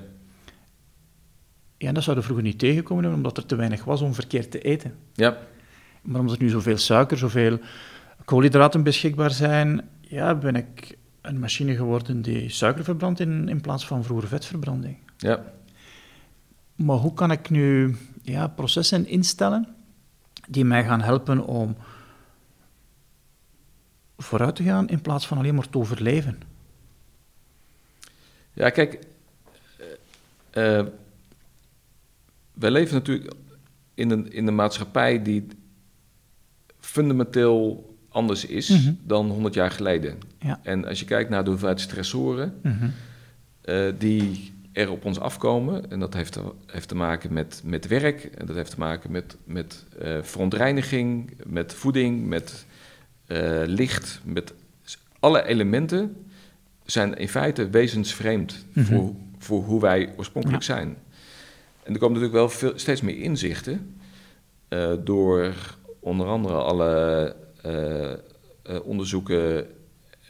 Ja, 1.78 1.92
dat 1.92 2.04
zou 2.04 2.18
er 2.18 2.24
vroeger 2.24 2.46
niet 2.46 2.60
tegenkomen, 2.60 3.14
omdat 3.14 3.38
er 3.38 3.46
te 3.46 3.56
weinig 3.56 3.84
was 3.84 4.02
om 4.02 4.14
verkeerd 4.14 4.52
te 4.52 4.62
eten. 4.62 4.96
Ja. 5.14 5.38
Maar 6.02 6.20
omdat 6.20 6.36
er 6.36 6.44
nu 6.44 6.50
zoveel 6.50 6.78
suiker, 6.78 7.18
zoveel 7.18 7.60
koolhydraten 8.26 8.84
beschikbaar 8.84 9.32
zijn, 9.32 9.90
ja, 10.02 10.36
ben 10.36 10.56
ik 10.56 10.98
een 11.22 11.40
machine 11.40 11.76
geworden 11.76 12.22
die 12.22 12.50
suiker 12.50 12.84
verbrandt 12.84 13.20
in, 13.20 13.50
in 13.50 13.62
plaats 13.62 13.88
van 13.88 14.04
vroeger 14.04 14.28
vetverbranding. 14.28 14.98
Ja. 15.18 15.54
Maar 16.76 16.98
hoe 16.98 17.14
kan 17.14 17.32
ik 17.32 17.50
nu 17.50 17.96
ja, 18.22 18.48
processen 18.48 19.08
instellen 19.08 19.68
die 20.50 20.66
mij 20.66 20.84
gaan 20.84 21.02
helpen 21.02 21.46
om 21.46 21.76
vooruit 24.18 24.56
te 24.56 24.64
gaan 24.64 24.90
in 24.90 25.02
plaats 25.02 25.28
van 25.28 25.38
alleen 25.38 25.56
maar 25.56 25.70
te 25.70 25.78
overleven? 25.78 26.42
Ja, 28.54 28.70
kijk, 28.70 29.00
uh, 30.54 30.78
uh, 30.80 30.86
wij 32.54 32.72
leven 32.72 32.94
natuurlijk 32.94 33.34
in 33.94 34.12
een, 34.12 34.32
in 34.32 34.48
een 34.48 34.56
maatschappij 34.56 35.22
die 35.22 35.48
fundamenteel 36.92 37.90
anders 38.10 38.46
is 38.46 38.70
mhm. 38.70 38.94
dan 39.04 39.30
100 39.30 39.54
jaar 39.54 39.72
geleden. 39.72 40.18
Ja. 40.40 40.60
En 40.64 40.86
als 40.86 41.00
je 41.00 41.06
kijkt 41.06 41.30
naar 41.30 41.44
de 41.44 41.50
hoeveelheid 41.50 41.80
stressoren 41.80 42.54
mhm. 42.62 42.90
uh, 43.66 43.92
die 43.98 44.52
er 44.72 44.92
op 44.92 45.06
ons 45.06 45.20
afkomen, 45.20 45.92
en 45.92 46.00
dat 46.00 46.14
heeft 46.14 46.32
te, 46.32 46.42
heeft 46.66 46.88
te 46.88 46.96
maken 46.96 47.34
met, 47.34 47.62
met 47.66 47.88
werk, 47.88 48.24
en 48.24 48.46
dat 48.46 48.56
heeft 48.56 48.72
te 48.72 48.80
maken 48.80 49.12
met, 49.12 49.38
met 49.44 49.86
uh, 50.02 50.18
verontreiniging, 50.22 51.34
met 51.46 51.74
voeding, 51.74 52.28
met 52.28 52.66
uh, 53.28 53.62
licht, 53.66 54.22
met 54.24 54.54
alle 55.20 55.46
elementen 55.46 56.16
zijn 56.86 57.18
in 57.18 57.30
feite 57.30 57.70
wezensvreemd 57.70 58.66
mm 58.74 58.84
-hmm. 58.84 58.86
voor, 58.86 59.14
voor 59.38 59.64
hoe 59.64 59.82
wij 59.82 60.14
oorspronkelijk 60.18 60.64
ja. 60.64 60.74
zijn. 60.74 60.98
En 61.84 61.94
er 61.94 62.00
komen 62.00 62.20
natuurlijk 62.20 62.34
wel 62.34 62.50
veel, 62.50 62.74
steeds 62.76 63.02
meer 63.02 63.18
inzichten 63.18 63.96
door 65.04 65.54
onder 66.02 66.28
andere 66.28 66.54
alle 66.54 67.36
uh, 67.66 68.12
uh, 68.74 68.86
onderzoeken, 68.86 69.68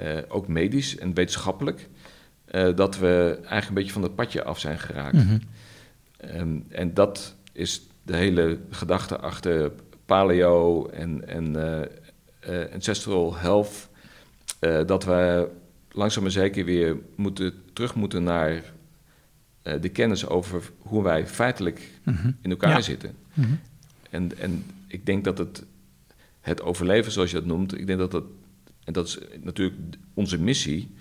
uh, 0.02 0.18
ook 0.28 0.48
medisch 0.48 0.98
en 0.98 1.14
wetenschappelijk, 1.14 1.90
dat 2.76 2.98
we 2.98 3.34
eigenlijk 3.36 3.68
een 3.68 3.74
beetje 3.74 3.92
van 3.92 4.02
het 4.02 4.16
padje 4.16 4.44
af 4.44 4.60
zijn 4.60 4.80
geraakt. 4.80 5.14
Mm 5.14 5.28
-hmm. 5.28 6.40
um, 6.40 6.66
en 6.70 6.94
dat 6.94 7.36
is 7.52 7.82
de 8.04 8.16
hele 8.16 8.60
gedachte 8.70 9.18
achter 9.18 9.72
paleo 10.06 10.88
en, 10.88 11.28
en 11.28 11.56
ancestral 12.74 13.36
health, 13.36 13.90
dat 14.86 15.04
we 15.04 15.50
langzaam 15.92 16.24
maar 16.24 16.32
zeker 16.32 16.66
weer 16.66 16.98
moeten, 17.16 17.54
terug 17.74 17.96
moeten 17.96 18.24
naar 18.24 18.64
de 19.62 19.90
kennis 19.90 20.28
over 20.28 20.72
hoe 20.78 21.04
wij 21.04 21.28
feitelijk 21.28 21.90
mm 22.04 22.16
-hmm. 22.16 22.38
in 22.42 22.50
elkaar 22.50 22.70
ja. 22.70 22.82
zitten. 22.82 23.16
Mm 23.34 23.44
-hmm. 23.44 23.60
En, 24.10 24.38
en 24.38 24.66
ik 24.92 25.06
denk 25.06 25.24
dat 25.24 25.38
het, 25.38 25.66
het 26.42 26.62
overleven, 26.62 27.12
zoals 27.12 27.32
je 27.32 27.38
dat 27.38 27.46
noemt, 27.46 27.78
ik 27.78 27.88
denk 27.88 28.00
dat 28.00 28.12
dat, 28.12 28.24
en 28.84 28.94
dat 28.94 29.08
is 29.08 29.20
natuurlijk 29.42 29.78
onze 30.14 30.40
missie, 30.40 30.92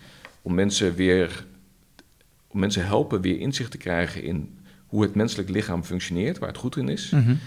om 0.42 0.54
mensen 0.54 0.94
weer, 0.94 1.46
om 2.46 2.60
mensen 2.60 2.86
helpen 2.86 3.20
weer 3.20 3.38
inzicht 3.38 3.70
te 3.70 3.78
krijgen 3.78 4.22
in 4.22 4.58
hoe 4.86 5.02
het 5.02 5.14
menselijk 5.14 5.48
lichaam 5.48 5.84
functioneert, 5.84 6.38
waar 6.38 6.48
het 6.48 6.58
goed 6.58 6.76
in 6.76 6.88
is. 6.88 7.10
Mm 7.10 7.22
-hmm. 7.22 7.38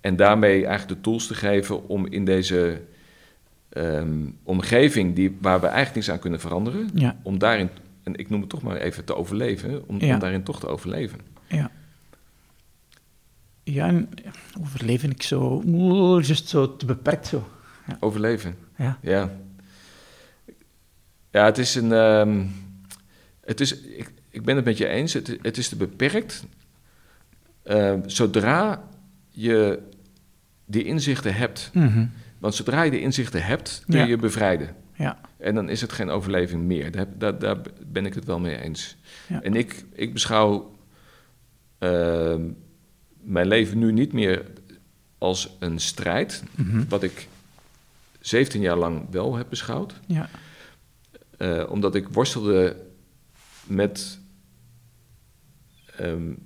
En 0.00 0.16
daarmee 0.16 0.66
eigenlijk 0.66 0.88
de 0.88 1.00
tools 1.00 1.26
te 1.26 1.34
geven 1.34 1.88
om 1.88 2.06
in 2.06 2.24
deze 2.24 2.80
um, 3.72 4.36
omgeving, 4.42 5.14
die, 5.14 5.36
waar 5.40 5.60
we 5.60 5.66
eigenlijk 5.66 5.94
niets 5.94 6.10
aan 6.10 6.18
kunnen 6.18 6.40
veranderen, 6.40 6.90
ja. 6.94 7.16
om 7.22 7.38
daarin, 7.38 7.68
en 8.02 8.14
ik 8.14 8.30
noem 8.30 8.40
het 8.40 8.48
toch 8.48 8.62
maar 8.62 8.76
even 8.76 9.04
te 9.04 9.14
overleven, 9.14 9.88
om, 9.88 10.00
ja. 10.00 10.14
om 10.14 10.20
daarin 10.20 10.42
toch 10.42 10.60
te 10.60 10.66
overleven. 10.66 11.20
Ja. 11.46 11.70
Ja, 13.72 13.86
en 13.86 14.08
overleven 14.60 15.10
ik 15.10 15.22
zo, 15.22 15.62
just 16.20 16.48
zo 16.48 16.76
te 16.76 16.86
beperkt 16.86 17.26
zo. 17.26 17.48
Ja. 17.86 17.96
Overleven? 18.00 18.56
Ja. 18.76 18.98
Ja, 19.02 19.30
ja 21.30 21.44
het 21.44 21.58
is 21.58 21.74
een... 21.74 21.92
Um, 21.92 22.50
het 23.44 23.60
is, 23.60 23.80
ik, 23.80 24.12
ik 24.30 24.44
ben 24.44 24.56
het 24.56 24.64
met 24.64 24.78
je 24.78 24.86
eens, 24.86 25.12
het, 25.12 25.38
het 25.42 25.56
is 25.56 25.68
te 25.68 25.76
beperkt. 25.76 26.46
Uh, 27.64 27.94
zodra 28.06 28.88
je 29.30 29.82
die 30.64 30.84
inzichten 30.84 31.34
hebt, 31.34 31.70
mm 31.72 31.88
-hmm. 31.88 32.10
want 32.38 32.54
zodra 32.54 32.82
je 32.82 32.90
die 32.90 33.00
inzichten 33.00 33.44
hebt, 33.44 33.82
kun 33.86 33.98
je 33.98 34.04
ja. 34.04 34.08
je 34.08 34.16
bevrijden. 34.16 34.74
Ja. 34.94 35.20
En 35.36 35.54
dan 35.54 35.68
is 35.68 35.80
het 35.80 35.92
geen 35.92 36.10
overleving 36.10 36.62
meer. 36.62 36.90
Daar, 36.90 37.06
daar, 37.18 37.38
daar 37.38 37.56
ben 37.86 38.06
ik 38.06 38.14
het 38.14 38.24
wel 38.24 38.38
mee 38.38 38.60
eens. 38.60 38.96
Ja. 39.28 39.42
En 39.42 39.54
ik, 39.54 39.84
ik 39.92 40.12
beschouw... 40.12 40.76
Uh, 41.80 42.34
mijn 43.28 43.46
leven 43.46 43.78
nu 43.78 43.92
niet 43.92 44.12
meer 44.12 44.44
als 45.18 45.56
een 45.58 45.78
strijd, 45.78 46.42
mm 46.54 46.70
-hmm. 46.70 46.88
wat 46.88 47.02
ik 47.02 47.28
17 48.20 48.60
jaar 48.60 48.76
lang 48.76 49.06
wel 49.10 49.36
heb 49.36 49.46
beschouwd. 49.48 50.00
Ja. 50.06 50.28
Uh, 51.38 51.70
omdat 51.70 51.94
ik 51.94 52.08
worstelde 52.08 52.76
met, 53.66 54.18
um, 56.00 56.38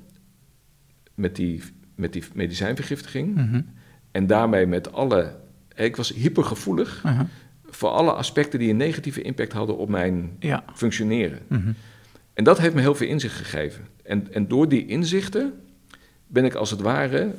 met, 1.14 1.36
die, 1.36 1.62
met 1.94 2.12
die 2.12 2.24
medicijnvergiftiging. 2.34 3.34
Mm 3.34 3.48
-hmm. 3.48 3.66
En 4.10 4.26
daarmee 4.26 4.66
met 4.66 4.92
alle. 4.92 5.36
Ik 5.74 5.96
was 5.96 6.12
hypergevoelig 6.12 7.04
uh 7.06 7.16
-huh. 7.16 7.26
voor 7.64 7.90
alle 7.90 8.12
aspecten 8.12 8.58
die 8.58 8.70
een 8.70 8.76
negatieve 8.76 9.22
impact 9.22 9.52
hadden 9.52 9.76
op 9.76 9.88
mijn 9.88 10.36
ja. 10.38 10.64
functioneren. 10.74 11.38
Mm 11.48 11.62
-hmm. 11.62 11.74
En 12.34 12.44
dat 12.44 12.58
heeft 12.58 12.74
me 12.74 12.80
heel 12.80 12.94
veel 12.94 13.08
inzicht 13.08 13.36
gegeven. 13.36 13.86
En, 14.02 14.32
en 14.32 14.48
door 14.48 14.68
die 14.68 14.86
inzichten 14.86 15.52
ben 16.32 16.44
ik 16.44 16.54
als 16.54 16.70
het 16.70 16.80
ware 16.80 17.34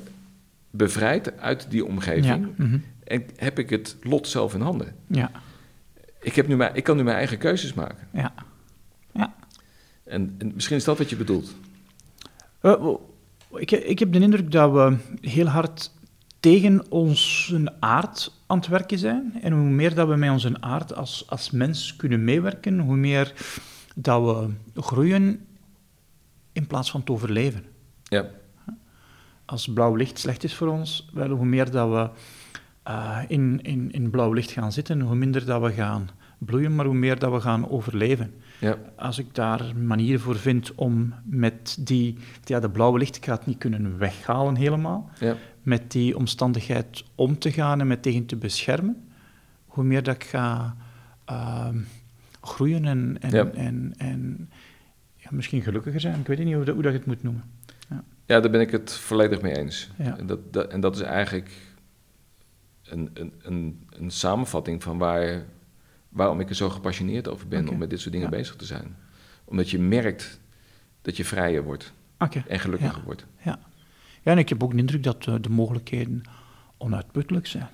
bevrijd 0.71 1.39
uit 1.39 1.65
die 1.69 1.85
omgeving. 1.85 2.25
Ja. 2.25 2.35
Mm 2.35 2.53
-hmm. 2.55 2.83
En 3.03 3.23
heb 3.35 3.59
ik 3.59 3.69
het 3.69 3.95
lot 4.01 4.27
zelf 4.27 4.53
in 4.53 4.61
handen. 4.61 4.95
Ja. 5.07 5.31
Ik, 6.21 6.35
heb 6.35 6.47
nu 6.47 6.55
mijn, 6.55 6.75
ik 6.75 6.83
kan 6.83 6.97
nu 6.97 7.03
mijn 7.03 7.17
eigen 7.17 7.37
keuzes 7.37 7.73
maken. 7.73 8.07
Ja. 8.13 8.33
ja. 9.11 9.33
En, 10.03 10.35
en 10.37 10.51
misschien 10.53 10.75
is 10.75 10.83
dat 10.83 10.97
wat 10.97 11.09
je 11.09 11.15
bedoelt. 11.15 11.55
Uh, 12.61 12.95
ik, 13.55 13.71
ik 13.71 13.99
heb 13.99 14.13
de 14.13 14.19
indruk 14.19 14.51
dat 14.51 14.71
we 14.71 14.97
heel 15.21 15.47
hard 15.47 15.91
tegen 16.39 16.91
onze 16.91 17.73
aard 17.79 18.31
aan 18.47 18.57
het 18.57 18.67
werken 18.67 18.97
zijn. 18.97 19.39
En 19.41 19.53
hoe 19.53 19.69
meer 19.69 19.95
dat 19.95 20.07
we 20.07 20.15
met 20.15 20.29
onze 20.29 20.61
aard 20.61 20.95
als, 20.95 21.23
als 21.27 21.51
mens 21.51 21.95
kunnen 21.95 22.23
meewerken, 22.23 22.79
hoe 22.79 22.95
meer 22.95 23.33
dat 23.95 24.23
we 24.23 24.81
groeien 24.81 25.45
in 26.51 26.67
plaats 26.67 26.91
van 26.91 27.03
te 27.03 27.11
overleven. 27.11 27.65
Ja. 28.03 28.29
Als 29.53 29.67
blauw 29.73 29.95
licht 29.95 30.19
slecht 30.19 30.43
is 30.43 30.55
voor 30.55 30.67
ons, 30.67 31.09
wel, 31.13 31.29
hoe 31.29 31.45
meer 31.45 31.71
dat 31.71 31.89
we 31.89 32.09
uh, 32.91 33.19
in, 33.27 33.59
in, 33.61 33.91
in 33.91 34.09
blauw 34.09 34.31
licht 34.31 34.51
gaan 34.51 34.71
zitten, 34.71 35.01
hoe 35.01 35.15
minder 35.15 35.45
dat 35.45 35.61
we 35.61 35.71
gaan 35.71 36.09
bloeien, 36.37 36.75
maar 36.75 36.85
hoe 36.85 36.95
meer 36.95 37.19
dat 37.19 37.31
we 37.31 37.39
gaan 37.39 37.69
overleven. 37.69 38.33
Ja. 38.59 38.77
Als 38.95 39.17
ik 39.17 39.35
daar 39.35 39.75
manieren 39.75 40.19
voor 40.19 40.35
vind 40.35 40.75
om 40.75 41.13
met 41.25 41.77
die... 41.79 42.17
Ja, 42.43 42.59
de 42.59 42.69
blauwe 42.69 42.97
licht, 42.97 43.15
ik 43.15 43.25
ga 43.25 43.33
het 43.33 43.45
niet 43.45 43.57
kunnen 43.57 43.97
weghalen 43.97 44.55
helemaal. 44.55 45.09
Ja. 45.19 45.35
Met 45.61 45.91
die 45.91 46.17
omstandigheid 46.17 47.03
om 47.15 47.39
te 47.39 47.51
gaan 47.51 47.79
en 47.79 47.87
met 47.87 48.01
tegen 48.01 48.25
te 48.25 48.35
beschermen, 48.35 49.07
hoe 49.65 49.83
meer 49.83 50.03
dat 50.03 50.15
ik 50.15 50.23
ga 50.23 50.75
uh, 51.29 51.67
groeien 52.41 52.85
en, 52.85 53.17
en, 53.19 53.31
ja. 53.31 53.45
en, 53.45 53.93
en 53.97 54.49
ja, 55.15 55.29
misschien 55.31 55.61
gelukkiger 55.61 55.99
zijn. 55.99 56.19
Ik 56.19 56.27
weet 56.27 56.43
niet 56.43 56.55
hoe, 56.55 56.65
dat, 56.65 56.73
hoe 56.73 56.83
dat 56.83 56.91
je 56.91 56.97
het 56.97 57.07
moet 57.07 57.23
noemen. 57.23 57.52
Ja. 58.25 58.39
daar 58.39 58.51
ben 58.51 58.61
ik 58.61 58.71
het 58.71 58.93
volledig 58.93 59.41
mee 59.41 59.57
eens. 59.57 59.89
Ja. 59.97 60.17
En, 60.17 60.27
dat, 60.27 60.53
dat, 60.53 60.71
en 60.71 60.79
dat 60.79 60.95
is 60.95 61.01
eigenlijk 61.01 61.51
een, 62.83 63.09
een, 63.13 63.33
een, 63.41 63.87
een 63.89 64.11
samenvatting 64.11 64.83
van 64.83 64.97
waar, 64.97 65.43
waarom 66.09 66.39
ik 66.39 66.49
er 66.49 66.55
zo 66.55 66.69
gepassioneerd 66.69 67.27
over 67.27 67.47
ben 67.47 67.59
okay. 67.59 67.73
om 67.73 67.79
met 67.79 67.89
dit 67.89 67.99
soort 67.99 68.13
dingen 68.13 68.29
ja. 68.29 68.37
bezig 68.37 68.55
te 68.55 68.65
zijn. 68.65 68.95
Omdat 69.45 69.69
je 69.69 69.79
merkt 69.79 70.39
dat 71.01 71.17
je 71.17 71.25
vrijer 71.25 71.63
wordt 71.63 71.93
okay. 72.19 72.43
en 72.47 72.59
gelukkiger 72.59 72.97
ja. 72.97 73.03
wordt. 73.03 73.25
Ja. 73.43 73.59
ja, 74.21 74.31
en 74.31 74.37
ik 74.37 74.49
heb 74.49 74.63
ook 74.63 74.71
de 74.71 74.77
indruk 74.77 75.03
dat 75.03 75.25
uh, 75.25 75.35
de 75.41 75.49
mogelijkheden 75.49 76.21
onuitputtelijk 76.77 77.47
zijn. 77.47 77.69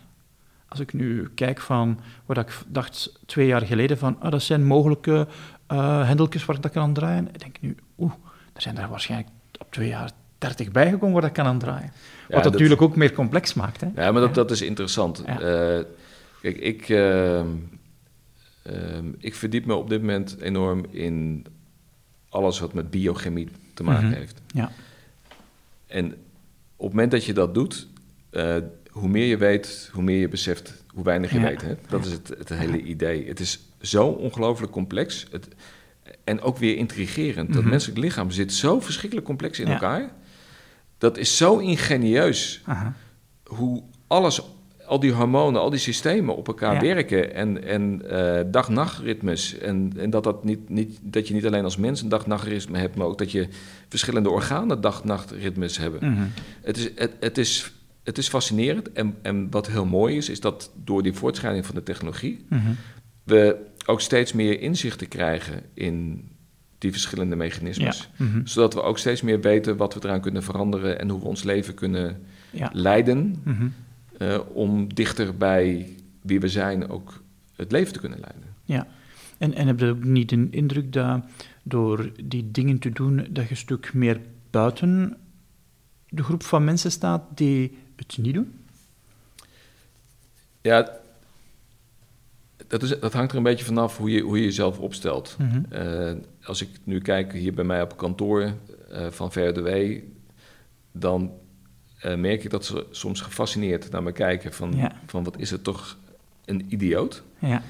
Als 0.67 0.79
ik 0.79 0.93
nu 0.93 1.29
kijk 1.35 1.59
van 1.59 1.99
wat 2.25 2.37
ik 2.37 2.61
dacht 2.67 3.19
twee 3.25 3.47
jaar 3.47 3.61
geleden 3.61 3.97
van, 3.97 4.19
ah, 4.19 4.31
dat 4.31 4.41
zijn 4.41 4.65
mogelijke 4.65 5.27
uh, 5.71 6.07
hendeltjes 6.07 6.45
waar 6.45 6.55
ik 6.55 6.61
dat 6.61 6.71
kan 6.71 6.83
aan 6.83 6.93
draaien. 6.93 7.27
Ik 7.27 7.39
denk 7.39 7.61
nu, 7.61 7.77
oeh, 7.97 8.13
er 8.53 8.61
zijn 8.61 8.77
er 8.77 8.89
waarschijnlijk 8.89 9.29
op 9.59 9.71
twee 9.71 9.87
jaar 9.87 10.11
dertig 10.39 10.71
bijgekomen 10.71 11.13
waar 11.13 11.21
dat 11.21 11.31
kan 11.31 11.45
aan 11.45 11.59
draaien. 11.59 11.91
Ja, 12.27 12.35
Wat 12.35 12.43
dat 12.43 12.51
natuurlijk 12.51 12.81
ook 12.81 12.95
meer 12.95 13.13
complex 13.13 13.53
maakt. 13.53 13.81
Hè? 13.81 13.87
Ja, 13.95 14.11
maar 14.11 14.21
dat, 14.21 14.35
dat 14.35 14.51
is 14.51 14.61
interessant. 14.61 15.23
Ja. 15.25 15.77
Uh, 15.77 15.83
kijk, 16.41 16.57
ik, 16.57 16.89
uh, 16.89 17.39
ehm, 17.39 17.45
ik 19.17 19.35
verdiep 19.35 19.65
me 19.65 19.73
op 19.75 19.89
dit 19.89 19.99
moment 20.01 20.37
enorm 20.41 20.85
in 20.91 21.45
alles 22.29 22.59
wat 22.59 22.73
met 22.73 22.89
biochemie 22.89 23.47
te 23.73 23.83
maken 23.83 24.07
Mhm. 24.07 24.15
heeft. 24.17 24.41
Ja. 24.53 24.71
En 25.87 26.05
op 26.75 26.85
het 26.85 26.93
moment 26.93 27.11
dat 27.11 27.25
je 27.25 27.33
dat 27.33 27.53
doet, 27.53 27.87
eh, 28.29 28.55
hoe 28.89 29.09
meer 29.09 29.25
je 29.25 29.37
weet, 29.37 29.89
hoe 29.93 30.03
meer 30.03 30.19
je 30.19 30.27
beseft 30.27 30.83
hoe 30.93 31.03
weinig 31.03 31.31
je 31.31 31.39
Ja. 31.39 31.47
weet. 31.47 31.61
Hè? 31.61 31.73
Dat 31.87 32.05
is 32.05 32.11
het, 32.11 32.27
het 32.37 32.49
hele 32.49 32.81
idee. 32.81 33.27
Het 33.27 33.39
is 33.39 33.59
zo 33.81 34.07
ongelooflijk 34.07 34.71
complex. 34.71 35.25
Het, 35.31 35.47
en 36.23 36.41
ook 36.41 36.57
weer 36.57 36.77
intrigerend. 36.77 37.53
Dat 37.53 37.61
Mhm. 37.61 37.69
menselijk 37.69 37.99
lichaam 37.99 38.31
zit 38.31 38.53
zo 38.53 38.79
verschrikkelijk 38.79 39.27
complex 39.27 39.59
in 39.59 39.67
Ja. 39.67 39.73
elkaar. 39.73 40.11
Dat 40.99 41.17
is 41.17 41.37
zo 41.37 41.57
ingenieus 41.57 42.61
Aha. 42.65 42.93
hoe 43.43 43.83
alles, 44.07 44.41
al 44.85 44.99
die 44.99 45.11
hormonen, 45.11 45.61
al 45.61 45.69
die 45.69 45.79
systemen 45.79 46.35
op 46.35 46.47
elkaar 46.47 46.73
Ja. 46.73 46.81
werken. 46.95 47.33
En, 47.33 47.63
en 47.63 48.01
eh, 48.09 48.41
dag-nachtritmes. 48.51 49.57
En, 49.57 49.93
en 49.97 50.09
dat, 50.09 50.23
dat, 50.23 50.43
niet, 50.43 50.69
niet, 50.69 50.99
dat 51.01 51.27
je 51.27 51.33
niet 51.33 51.45
alleen 51.45 51.63
als 51.63 51.77
mens 51.77 52.01
een 52.01 52.09
dag-nachtritme 52.09 52.77
hebt, 52.77 52.95
maar 52.95 53.07
ook 53.07 53.17
dat 53.17 53.31
je 53.31 53.47
verschillende 53.89 54.29
organen 54.29 54.81
dag-nachtritmes 54.81 55.77
hebben. 55.77 56.11
Mhm. 56.13 56.23
Het 56.61 56.77
is, 56.77 56.89
het, 56.95 57.11
het 57.19 57.37
is, 57.37 57.71
het 58.03 58.17
is 58.17 58.27
fascinerend. 58.27 58.91
En, 58.91 59.15
en 59.21 59.47
wat 59.49 59.67
heel 59.67 59.85
mooi 59.85 60.17
is, 60.17 60.29
is 60.29 60.39
dat 60.39 60.71
door 60.83 61.03
die 61.03 61.13
voortschrijding 61.13 61.65
van 61.65 61.75
de 61.75 61.83
technologie 61.83 62.45
Mhm. 62.49 62.69
we 63.23 63.55
ook 63.85 64.01
steeds 64.01 64.33
meer 64.33 64.61
inzichten 64.61 65.07
krijgen 65.07 65.61
in 65.73 66.27
die 66.79 66.91
verschillende 66.91 67.35
mechanismes. 67.35 68.09
Ja. 68.17 68.25
Mhm. 68.25 68.45
Zodat 68.45 68.73
we 68.73 68.81
ook 68.81 68.97
steeds 68.97 69.21
meer 69.21 69.41
weten 69.41 69.77
wat 69.77 69.93
we 69.93 69.99
eraan 70.03 70.21
kunnen 70.21 70.43
veranderen 70.43 70.99
en 70.99 71.09
hoe 71.09 71.19
we 71.19 71.25
ons 71.25 71.43
leven 71.43 71.73
kunnen 71.73 72.21
Ja. 72.51 72.69
leiden 72.73 73.41
Mhm. 73.43 73.67
eh, 74.17 74.39
om 74.53 74.93
dichter 74.93 75.37
bij 75.37 75.89
wie 76.21 76.39
we 76.39 76.47
zijn 76.47 76.89
ook 76.89 77.21
het 77.55 77.71
leven 77.71 77.93
te 77.93 77.99
kunnen 77.99 78.19
leiden. 78.19 78.43
Ja. 78.63 78.87
En, 79.37 79.53
en 79.53 79.67
heb 79.67 79.79
je 79.79 79.85
ook 79.89 80.03
niet 80.03 80.29
de 80.29 80.47
indruk 80.51 80.93
dat 80.93 81.23
door 81.63 82.11
die 82.23 82.51
dingen 82.51 82.79
te 82.79 82.89
doen, 82.89 83.15
dat 83.29 83.43
je 83.43 83.49
een 83.49 83.57
stuk 83.57 83.93
meer 83.93 84.19
buiten 84.49 85.17
de 86.09 86.23
groep 86.23 86.43
van 86.43 86.63
mensen 86.63 86.91
staat 86.91 87.21
die 87.35 87.77
het 87.95 88.17
niet 88.17 88.33
doen? 88.33 88.53
Ja, 90.61 90.89
dat, 92.67 92.83
is, 92.83 92.99
dat 92.99 93.13
hangt 93.13 93.31
er 93.31 93.37
een 93.37 93.43
beetje 93.43 93.65
vanaf 93.65 93.97
hoe 93.97 94.09
je, 94.11 94.21
hoe 94.21 94.37
je 94.37 94.43
jezelf 94.43 94.79
opstelt. 94.79 95.35
Mhm. 95.39 95.61
Eh, 95.73 96.11
als 96.49 96.61
ik 96.61 96.69
nu 96.83 96.99
kijk 96.99 97.33
hier 97.33 97.53
bij 97.53 97.63
mij 97.63 97.81
op 97.81 97.97
kantoor 97.97 98.53
eh, 98.91 99.07
van 99.09 99.31
VRDW, 99.31 99.97
dan 100.91 101.31
eh, 101.99 102.15
merk 102.15 102.43
ik 102.43 102.49
dat 102.49 102.65
ze 102.65 102.85
soms 102.91 103.21
gefascineerd 103.21 103.91
naar 103.91 104.03
me 104.03 104.11
kijken 104.11 104.53
van, 104.53 104.73
Ja. 104.75 104.91
van 105.05 105.23
wat 105.23 105.37
is 105.39 105.51
het 105.51 105.63
toch 105.63 105.97
een 106.45 106.65
idioot. 106.67 107.23
Ja. 107.39 107.61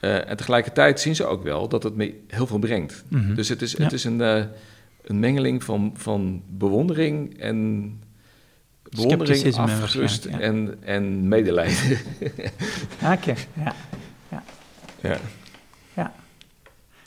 Eh, 0.00 0.28
en 0.30 0.36
tegelijkertijd 0.36 1.00
zien 1.00 1.16
ze 1.16 1.24
ook 1.24 1.42
wel 1.42 1.68
dat 1.68 1.82
het 1.82 1.96
me 1.96 2.20
heel 2.28 2.46
veel 2.46 2.58
brengt. 2.58 3.04
Mhm. 3.08 3.34
Dus 3.34 3.48
het 3.48 3.62
is, 3.62 3.72
Ja. 3.72 3.82
het 3.84 3.92
is 3.92 4.04
een, 4.04 4.20
een 4.20 5.20
mengeling 5.20 5.64
van, 5.64 5.92
van 5.96 6.42
bewondering 6.48 7.38
en 7.38 8.00
bewondering, 8.82 9.56
afgerust 9.56 10.24
en, 10.24 10.76
en 10.80 11.28
medelijden. 11.28 11.98
Oké, 13.14 13.34
ja. 13.54 13.74
ja. 15.00 15.18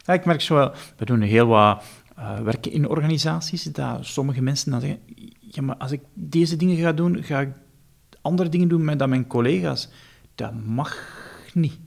Ja, 0.06 0.14
ik 0.14 0.26
merk 0.26 0.42
zo 0.42 0.56
wel, 0.56 0.72
we 0.98 1.06
doen 1.06 1.22
heel 1.22 1.48
wat 1.48 1.84
eh, 2.16 2.40
werken 2.40 2.72
in 2.72 2.88
organisaties, 2.88 3.64
dat 3.64 4.06
sommige 4.06 4.42
mensen 4.42 4.72
dan 4.72 4.80
zeggen, 4.82 5.00
ja, 5.40 5.62
maar 5.62 5.76
als 5.78 5.92
ik 5.92 6.02
deze 6.14 6.56
dingen 6.56 6.78
ga 6.78 6.92
doen, 6.94 7.24
ga 7.24 7.40
ik 7.40 7.50
andere 8.22 8.50
dingen 8.50 8.68
doen 8.68 8.84
met 8.86 9.00
dan 9.00 9.10
mijn 9.10 9.28
collega's. 9.28 9.90
Dat 10.36 10.54
mag 10.66 10.98
niet. 11.54 11.78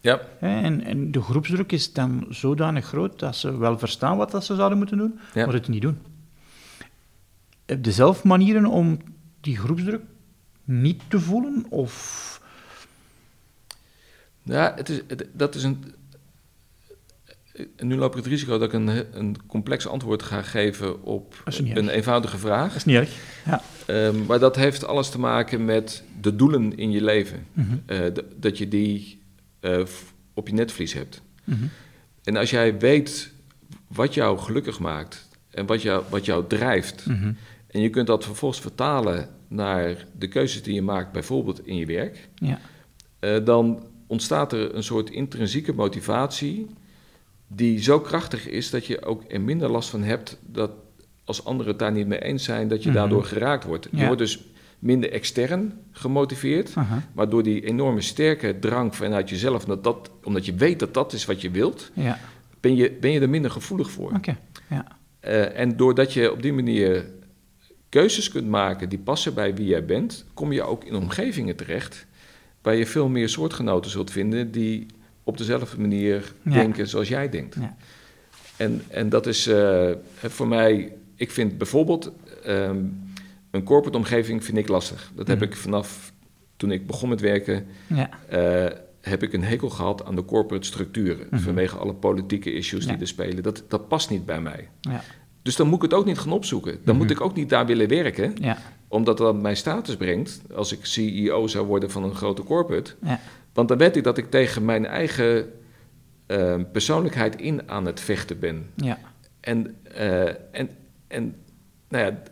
ja, 0.00 0.20
En, 0.40 0.84
en 0.84 1.10
de 1.10 1.22
groepsdruk 1.22 1.72
is 1.72 1.92
dan 1.92 2.26
zodanig 2.30 2.84
groot 2.86 3.18
dat 3.18 3.36
ze 3.36 3.56
wel 3.58 3.78
verstaan 3.78 4.16
wat 4.16 4.30
dat 4.30 4.44
ze 4.44 4.54
zouden 4.54 4.78
moeten 4.78 4.98
doen, 4.98 5.18
Ja. 5.34 5.44
maar 5.44 5.54
het 5.54 5.68
niet 5.68 5.82
doen. 5.82 5.98
Heb 7.66 7.84
je 7.84 7.92
zelf 7.92 8.24
manieren 8.24 8.66
om 8.66 8.98
die 9.40 9.56
groepsdruk 9.56 10.02
niet 10.64 11.02
te 11.08 11.20
voelen? 11.20 11.66
Of... 11.68 12.40
Ja, 14.42 14.72
het 14.76 14.88
is, 14.88 15.00
het- 15.08 15.26
dat 15.32 15.54
is 15.54 15.62
een. 15.62 15.84
Nu 17.78 17.96
loop 17.96 18.10
ik 18.10 18.16
het 18.16 18.26
risico 18.26 18.58
dat 18.58 18.62
ik 18.62 18.72
een, 18.72 18.88
een 19.18 19.36
complex 19.46 19.86
antwoord 19.86 20.22
ga 20.22 20.42
geven 20.42 21.02
op 21.02 21.42
een 21.74 21.88
eenvoudige 21.88 22.38
vraag. 22.38 22.66
Dat 22.68 22.76
is 22.76 22.84
niet 22.84 22.96
erg. 22.96 23.10
Ja. 23.44 23.62
Ehm, 23.86 24.26
maar 24.26 24.38
dat 24.38 24.56
heeft 24.56 24.86
alles 24.86 25.08
te 25.10 25.18
maken 25.18 25.64
met 25.64 26.02
de 26.20 26.36
doelen 26.36 26.76
in 26.76 26.90
je 26.90 27.02
leven. 27.02 27.46
Mhm. 27.52 27.76
Eh, 27.86 27.98
dat 28.36 28.58
je 28.58 28.68
die 28.68 29.20
eh, 29.60 29.82
op 30.34 30.48
je 30.48 30.54
netvlies 30.54 30.92
hebt. 30.92 31.22
Mhm. 31.44 31.64
En 32.24 32.36
als 32.36 32.50
jij 32.50 32.78
weet 32.78 33.32
wat 33.86 34.14
jou 34.14 34.38
gelukkig 34.38 34.78
maakt 34.78 35.28
en 35.50 35.66
wat 35.66 35.82
jou, 35.82 36.04
wat 36.10 36.24
jou 36.24 36.44
drijft, 36.48 37.06
Mhm. 37.06 37.32
en 37.66 37.80
je 37.80 37.90
kunt 37.90 38.06
dat 38.06 38.24
vervolgens 38.24 38.60
vertalen 38.60 39.28
naar 39.48 40.04
de 40.18 40.28
keuzes 40.28 40.62
die 40.62 40.74
je 40.74 40.82
maakt, 40.82 41.12
bijvoorbeeld 41.12 41.66
in 41.66 41.76
je 41.76 41.86
werk, 41.86 42.28
Ja. 42.34 42.60
eh, 43.18 43.44
dan 43.44 43.86
ontstaat 44.06 44.52
er 44.52 44.74
een 44.74 44.82
soort 44.82 45.10
intrinsieke 45.10 45.72
motivatie 45.72 46.66
die 47.46 47.82
zo 47.82 48.00
krachtig 48.00 48.48
is 48.48 48.70
dat 48.70 48.86
je 48.86 49.04
ook 49.04 49.22
er 49.28 49.40
minder 49.40 49.70
last 49.70 49.88
van 49.88 50.02
hebt 50.02 50.38
dat 50.46 50.70
als 51.24 51.44
anderen 51.44 51.70
het 51.72 51.78
daar 51.80 51.92
niet 51.92 52.06
mee 52.06 52.22
eens 52.22 52.44
zijn, 52.44 52.68
dat 52.68 52.82
je 52.82 52.88
Mhm. 52.88 52.98
daardoor 52.98 53.24
geraakt 53.24 53.64
wordt. 53.64 53.88
Je 53.92 54.04
wordt 54.06 54.18
dus 54.18 54.44
minder 54.78 55.12
extern 55.12 55.72
gemotiveerd, 55.92 56.74
maar 57.12 57.28
door 57.28 57.42
die 57.42 57.64
enorme 57.64 58.00
sterke 58.00 58.58
drang 58.58 58.96
vanuit 58.96 59.28
jezelf, 59.30 59.64
dat 59.64 59.84
dat, 59.84 60.10
omdat 60.24 60.46
je 60.46 60.54
weet 60.54 60.78
dat 60.78 60.94
dat 60.94 61.12
is 61.12 61.24
wat 61.24 61.40
je 61.40 61.50
wilt, 61.50 61.90
Ja. 61.94 62.18
ben 62.60 62.76
je, 62.76 62.92
ben 63.00 63.10
je 63.10 63.20
er 63.20 63.28
minder 63.30 63.50
gevoelig 63.50 63.90
voor. 63.90 64.12
Oké. 64.12 64.36
Ja. 64.70 64.86
Eh, 65.20 65.58
en 65.58 65.76
doordat 65.76 66.12
je 66.12 66.32
op 66.32 66.42
die 66.42 66.52
manier 66.52 67.04
keuzes 67.88 68.28
kunt 68.30 68.48
maken 68.48 68.88
die 68.88 68.98
passen 68.98 69.34
bij 69.34 69.54
wie 69.54 69.66
jij 69.66 69.84
bent, 69.84 70.24
kom 70.34 70.52
je 70.52 70.62
ook 70.62 70.84
in 70.84 70.94
omgevingen 70.94 71.56
terecht 71.56 72.06
waar 72.62 72.74
je 72.76 72.86
veel 72.86 73.08
meer 73.08 73.28
soortgenoten 73.28 73.90
zult 73.90 74.10
vinden 74.10 74.50
die 74.50 74.86
op 75.26 75.38
dezelfde 75.38 75.80
manier 75.80 76.32
Ja. 76.42 76.52
denken 76.52 76.88
zoals 76.88 77.08
jij 77.08 77.28
denkt. 77.28 77.54
Ja. 77.60 77.76
En, 78.56 78.82
en 78.88 79.08
dat 79.08 79.26
is 79.26 79.46
eh, 79.46 79.90
voor 80.22 80.48
mij, 80.48 80.92
ik 81.16 81.30
vind 81.30 81.58
bijvoorbeeld 81.58 82.12
ehm, 82.44 82.84
een 83.50 83.62
corporate 83.62 83.96
omgeving 83.98 84.44
vind 84.44 84.58
ik 84.58 84.68
lastig. 84.68 85.10
Dat 85.14 85.26
heb 85.28 85.36
Mhm. 85.40 85.46
ik 85.46 85.56
vanaf 85.56 86.12
toen 86.56 86.70
ik 86.70 86.86
begon 86.86 87.08
met 87.08 87.20
werken, 87.20 87.66
Ja. 87.86 88.10
eh, 88.28 88.76
heb 89.00 89.22
ik 89.22 89.32
een 89.32 89.44
hekel 89.44 89.70
gehad 89.70 90.04
aan 90.04 90.14
de 90.14 90.24
corporate 90.24 90.66
structuren. 90.66 91.26
Mhm. 91.30 91.40
Vanwege 91.42 91.76
alle 91.76 91.94
politieke 91.94 92.52
issues 92.52 92.86
die 92.86 92.96
er 92.98 93.06
spelen. 93.06 93.42
Dat, 93.42 93.62
dat 93.68 93.88
past 93.88 94.10
niet 94.10 94.26
bij 94.26 94.40
mij. 94.40 94.68
Ja. 94.80 95.02
Dus 95.42 95.56
dan 95.56 95.66
moet 95.66 95.76
ik 95.76 95.82
het 95.90 95.94
ook 95.94 96.04
niet 96.06 96.18
gaan 96.18 96.32
opzoeken. 96.32 96.72
Dan 96.72 96.94
Mhm. 96.94 96.96
moet 96.96 97.10
ik 97.10 97.20
ook 97.20 97.34
niet 97.34 97.48
daar 97.48 97.66
willen 97.66 97.88
werken, 97.88 98.32
Ja. 98.40 98.58
omdat 98.88 99.18
dat 99.18 99.40
mij 99.40 99.54
status 99.54 99.96
brengt 99.96 100.40
als 100.54 100.72
ik 100.72 100.84
CEO 100.86 101.46
zou 101.46 101.66
worden 101.66 101.90
van 101.90 102.04
een 102.04 102.14
grote 102.14 102.42
corporate. 102.42 102.94
Want 103.56 103.68
dan 103.68 103.78
weet 103.78 103.96
ik 103.96 104.04
dat 104.04 104.18
ik 104.18 104.30
tegen 104.30 104.64
mijn 104.64 104.86
eigen 104.86 105.52
eh, 106.26 106.60
persoonlijkheid 106.72 107.36
in 107.36 107.68
aan 107.68 107.86
het 107.86 108.00
vechten 108.00 108.38
ben. 108.38 108.70
Ja. 108.74 108.98
En, 109.40 109.76
eh, 109.82 110.26
en, 110.28 110.70
en 111.06 111.34
nou 111.88 112.04
ja, 112.04 112.22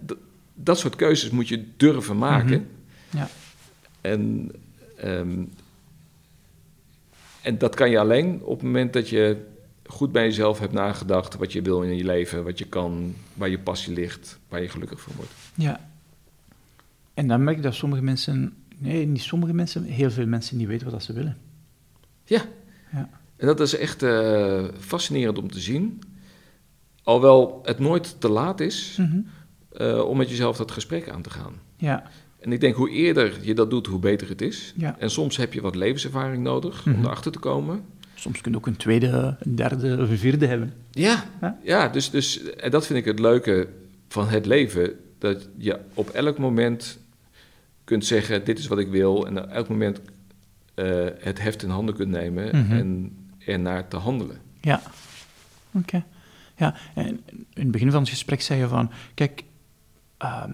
dat 0.54 0.78
soort 0.78 0.96
keuzes 0.96 1.30
moet 1.30 1.48
je 1.48 1.64
durven 1.76 2.18
maken. 2.18 2.68
Mhm. 3.08 3.18
Ja. 3.18 3.28
En, 4.00 4.50
ehm, 4.96 5.42
en 7.42 7.58
dat 7.58 7.74
kan 7.74 7.90
je 7.90 7.98
alleen 7.98 8.42
op 8.42 8.54
het 8.54 8.62
moment 8.62 8.92
dat 8.92 9.08
je 9.08 9.46
goed 9.86 10.12
bij 10.12 10.24
jezelf 10.24 10.58
hebt 10.58 10.72
nagedacht 10.72 11.36
wat 11.36 11.52
je 11.52 11.62
wil 11.62 11.82
in 11.82 11.96
je 11.96 12.04
leven, 12.04 12.44
wat 12.44 12.58
je 12.58 12.66
kan, 12.66 13.14
waar 13.34 13.48
je 13.48 13.58
passie 13.58 13.94
ligt, 13.94 14.38
waar 14.48 14.62
je 14.62 14.68
gelukkig 14.68 15.00
van 15.00 15.12
wordt. 15.16 15.32
Ja. 15.54 15.90
En 17.14 17.28
dan 17.28 17.44
merk 17.44 17.56
ik 17.56 17.62
dat 17.62 17.74
sommige 17.74 18.02
mensen, 18.02 18.56
nee, 18.78 19.06
niet 19.06 19.22
sommige 19.22 19.54
mensen, 19.54 19.84
heel 19.84 20.10
veel 20.10 20.26
mensen 20.26 20.56
niet 20.56 20.66
weten 20.68 20.90
wat 20.90 21.02
ze 21.02 21.12
willen. 21.12 21.36
Ja. 22.24 22.42
Ja. 22.92 23.08
En 23.36 23.46
dat 23.46 23.60
is 23.60 23.76
echt 23.76 24.02
eh, 24.02 24.64
fascinerend 24.78 25.38
om 25.38 25.50
te 25.50 25.60
zien. 25.60 26.02
Alhoewel 27.02 27.60
het 27.64 27.78
nooit 27.78 28.20
te 28.20 28.28
laat 28.28 28.60
is 28.60 28.96
Mhm. 28.98 29.18
eh, 29.72 29.98
om 30.08 30.16
met 30.16 30.28
jezelf 30.28 30.56
dat 30.56 30.70
gesprek 30.70 31.08
aan 31.08 31.22
te 31.22 31.30
gaan. 31.30 31.52
Ja. 31.76 32.10
En 32.40 32.52
ik 32.52 32.60
denk 32.60 32.74
hoe 32.74 32.90
eerder 32.90 33.38
je 33.42 33.54
dat 33.54 33.70
doet, 33.70 33.86
hoe 33.86 33.98
beter 33.98 34.28
het 34.28 34.42
is. 34.42 34.72
Ja. 34.76 34.96
En 34.98 35.10
soms 35.10 35.36
heb 35.36 35.52
je 35.52 35.60
wat 35.60 35.74
levenservaring 35.74 36.42
nodig 36.42 36.84
Mhm. 36.84 36.96
om 36.96 37.04
erachter 37.04 37.32
te 37.32 37.38
komen. 37.38 37.82
Soms 38.14 38.40
kun 38.40 38.50
je 38.52 38.56
ook 38.58 38.66
een 38.66 38.76
tweede, 38.76 39.36
een 39.40 39.54
derde 39.56 39.98
of 40.02 40.08
een 40.10 40.18
vierde 40.18 40.46
hebben. 40.46 40.72
Ja, 40.90 41.24
Ja. 41.40 41.58
ja 41.62 41.88
dus, 41.88 42.10
dus 42.10 42.42
en 42.52 42.70
dat 42.70 42.86
vind 42.86 42.98
ik 42.98 43.04
het 43.04 43.18
leuke 43.18 43.68
van 44.08 44.28
het 44.28 44.46
leven. 44.46 44.92
Dat 45.18 45.48
je 45.58 45.78
op 45.94 46.08
elk 46.08 46.38
moment 46.38 46.98
kunt 47.84 48.04
zeggen, 48.04 48.44
dit 48.44 48.58
is 48.58 48.66
wat 48.66 48.78
ik 48.78 48.88
wil. 48.88 49.26
En 49.26 49.42
op 49.42 49.48
elk 49.50 49.68
moment 49.68 50.00
eh, 50.74 51.06
het 51.18 51.40
heft 51.40 51.62
in 51.62 51.68
handen 51.70 51.94
kunt 51.94 52.10
nemen 52.10 52.44
Mhm. 52.58 52.72
en 52.72 53.16
ernaar 53.38 53.88
te 53.88 53.96
handelen. 53.96 54.36
Ja. 54.60 54.82
Oké. 55.72 56.04
Ja, 56.56 56.74
en 56.94 57.06
in 57.28 57.46
het 57.62 57.70
begin 57.70 57.90
van 57.90 58.00
het 58.00 58.08
gesprek 58.08 58.40
zei 58.40 58.60
je 58.60 58.68
van, 58.68 58.90
kijk, 59.14 59.44
ehm, 60.16 60.50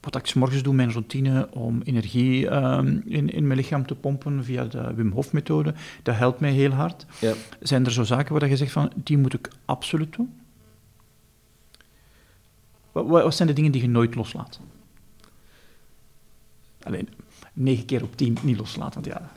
wat 0.00 0.16
ik 0.16 0.26
s 0.26 0.34
morgens 0.34 0.62
doe, 0.62 0.74
mijn 0.74 0.92
routine 0.92 1.48
om 1.52 1.82
energie 1.82 2.48
ehm, 2.48 2.98
in, 3.04 3.28
in 3.30 3.46
mijn 3.46 3.58
lichaam 3.58 3.86
te 3.86 3.94
pompen 3.94 4.44
via 4.44 4.64
de 4.64 4.94
Wim 4.94 5.10
Hof 5.12 5.32
methode, 5.32 5.74
dat 6.02 6.16
helpt 6.16 6.40
mij 6.40 6.52
heel 6.52 6.70
hard. 6.70 7.06
Ja. 7.20 7.32
Zijn 7.60 7.84
er 7.84 7.92
zo 7.92 8.02
zaken 8.02 8.32
waar 8.38 8.48
je 8.48 8.56
zegt 8.56 8.72
van, 8.72 8.92
die 8.96 9.18
moet 9.18 9.34
ik 9.34 9.48
absoluut 9.64 10.12
doen? 10.16 10.32
Wat, 12.92 13.06
wat 13.06 13.34
zijn 13.34 13.48
de 13.48 13.54
dingen 13.54 13.72
die 13.72 13.82
je 13.82 13.88
nooit 13.88 14.14
loslaat? 14.14 14.60
Alleen, 16.82 17.08
negen 17.52 17.84
keer 17.84 18.02
op 18.02 18.16
tien 18.16 18.36
niet 18.42 18.58
loslaten, 18.58 19.02
want 19.02 19.06
ja... 19.06 19.30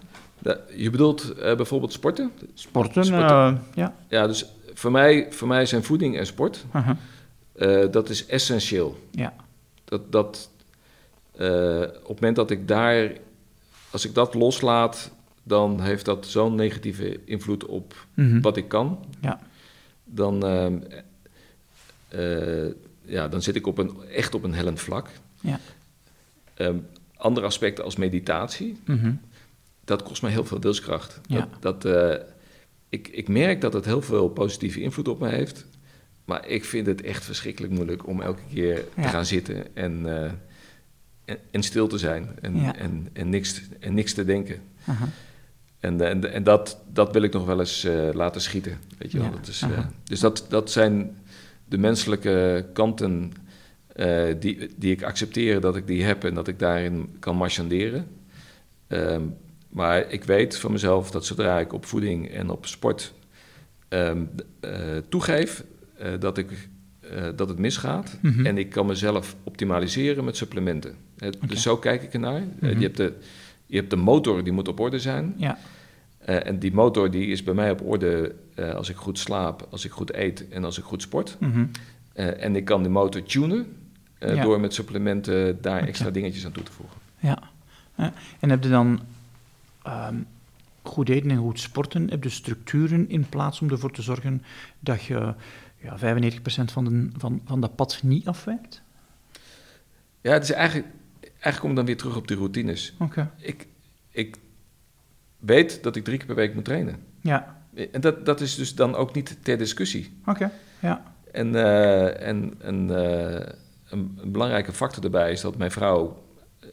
Je 0.75 0.89
bedoelt 0.89 1.33
uh, 1.37 1.55
bijvoorbeeld 1.55 1.93
sporten? 1.93 2.31
Sporten, 2.53 3.05
sporten. 3.05 3.53
Uh, 3.53 3.57
ja. 3.73 3.95
Ja, 4.07 4.27
dus 4.27 4.45
voor 4.73 4.91
mij, 4.91 5.27
voor 5.29 5.47
mij 5.47 5.65
zijn 5.65 5.83
voeding 5.83 6.17
en 6.17 6.25
sport, 6.25 6.65
uh 6.75 6.89
-huh. 7.55 7.91
dat 7.91 8.09
is 8.09 8.25
essentieel. 8.25 9.07
Ja. 9.11 9.33
Dat, 9.85 10.11
dat, 10.11 10.49
uh, 11.35 11.81
op 11.81 12.07
het 12.07 12.07
moment 12.07 12.35
dat 12.35 12.51
ik 12.51 12.67
daar, 12.67 13.11
als 13.89 14.05
ik 14.05 14.13
dat 14.13 14.33
loslaat, 14.33 15.11
dan 15.43 15.81
heeft 15.81 16.05
dat 16.05 16.27
zo'n 16.27 16.55
negatieve 16.55 17.19
invloed 17.25 17.65
op 17.65 18.05
mm-hmm. 18.13 18.41
wat 18.41 18.57
ik 18.57 18.67
kan. 18.67 19.05
Ja. 19.21 19.39
Dan, 20.03 20.45
uh, 20.45 20.67
uh, 22.15 22.71
ja, 23.01 23.27
dan 23.27 23.41
zit 23.41 23.55
ik 23.55 23.67
op 23.67 23.77
een, 23.77 24.03
echt 24.09 24.35
op 24.35 24.43
een 24.43 24.53
hellend 24.53 24.79
vlak. 24.79 25.09
Ja. 25.41 25.59
Um, 26.57 26.87
andere 27.23 27.45
aspecten 27.45 27.83
als 27.83 27.95
meditatie, 27.95 28.77
mm-hmm. 28.85 29.19
dat 29.83 30.03
kost 30.03 30.21
me 30.21 30.29
heel 30.29 30.45
veel 30.45 30.59
wilskracht. 30.59 31.21
Ja. 31.27 31.49
Dat, 31.59 31.81
dat 31.81 32.21
ik, 32.89 33.07
ik 33.07 33.27
merk 33.27 33.61
dat 33.61 33.73
het 33.73 33.85
heel 33.85 34.01
veel 34.01 34.29
positieve 34.29 34.81
invloed 34.81 35.07
op 35.07 35.19
me 35.19 35.29
heeft. 35.29 35.65
Maar 36.25 36.47
ik 36.47 36.65
vind 36.65 36.87
het 36.87 37.01
echt 37.01 37.25
verschrikkelijk 37.25 37.73
moeilijk 37.73 38.07
om 38.07 38.21
elke 38.21 38.41
keer 38.53 38.83
te 38.95 39.07
gaan 39.07 39.25
zitten 39.25 39.75
en 39.75 40.05
en, 41.51 41.63
stil 41.63 41.87
te 41.87 41.97
zijn 41.97 42.29
en, 42.41 42.75
en, 42.75 43.07
en, 43.13 43.29
niks, 43.29 43.61
en 43.79 43.93
niks 43.93 44.13
te 44.13 44.25
denken. 44.25 44.61
En, 45.79 46.01
en, 46.01 46.33
en 46.33 46.43
dat, 46.43 46.77
dat 46.93 47.13
wil 47.13 47.21
ik 47.21 47.33
nog 47.33 47.45
wel 47.45 47.59
eens 47.59 47.85
uh, 47.85 48.09
laten 48.13 48.41
schieten. 48.41 48.77
Weet 48.97 49.11
je 49.11 49.19
wel? 49.19 49.31
Dat 49.31 49.47
is, 49.47 49.63
dus 50.03 50.19
dat, 50.19 50.45
dat 50.49 50.71
zijn 50.71 51.17
de 51.65 51.77
menselijke 51.77 52.65
kanten 52.73 53.31
uh, 53.95 54.33
die, 54.39 54.69
die 54.75 54.91
ik 54.91 55.03
accepteer 55.03 55.61
dat 55.61 55.75
ik 55.75 55.87
die 55.87 56.03
heb 56.03 56.23
en 56.23 56.33
dat 56.33 56.47
ik 56.47 56.59
daarin 56.59 57.15
kan 57.19 57.35
marchanderen. 57.35 58.07
Um, 58.87 59.35
maar 59.69 60.11
ik 60.11 60.23
weet 60.23 60.57
van 60.57 60.71
mezelf 60.71 61.11
dat 61.11 61.25
zodra 61.25 61.59
ik 61.59 61.73
op 61.73 61.85
voeding 61.85 62.29
en 62.29 62.49
op 62.49 62.65
sport 62.65 63.13
um, 63.89 64.29
toegeef 65.09 65.63
dat 66.19 66.37
ik 66.37 66.69
dat 67.35 67.49
het 67.49 67.57
misgaat. 67.57 68.17
Mhm. 68.21 68.45
En 68.45 68.57
ik 68.57 68.69
kan 68.69 68.85
mezelf 68.85 69.35
optimaliseren 69.43 70.23
met 70.23 70.37
supplementen. 70.37 70.95
Dus 71.47 71.61
zo 71.61 71.77
kijk 71.77 72.03
ik 72.03 72.13
ernaar. 72.13 72.41
Mm 72.41 72.69
je, 72.69 72.83
hebt 72.83 72.97
de, 72.97 73.13
je 73.65 73.75
hebt 73.75 73.89
de 73.89 73.95
motor, 73.95 74.43
die 74.43 74.53
moet 74.53 74.67
op 74.67 74.79
orde 74.79 74.99
zijn. 74.99 75.33
Ja. 75.37 75.57
Uh, 76.29 76.47
en 76.47 76.59
die 76.59 76.73
motor 76.73 77.11
die 77.11 77.27
is 77.27 77.43
bij 77.43 77.53
mij 77.53 77.71
op 77.71 77.81
orde 77.81 78.35
uh, 78.55 78.73
als 78.73 78.89
ik 78.89 78.95
goed 78.95 79.19
slaap, 79.19 79.67
als 79.69 79.85
ik 79.85 79.91
goed 79.91 80.13
eet 80.13 80.47
en 80.49 80.63
als 80.63 80.77
ik 80.77 80.83
goed 80.83 81.01
sport. 81.01 81.37
Mm 81.39 81.69
en 82.13 82.55
ik 82.55 82.65
kan 82.65 82.81
die 82.81 82.91
motor 82.91 83.23
tunen 83.23 83.65
ja. 84.27 84.43
door 84.43 84.59
met 84.59 84.73
supplementen 84.73 85.61
daar 85.61 85.75
okay. 85.75 85.87
extra 85.87 86.09
dingetjes 86.09 86.45
aan 86.45 86.51
toe 86.51 86.63
te 86.63 86.71
voegen. 86.71 86.97
Ja. 87.19 87.39
En 88.39 88.49
heb 88.49 88.63
je 88.63 88.69
dan 88.69 88.99
um, 89.87 90.27
goed 90.81 91.09
eten 91.09 91.31
en 91.31 91.37
goed 91.37 91.59
sporten, 91.59 92.09
heb 92.09 92.23
je 92.23 92.29
structuren 92.29 93.09
in 93.09 93.29
plaats 93.29 93.61
om 93.61 93.69
ervoor 93.69 93.91
te 93.91 94.01
zorgen 94.01 94.43
dat 94.79 95.03
je 95.03 95.33
ja, 95.77 95.97
95% 95.97 96.39
van, 96.71 96.85
de, 96.85 97.09
van, 97.17 97.41
van 97.45 97.61
dat 97.61 97.75
pad 97.75 97.99
niet 98.03 98.27
afwijkt? 98.27 98.81
Ja, 100.21 100.31
het 100.31 100.43
is 100.43 100.51
eigenlijk, 100.51 100.87
eigenlijk 101.21 101.59
kom 101.59 101.69
ik 101.69 101.75
dan 101.75 101.85
weer 101.85 101.97
terug 101.97 102.15
op 102.15 102.27
die 102.27 102.37
routines. 102.37 102.93
Oké. 102.99 103.31
Ik, 103.37 103.67
ik 104.09 104.35
weet 105.37 105.83
dat 105.83 105.95
ik 105.95 106.03
drie 106.03 106.17
keer 106.17 106.27
per 106.27 106.35
week 106.35 106.53
moet 106.53 106.65
trainen. 106.65 106.99
Ja. 107.21 107.61
En 107.91 108.01
dat, 108.01 108.25
dat 108.25 108.41
is 108.41 108.55
dus 108.55 108.75
dan 108.75 108.95
ook 108.95 109.13
niet 109.13 109.37
ter 109.41 109.57
discussie. 109.57 110.17
Oké, 110.25 110.51
ja. 110.79 111.13
En, 111.31 111.53
uh, 111.53 112.27
en, 112.27 112.53
en 112.61 112.87
uh, 112.89 113.39
een, 113.93 114.17
een, 114.21 114.31
belangrijke 114.31 114.73
factor 114.73 115.01
daarbij 115.01 115.31
is 115.31 115.41
dat 115.41 115.57
mijn 115.57 115.71
vrouw 115.71 116.23
eh, 116.59 116.69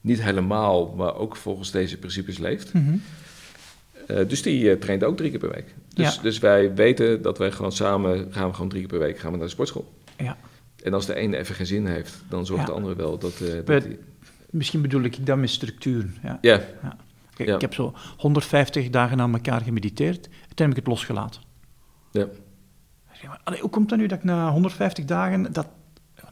niet 0.00 0.22
helemaal, 0.22 0.94
maar 0.96 1.14
ook 1.14 1.36
volgens 1.36 1.70
deze 1.70 1.98
principes 1.98 2.38
leeft. 2.38 2.72
Mm 2.72 2.84
-hmm. 2.84 3.02
Uh, 4.10 4.28
dus 4.28 4.42
die 4.42 4.64
uh, 4.64 4.80
traint 4.80 5.04
ook 5.04 5.16
drie 5.16 5.30
keer 5.30 5.38
per 5.38 5.50
week. 5.50 5.74
Dus, 5.94 6.14
ja. 6.14 6.22
dus 6.22 6.38
wij 6.38 6.74
weten 6.74 7.22
dat 7.22 7.38
wij 7.38 7.50
gewoon 7.50 7.72
samen 7.72 8.32
gaan 8.32 8.48
we 8.48 8.54
gewoon 8.54 8.68
drie 8.68 8.80
keer 8.80 8.98
per 8.98 9.06
week 9.06 9.18
gaan 9.18 9.30
we 9.30 9.36
naar 9.36 9.46
de 9.46 9.52
sportschool. 9.52 9.92
Ja. 10.16 10.36
En 10.82 10.94
als 10.94 11.06
de 11.06 11.14
ene 11.14 11.36
even 11.36 11.54
geen 11.54 11.66
zin 11.66 11.86
heeft, 11.86 12.22
dan 12.28 12.46
zorgt 12.46 12.62
ja. 12.62 12.68
de 12.68 12.74
andere 12.76 12.96
wel 12.96 13.18
dat... 13.18 13.40
Uh, 13.40 13.64
dat 13.64 13.82
die... 13.82 13.98
Misschien 14.50 14.82
bedoel 14.82 15.02
ik 15.02 15.26
dat 15.26 15.38
met 15.38 15.50
structuur. 15.50 16.06
Ja. 16.22 16.38
ja. 16.40 16.60
ja. 16.82 16.96
Kijk, 17.34 17.48
Ik 17.48 17.60
heb 17.60 17.74
zo 17.74 17.94
150 18.16 18.90
dagen 18.90 19.20
aan 19.20 19.32
elkaar 19.32 19.60
gemediteerd. 19.60 20.22
Toen 20.22 20.66
heb 20.66 20.70
ik 20.70 20.76
het 20.76 20.86
losgelaten. 20.86 21.40
Ja. 22.10 22.28
Allee, 23.44 23.60
hoe 23.60 23.70
komt 23.70 23.88
dat 23.88 23.98
nu 23.98 24.06
dat 24.06 24.18
ik 24.18 24.24
na 24.24 24.50
150 24.50 25.04
dagen... 25.04 25.52
Dat, 25.52 25.66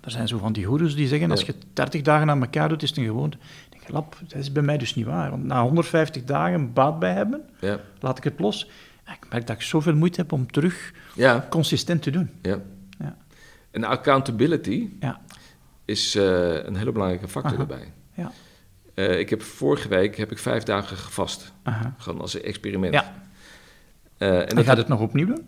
er 0.06 0.12
zijn 0.12 0.28
zo 0.28 0.38
van 0.38 0.52
die 0.52 0.64
goeroes 0.64 0.94
die 0.94 1.08
zeggen, 1.08 1.30
als 1.30 1.42
je 1.42 1.54
30 1.72 2.02
dagen 2.02 2.30
aan 2.30 2.40
elkaar 2.40 2.68
doet, 2.68 2.82
is 2.82 2.88
het 2.88 2.98
een 2.98 3.04
gewoonte. 3.04 3.36
Ik 3.70 3.70
denk, 3.70 3.88
lap, 3.88 4.16
dat 4.28 4.38
is 4.38 4.52
bij 4.52 4.62
mij 4.62 4.78
dus 4.78 4.94
niet 4.94 5.06
waar. 5.06 5.30
Want 5.30 5.44
na 5.44 5.62
150 5.62 6.24
dagen 6.24 6.72
baat 6.72 6.98
bij 6.98 7.12
hebben, 7.12 7.42
laat 8.00 8.18
ik 8.18 8.24
het 8.24 8.40
los. 8.40 8.70
ik 9.06 9.30
merk 9.30 9.46
dat 9.46 9.56
ik 9.56 9.62
zoveel 9.62 9.94
moeite 9.94 10.20
heb 10.20 10.32
om 10.32 10.50
terug 10.50 10.92
consistent 11.48 12.02
te 12.02 12.10
doen. 12.10 12.30
Ja. 12.42 12.60
En 13.76 13.84
accountability 13.84 14.88
ja. 15.00 15.20
is 15.84 16.16
uh, 16.16 16.64
een 16.64 16.76
hele 16.76 16.92
belangrijke 16.92 17.28
factor 17.28 17.58
Aha. 17.58 17.64
daarbij. 17.64 17.92
Ja. 18.14 18.32
Uh, 18.94 19.18
ik 19.18 19.30
heb 19.30 19.42
vorige 19.42 19.88
week 19.88 20.16
heb 20.16 20.30
ik 20.30 20.38
vijf 20.38 20.62
dagen 20.62 20.96
gevast. 20.96 21.52
Aha. 21.62 21.94
Gewoon 21.98 22.20
als 22.20 22.34
een 22.34 22.42
experiment. 22.42 22.94
Ja. 22.94 23.14
Uh, 24.18 24.40
en, 24.40 24.48
en 24.48 24.64
gaat 24.64 24.76
het 24.76 24.88
nog 24.88 25.00
opnieuw 25.00 25.26
doen? 25.26 25.46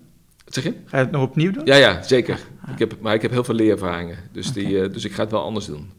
Wat 0.48 0.56
zeg 0.56 0.72
je? 0.72 0.78
Ga 0.84 0.98
je 0.98 1.04
het 1.04 1.12
nog 1.12 1.22
opnieuw 1.22 1.50
doen? 1.50 1.66
Ja, 1.66 1.76
ja 1.76 2.02
zeker. 2.02 2.40
Ah. 2.60 2.72
Ik 2.72 2.78
heb, 2.78 2.96
maar 3.00 3.14
ik 3.14 3.22
heb 3.22 3.30
heel 3.30 3.44
veel 3.44 3.54
leerervaringen. 3.54 4.16
Dus, 4.32 4.48
okay. 4.48 4.64
die, 4.64 4.88
dus 4.88 5.04
ik 5.04 5.12
ga 5.12 5.22
het 5.22 5.30
wel 5.30 5.42
anders 5.42 5.66
doen. 5.66 5.90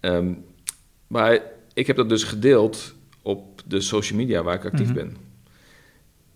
Um, 0.00 0.44
maar 1.06 1.40
ik 1.74 1.86
heb 1.86 1.96
dat 1.96 2.08
dus 2.08 2.24
gedeeld 2.24 2.94
op 3.22 3.62
de 3.66 3.80
social 3.80 4.18
media 4.18 4.42
waar 4.42 4.54
ik 4.54 4.64
actief 4.64 4.88
mm 4.88 4.96
-hmm. 4.96 5.08
ben. 5.08 5.16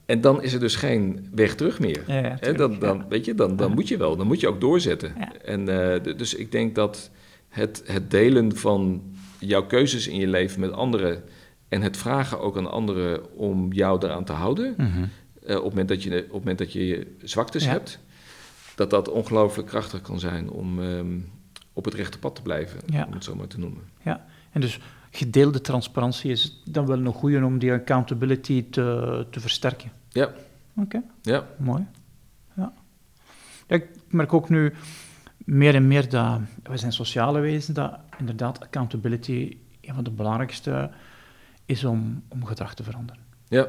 En 0.07 0.21
dan 0.21 0.43
is 0.43 0.53
er 0.53 0.61
dus 0.61 0.77
geen 0.77 1.29
weg 1.35 1.55
terug 1.55 1.81
meer. 1.81 2.03
Ja, 2.07 2.39
ja, 2.41 2.53
dan, 2.53 2.79
dan, 2.79 3.05
weet 3.09 3.25
je, 3.25 3.35
dan, 3.35 3.57
dan 3.57 3.75
moet 3.75 3.89
je 3.89 3.97
wel, 3.97 4.17
dan 4.17 4.27
moet 4.27 4.41
je 4.41 4.49
ook 4.49 4.61
doorzetten. 4.61 5.15
En, 5.45 5.61
uh, 5.61 6.17
dus 6.17 6.35
ik 6.35 6.53
denk 6.53 6.75
dat 6.75 7.11
het, 7.49 7.83
het 7.85 8.11
delen 8.11 8.57
van 8.57 9.03
jouw 9.39 9.67
keuzes 9.67 10.09
in 10.09 10.19
je 10.19 10.27
leven 10.27 10.61
met 10.61 10.73
anderen 10.73 11.23
en 11.69 11.83
het 11.83 11.97
vragen 11.97 12.41
ook 12.41 12.57
aan 12.57 12.71
anderen 12.71 13.37
om 13.37 13.73
jou 13.73 14.05
eraan 14.05 14.25
te 14.25 14.33
houden, 14.33 14.75
mm 14.77 14.93
-hmm. 14.93 15.09
Uh, 15.47 15.57
op, 15.57 15.65
het 15.65 15.71
moment 15.71 15.89
dat 15.89 16.03
je, 16.03 16.17
op 16.17 16.23
het 16.23 16.33
moment 16.33 16.59
dat 16.59 16.73
je 16.73 17.17
zwaktes 17.23 17.67
hebt, 17.67 17.99
dat 18.75 18.91
dat 18.91 19.09
ongelooflijk 19.09 19.69
krachtig 19.69 20.01
kan 20.01 20.19
zijn 20.21 20.51
om 20.51 20.79
um, 20.79 21.31
op 21.73 21.85
het 21.85 21.95
rechte 21.95 22.19
pad 22.19 22.35
te 22.35 22.43
blijven, 22.43 22.81
om 23.07 23.13
het 23.13 23.25
zo 23.25 23.35
maar 23.35 23.47
te 23.47 23.59
noemen. 23.59 23.83
Ja, 24.03 24.27
en 24.53 24.61
dus 24.61 24.81
gedeelde 25.11 25.61
transparantie 25.61 26.31
is 26.31 26.63
dan 26.65 26.87
wel 26.87 26.99
een 26.99 27.13
goede 27.13 27.45
om 27.45 27.59
die 27.59 27.73
accountability 27.73 28.71
te, 28.71 29.27
te 29.31 29.41
versterken. 29.41 29.93
Ja. 30.09 30.25
Oké. 30.25 30.37
Okay. 30.81 31.03
Ja. 31.23 31.47
Mooi. 31.59 31.87
Ja. 32.57 32.73
Ik 33.67 33.89
merk 34.09 34.33
ook 34.33 34.49
nu 34.49 34.73
meer 35.39 35.75
en 35.75 35.87
meer 35.87 36.09
dat 36.09 36.41
we 36.63 36.77
zijn 36.77 36.93
sociale 36.93 37.41
wezens, 37.41 37.67
dat 37.67 37.99
inderdaad 38.19 38.61
accountability 38.61 39.57
een 39.81 39.95
van 39.95 40.05
de 40.05 40.11
belangrijkste 40.11 40.91
is 41.65 41.85
om, 41.85 42.23
om 42.29 42.45
gedrag 42.45 42.75
te 42.75 42.83
veranderen. 42.83 43.23
Ja. 43.49 43.69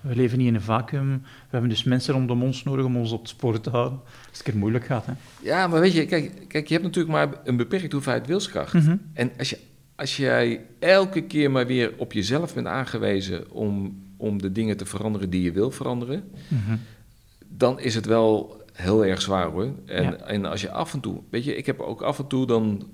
We 0.00 0.16
leven 0.16 0.38
niet 0.38 0.46
in 0.46 0.54
een 0.54 0.60
vacuüm. 0.60 1.22
We 1.22 1.48
hebben 1.50 1.70
dus 1.70 1.84
mensen 1.84 2.14
rondom 2.14 2.42
ons 2.42 2.62
nodig 2.62 2.84
om 2.84 2.96
ons 2.96 3.12
op 3.12 3.20
het 3.20 3.28
spoor 3.28 3.60
te 3.60 3.70
houden. 3.70 4.00
Als 4.28 4.38
het 4.38 4.42
keer 4.42 4.56
moeilijk 4.56 4.84
gaat. 4.84 5.06
Hè. 5.06 5.12
Ja, 5.42 5.66
maar 5.66 5.80
weet 5.80 5.92
je, 5.92 6.06
kijk, 6.06 6.44
kijk, 6.48 6.66
je 6.66 6.72
hebt 6.72 6.86
natuurlijk 6.86 7.14
maar 7.14 7.28
een 7.44 7.56
beperkte 7.56 7.94
hoeveelheid 7.94 8.26
wilskracht. 8.26 8.74
Mm 8.74 8.80
-hmm. 8.80 9.00
En 9.12 9.30
als, 9.38 9.50
je, 9.50 9.58
als 9.96 10.16
jij 10.16 10.60
elke 10.78 11.22
keer 11.22 11.50
maar 11.50 11.66
weer 11.66 11.92
op 11.96 12.12
jezelf 12.12 12.54
bent 12.54 12.66
aangewezen 12.66 13.50
om 13.50 14.00
om 14.22 14.42
de 14.42 14.52
dingen 14.52 14.76
te 14.76 14.86
veranderen 14.86 15.30
die 15.30 15.42
je 15.42 15.52
wil 15.52 15.70
veranderen, 15.70 16.30
mhm. 16.48 16.76
dan 17.48 17.80
is 17.80 17.94
het 17.94 18.06
wel 18.06 18.62
heel 18.72 19.04
erg 19.04 19.22
zwaar 19.22 19.46
hoor. 19.46 19.72
En, 19.86 20.26
en 20.26 20.44
als 20.44 20.60
je 20.60 20.70
af 20.70 20.92
en 20.92 21.00
toe, 21.00 21.20
weet 21.30 21.44
je, 21.44 21.56
ik 21.56 21.66
heb 21.66 21.80
ook 21.80 22.02
af 22.02 22.18
en 22.18 22.26
toe 22.26 22.46
dan, 22.46 22.88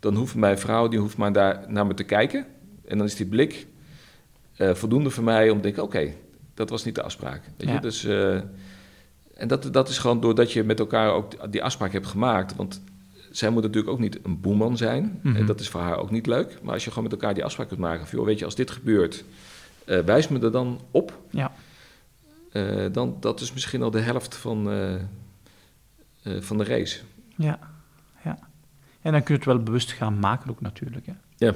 dan 0.00 0.14
hoeft 0.14 0.34
mijn 0.34 0.58
vrouw, 0.58 0.88
die 0.88 0.98
hoeft 0.98 1.16
maar 1.16 1.32
daar 1.32 1.64
naar 1.68 1.86
me 1.86 1.94
te 1.94 2.04
kijken. 2.04 2.46
En 2.84 2.98
dan 2.98 3.06
is 3.06 3.14
die 3.14 3.26
blik 3.26 3.66
uh, 4.58 4.74
voldoende 4.74 5.10
voor 5.10 5.24
mij 5.24 5.50
om 5.50 5.56
te 5.56 5.62
denken, 5.62 5.82
oké, 5.82 6.12
dat 6.54 6.70
was 6.70 6.84
niet 6.84 6.94
de 6.94 7.02
afspraak. 7.02 7.42
Weet 7.56 7.68
je? 7.68 7.80
Dus, 7.80 8.04
uh, 8.04 8.34
en 9.34 9.48
dat, 9.48 9.72
dat 9.72 9.88
is 9.88 9.98
gewoon 9.98 10.20
doordat 10.20 10.52
je 10.52 10.64
met 10.64 10.78
elkaar 10.78 11.12
ook 11.12 11.52
die 11.52 11.62
afspraak 11.62 11.92
hebt 11.92 12.06
gemaakt. 12.06 12.56
Want 12.56 12.82
zij 13.30 13.50
moet 13.50 13.62
natuurlijk 13.62 13.92
ook 13.92 13.98
niet 13.98 14.18
een 14.22 14.40
boeman 14.40 14.76
zijn. 14.76 15.20
En 15.22 15.30
mhm. 15.30 15.46
dat 15.46 15.60
is 15.60 15.68
voor 15.68 15.80
haar 15.80 15.96
ook 15.96 16.10
niet 16.10 16.26
leuk. 16.26 16.58
Maar 16.62 16.72
als 16.72 16.84
je 16.84 16.90
gewoon 16.90 17.04
met 17.04 17.12
elkaar 17.12 17.34
die 17.34 17.44
afspraak 17.44 17.68
kunt 17.68 17.80
maken 17.80 18.06
van, 18.06 18.18
joh, 18.18 18.26
weet 18.26 18.38
je, 18.38 18.44
als 18.44 18.54
dit 18.54 18.70
gebeurt 18.70 19.24
uh, 19.86 20.00
wijs 20.00 20.28
me 20.28 20.40
er 20.40 20.52
dan 20.52 20.80
op. 20.90 21.18
Ja. 21.30 21.52
Dan, 22.92 23.16
dat 23.20 23.40
is 23.40 23.52
misschien 23.52 23.82
al 23.82 23.90
de 23.90 24.00
helft 24.00 24.36
van, 24.36 24.70
van 26.22 26.58
de 26.58 26.64
race. 26.64 27.00
Ja, 27.36 27.58
ja. 28.24 28.38
En 29.00 29.12
dan 29.12 29.22
kun 29.22 29.34
je 29.34 29.40
het 29.40 29.48
wel 29.48 29.62
bewust 29.62 29.92
gaan 29.92 30.18
maken 30.18 30.50
ook 30.50 30.60
natuurlijk. 30.60 31.06
Hè. 31.06 31.12
Ja. 31.36 31.54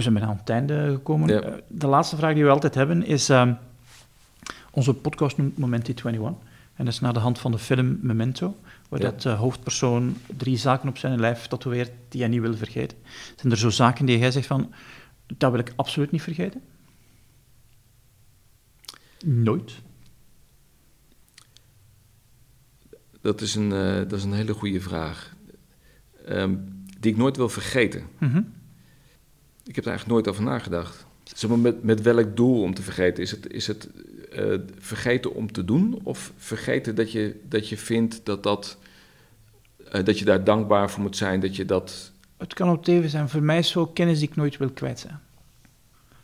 Ja. 0.00 0.10
We 0.10 0.10
zijn 0.10 0.14
bijna 0.14 0.28
aan 0.28 0.36
het 0.36 0.50
einde 0.50 0.92
gekomen. 0.92 1.44
Eh, 1.44 1.52
de 1.68 1.86
laatste 1.86 2.16
vraag 2.16 2.34
die 2.34 2.44
we 2.44 2.50
altijd 2.50 2.74
hebben 2.74 3.06
is... 3.06 3.28
Ehm, 3.28 3.52
onze 4.70 4.94
podcast 4.94 5.36
noemt 5.36 5.58
Momenti 5.58 5.92
21. 5.92 6.48
En 6.74 6.84
dat 6.84 6.94
is 6.94 7.00
naar 7.00 7.12
de 7.12 7.18
hand 7.18 7.38
van 7.38 7.50
de 7.50 7.58
film 7.58 7.98
Memento, 8.02 8.56
waar 8.88 9.00
dat 9.00 9.24
uh, 9.24 9.38
hoofdpersoon 9.38 10.16
drie 10.36 10.56
zaken 10.56 10.88
op 10.88 10.98
zijn 10.98 11.20
lijf 11.20 11.46
tatoeëert 11.46 11.90
die 12.08 12.20
hij 12.20 12.30
niet 12.30 12.40
wil 12.40 12.56
vergeten. 12.56 12.98
Zijn 13.36 13.52
er 13.52 13.58
zo 13.58 13.70
zaken 13.70 14.06
die 14.06 14.18
jij 14.18 14.30
zegt 14.30 14.46
van, 14.46 14.72
dat 15.26 15.50
wil 15.50 15.60
ik 15.60 15.72
absoluut 15.76 16.10
niet 16.10 16.22
vergeten? 16.22 16.62
Nooit? 19.24 19.72
Dat 23.20 23.40
is 23.40 23.54
een, 23.54 23.70
uh, 23.70 23.94
dat 23.94 24.12
is 24.12 24.24
een 24.24 24.32
hele 24.32 24.54
goede 24.54 24.80
vraag. 24.80 25.34
Um, 26.28 26.84
die 27.00 27.12
ik 27.12 27.18
nooit 27.18 27.36
wil 27.36 27.48
vergeten. 27.48 28.06
Mm 28.18 28.30
-hmm. 28.30 28.52
Ik 29.70 29.76
heb 29.76 29.84
er 29.84 29.90
eigenlijk 29.90 30.20
nooit 30.20 30.36
over 30.36 30.50
nagedacht. 30.50 31.06
Zeg 31.22 31.50
maar, 31.50 31.58
met, 31.58 31.82
met 31.82 32.02
welk 32.02 32.36
doel 32.36 32.62
om 32.62 32.74
te 32.74 32.82
vergeten? 32.82 33.22
Is 33.22 33.30
het, 33.30 33.52
is 33.52 33.66
het 33.66 33.88
uh, 34.32 34.58
vergeten 34.78 35.34
om 35.34 35.52
te 35.52 35.64
doen? 35.64 36.00
Of 36.02 36.32
vergeten 36.36 36.94
dat 36.94 37.12
je, 37.12 37.40
dat 37.48 37.68
je 37.68 37.76
vindt 37.76 38.20
dat, 38.24 38.42
dat, 38.42 38.78
uh, 39.94 40.04
dat 40.04 40.18
je 40.18 40.24
daar 40.24 40.44
dankbaar 40.44 40.90
voor 40.90 41.02
moet 41.02 41.16
zijn? 41.16 41.40
Dat 41.40 41.56
je 41.56 41.64
dat... 41.64 42.12
Het 42.36 42.54
kan 42.54 42.68
ook 42.68 42.86
even 42.86 43.10
zijn. 43.10 43.28
Voor 43.28 43.42
mij 43.42 43.58
is 43.58 43.70
zo 43.70 43.86
kennis 43.86 44.18
die 44.18 44.28
ik 44.28 44.36
nooit 44.36 44.56
wil 44.56 44.70
kwijt 44.70 45.00
zijn. 45.00 45.20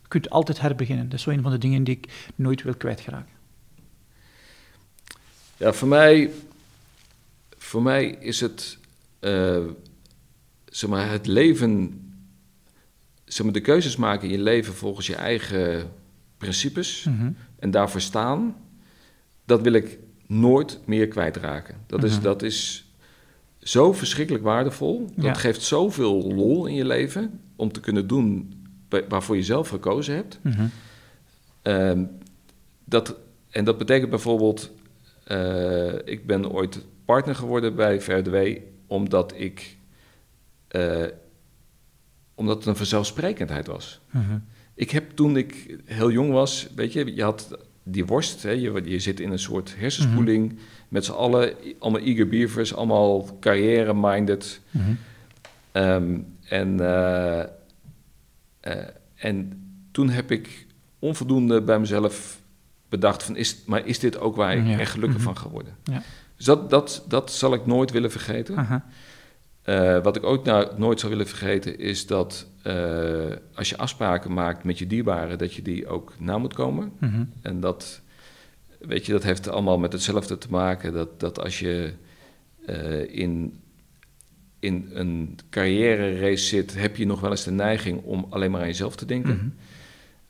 Je 0.03 0.09
kunt 0.09 0.31
altijd 0.31 0.61
herbeginnen. 0.61 1.05
Dat 1.09 1.19
is 1.19 1.23
zo 1.25 1.31
een 1.31 1.43
van 1.43 1.51
de 1.51 1.59
dingen 1.59 1.85
die 1.85 1.97
ik 1.97 2.31
nooit 2.35 2.63
wil 2.63 2.75
kwijtgeraken. 2.75 3.35
Ja, 5.57 5.73
voor 5.73 5.89
mij, 5.89 6.31
voor 7.57 7.83
mij 7.83 8.07
is 8.07 8.41
het, 8.41 8.79
uh, 9.21 9.65
zeg 10.65 10.91
maar, 10.91 11.11
het 11.11 11.27
leven, 11.27 12.01
zeg 13.27 13.45
maar, 13.45 13.55
de 13.55 13.61
keuzes 13.61 13.97
maken 13.97 14.29
in 14.29 14.37
je 14.37 14.43
leven 14.43 14.75
volgens 14.75 15.07
je 15.07 15.15
eigen 15.15 15.91
principes 16.37 17.05
mm 17.05 17.19
-hmm. 17.19 17.37
en 17.59 17.71
daarvoor 17.71 18.01
staan, 18.01 18.57
dat 19.45 19.61
wil 19.61 19.73
ik 19.73 19.99
nooit 20.27 20.81
meer 20.85 21.09
kwijtraken. 21.09 21.75
Dat, 21.87 22.01
mm 22.01 22.07
-hmm. 22.07 22.17
is, 22.17 22.23
dat 22.23 22.43
is 22.43 22.91
zo 23.59 23.93
verschrikkelijk 23.93 24.45
waardevol. 24.45 25.11
Dat 25.15 25.25
ja. 25.25 25.35
geeft 25.35 25.63
zoveel 25.63 26.33
lol 26.35 26.67
in 26.67 26.75
je 26.75 26.85
leven 26.85 27.41
om 27.57 27.73
te 27.73 27.81
kunnen 27.81 28.07
doen 28.07 28.55
waarvoor 29.09 29.37
je 29.37 29.43
zelf 29.43 29.69
gekozen 29.69 30.15
hebt. 30.15 30.39
Mm 30.43 30.53
-hmm. 30.53 30.71
uh, 31.63 32.07
dat, 32.85 33.17
en 33.51 33.65
dat 33.65 33.79
betekent 33.79 34.11
bijvoorbeeld, 34.11 34.71
uh, 35.29 35.93
ik 36.05 36.27
ben 36.27 36.51
ooit 36.51 36.85
partner 37.05 37.35
geworden 37.35 37.75
bij 37.75 38.01
VRDW 38.01 38.59
omdat 38.87 39.33
ik, 39.37 39.77
uh, 40.71 41.05
omdat 42.37 42.57
het 42.57 42.67
een 42.67 42.77
vanzelfsprekendheid 42.77 43.67
was. 43.67 44.01
Ik 44.75 44.91
heb 44.91 45.11
toen 45.11 45.37
ik 45.37 45.79
heel 45.85 46.11
jong 46.11 46.33
was, 46.33 46.69
weet 46.75 46.93
je, 46.93 47.15
je 47.15 47.23
had 47.23 47.59
die 47.83 48.07
worst, 48.07 48.43
hè, 48.43 48.51
je, 48.51 48.83
je 48.85 48.99
zit 48.99 49.21
in 49.21 49.31
een 49.31 49.39
soort 49.39 49.75
hersenspoeling 49.79 50.49
-hmm. 50.49 50.59
met 50.89 51.05
z'n 51.05 51.13
allen, 51.13 51.55
allemaal 51.79 52.01
eager 52.01 52.29
beavers, 52.29 52.75
allemaal 52.75 53.39
carrière-minded. 53.41 54.61
-hmm. 54.71 54.99
um, 55.73 56.27
en, 56.49 56.81
uh, 56.81 57.43
uh, 58.63 58.85
en 59.15 59.63
toen 59.91 60.09
heb 60.09 60.31
ik 60.31 60.67
onvoldoende 60.99 61.63
bij 61.63 61.79
mezelf 61.79 62.41
bedacht 62.89 63.23
van, 63.23 63.37
is, 63.37 63.63
maar 63.67 63.87
is 63.87 63.99
dit 63.99 64.19
ook 64.19 64.37
waar 64.37 64.57
ik 64.57 64.67
ja. 64.67 64.79
echt 64.79 64.91
gelukkig 64.91 65.21
van 65.21 65.37
geworden? 65.37 65.77
Ja. 65.85 66.03
Dus 66.37 66.45
dat, 66.45 66.71
dat, 66.71 67.05
dat 67.09 67.33
zal 67.33 67.55
ik 67.55 67.67
nooit 67.67 67.91
willen 67.91 68.11
vergeten. 68.11 68.83
Uh, 69.67 70.03
wat 70.03 70.17
ik 70.17 70.25
ook 70.25 70.45
nou 70.45 70.69
nooit 70.77 71.01
zou 71.01 71.13
willen 71.13 71.29
vergeten 71.29 71.79
is 71.79 72.07
dat 72.07 72.47
uh, 72.67 73.33
als 73.55 73.69
je 73.69 73.77
afspraken 73.77 74.33
maakt 74.33 74.65
met 74.65 74.79
je 74.79 74.87
dierbaren, 74.87 75.39
dat 75.39 75.55
je 75.55 75.63
die 75.63 75.87
ook 75.87 76.13
na 76.19 76.39
moet 76.39 76.55
komen. 76.55 76.93
Mm 77.01 77.09
-hmm. 77.11 77.33
En 77.43 77.61
dat, 77.61 78.01
weet 78.79 79.07
je, 79.07 79.13
dat 79.13 79.23
heeft 79.23 79.49
allemaal 79.49 79.79
met 79.79 79.93
hetzelfde 79.93 80.39
te 80.39 80.51
maken. 80.51 80.93
Dat, 80.93 81.21
dat 81.21 81.41
als 81.41 81.59
je 81.59 81.93
uh, 82.69 83.15
in, 83.15 83.61
in 84.59 84.89
een 84.93 85.39
carrière 85.51 86.19
race 86.19 86.45
zit, 86.45 86.75
heb 86.75 86.97
je 86.97 87.07
nog 87.07 87.21
wel 87.21 87.31
eens 87.31 87.45
de 87.45 87.51
neiging 87.51 88.03
om 88.03 88.27
alleen 88.31 88.51
maar 88.51 88.61
aan 88.61 88.67
jezelf 88.67 88.97
te 88.97 89.07
denken. 89.07 89.35
Mm 89.35 89.53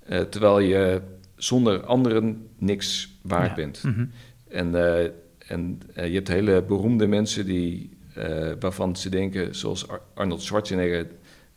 -hmm. 0.07 0.31
terwijl 0.31 0.59
je 0.59 1.01
zonder 1.37 1.85
anderen 1.85 2.49
niks 2.59 3.17
waard 3.23 3.49
ja. 3.49 3.55
bent. 3.55 3.83
Mm 3.83 3.93
-hmm. 3.93 4.11
En, 4.49 4.75
en 5.39 5.81
je 5.95 6.15
hebt 6.15 6.29
hele 6.29 6.63
beroemde 6.63 7.07
mensen 7.07 7.47
die 7.47 7.96
uh, 8.19 8.53
waarvan 8.61 8.97
ze 8.97 9.09
denken, 9.09 9.55
zoals 9.55 9.89
Ar 9.89 10.01
Arnold 10.15 10.43
Schwarzenegger, 10.43 11.07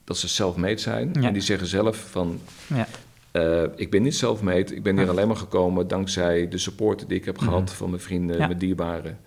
dat 0.04 0.18
ze 0.18 0.28
self-made 0.28 0.78
zijn. 0.78 1.10
Ja. 1.14 1.28
En 1.28 1.34
die 1.34 1.42
zeggen 1.42 1.68
zelf 1.68 2.10
van, 2.10 2.40
ja. 2.68 2.88
uh, 3.32 3.64
ik 3.76 3.92
ben 3.92 4.02
niet 4.02 4.16
self-made, 4.16 4.76
ik 4.76 4.84
ben 4.84 4.98
hier 4.98 5.10
alleen 5.10 5.28
maar 5.28 5.36
gekomen 5.36 5.88
dankzij 5.88 6.48
de 6.48 6.58
support 6.58 7.08
die 7.08 7.18
ik 7.18 7.26
heb 7.26 7.38
gehad 7.38 7.60
mm 7.60 7.66
-hmm. 7.66 7.76
van 7.76 7.90
mijn 7.90 8.02
vrienden, 8.02 8.38
mijn 8.38 8.58
dierbaren. 8.58 9.20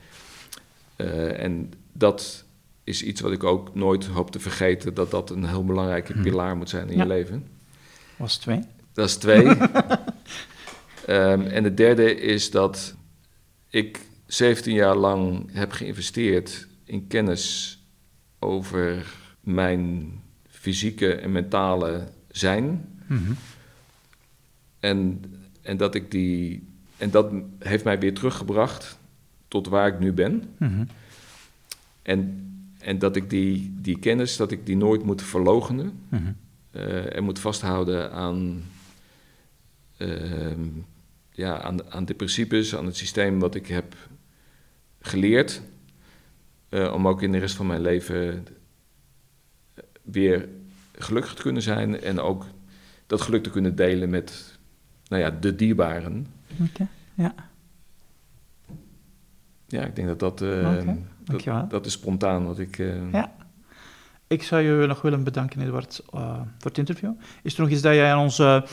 Uh, 0.97 1.43
en 1.43 1.73
dat 1.93 2.45
is 2.85 3.03
iets 3.03 3.21
wat 3.21 3.33
ik 3.33 3.45
ook 3.45 3.75
nooit 3.75 4.07
hoop 4.07 4.31
te 4.31 4.41
vergeten, 4.41 4.95
dat 4.95 5.11
dat 5.11 5.31
een 5.31 5.45
heel 5.45 5.65
belangrijke 5.65 6.17
mm. 6.17 6.23
pilaar 6.23 6.57
moet 6.57 6.69
zijn 6.69 6.91
in 6.91 6.99
je 6.99 7.07
leven. 7.07 7.47
Dat 8.19 8.29
is 8.29 8.37
twee. 8.37 8.61
Dat 8.93 9.09
is 9.09 9.17
twee. 9.17 9.47
um, 9.47 9.57
en 11.57 11.63
de 11.63 11.75
derde 11.75 12.15
is 12.15 12.51
dat 12.51 12.95
ik 13.71 14.01
17 14.27 14.75
jaar 14.75 14.97
lang 14.97 15.51
heb 15.53 15.73
geïnvesteerd 15.73 16.67
in 16.85 17.07
kennis 17.07 17.79
over 18.39 19.15
mijn 19.41 20.13
fysieke 20.49 21.15
en 21.15 21.33
mentale 21.33 22.09
zijn. 22.31 22.65
Mm 23.07 23.25
-hmm. 23.25 23.37
en, 24.81 25.23
en 25.63 25.77
dat 25.77 25.95
ik 25.95 26.11
die. 26.11 26.67
En 26.97 27.11
dat 27.11 27.33
heeft 27.59 27.85
mij 27.85 27.99
weer 27.99 28.15
teruggebracht 28.15 28.99
tot 29.49 29.69
waar 29.69 29.87
ik 29.87 29.99
nu 29.99 30.13
ben. 30.13 30.33
Mm 30.57 30.69
-hmm. 30.69 30.87
En, 32.03 32.47
en 32.79 32.99
dat 32.99 33.17
ik 33.17 33.31
die, 33.31 33.75
die 33.81 33.99
kennis, 33.99 34.37
dat 34.37 34.51
ik 34.51 34.67
die 34.67 34.77
nooit 34.77 35.03
moet 35.03 35.23
verlogenen. 35.23 35.87
Mm 36.09 36.19
-hmm. 36.19 36.37
uh, 36.73 37.17
en 37.17 37.25
moet 37.25 37.39
vasthouden 37.39 38.13
aan, 38.13 38.63
uh, 39.99 40.53
ja, 41.31 41.61
aan, 41.61 41.93
aan 41.93 42.05
de 42.05 42.15
principes, 42.15 42.77
aan 42.77 42.87
het 42.87 42.97
systeem 42.97 43.39
wat 43.39 43.55
ik 43.55 43.67
heb 43.67 43.97
geleerd. 45.01 45.63
Uh, 46.73 46.93
om 46.93 47.09
ook 47.09 47.23
in 47.23 47.33
de 47.33 47.39
rest 47.39 47.57
van 47.57 47.67
mijn 47.67 47.81
leven 47.81 48.47
weer 50.03 50.49
gelukkig 50.99 51.35
te 51.35 51.43
kunnen 51.43 51.63
zijn 51.63 52.01
en 52.01 52.21
ook 52.21 52.47
dat 53.07 53.21
geluk 53.21 53.43
te 53.43 53.51
kunnen 53.51 53.77
delen 53.77 54.11
met 54.11 54.59
nou 55.09 55.23
ja, 55.23 55.31
de 55.31 55.55
dierbaren. 55.55 56.27
Oké, 56.53 56.63
okay, 56.63 56.87
ja. 57.15 57.35
Ja, 59.67 59.85
ik 59.85 59.97
denk 59.97 60.09
dat 60.09 60.19
dat, 60.19 60.41
uh, 60.41 60.79
okay, 61.33 61.45
dat, 61.45 61.71
dat, 61.71 61.87
is 61.87 61.93
spontaan 61.93 62.47
wat 62.47 62.59
ik... 62.59 62.79
Uh... 62.79 63.13
Ja. 63.13 63.35
Ik 64.27 64.43
zou 64.43 64.63
je 64.63 64.87
nog 64.87 65.03
willen 65.03 65.25
bedanken, 65.25 65.61
Edward, 65.61 66.03
uh, 66.15 66.35
voor 66.37 66.71
het 66.71 66.79
interview. 66.79 67.13
Is 67.43 67.55
er 67.55 67.61
nog 67.61 67.71
iets 67.71 67.83
dat 67.83 67.95
jij 67.95 68.13
aan 68.13 68.23
onze 68.23 68.67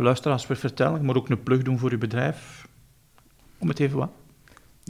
luisteraars 0.00 0.46
wil 0.46 0.56
vertellen? 0.56 0.96
Ik 0.96 1.02
moet 1.02 1.16
ook 1.16 1.28
een 1.28 1.42
plug 1.42 1.62
doen 1.62 1.78
voor 1.78 1.90
je 1.90 1.98
bedrijf. 1.98 2.68
Om 3.58 3.68
het 3.68 3.78
even 3.78 3.98
wat. 3.98 4.10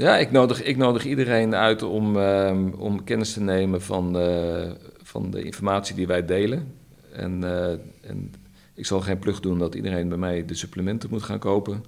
Ja, 0.00 0.18
ik 0.18 0.30
nodig, 0.30 0.62
ik 0.62 0.76
nodig 0.76 1.04
iedereen 1.04 1.54
uit 1.54 1.82
om, 1.82 2.16
uh, 2.16 2.56
om 2.78 3.04
kennis 3.04 3.32
te 3.32 3.40
nemen 3.40 3.82
van, 3.82 4.16
uh, 4.16 4.70
van 5.02 5.30
de 5.30 5.42
informatie 5.42 5.94
die 5.94 6.06
wij 6.06 6.24
delen. 6.24 6.74
En, 7.12 7.42
uh, 7.42 7.70
en 8.00 8.32
ik 8.74 8.86
zal 8.86 9.00
geen 9.00 9.18
plug 9.18 9.40
doen 9.40 9.58
dat 9.58 9.74
iedereen 9.74 10.08
bij 10.08 10.18
mij 10.18 10.44
de 10.44 10.54
supplementen 10.54 11.10
moet 11.10 11.22
gaan 11.22 11.38
kopen. 11.38 11.84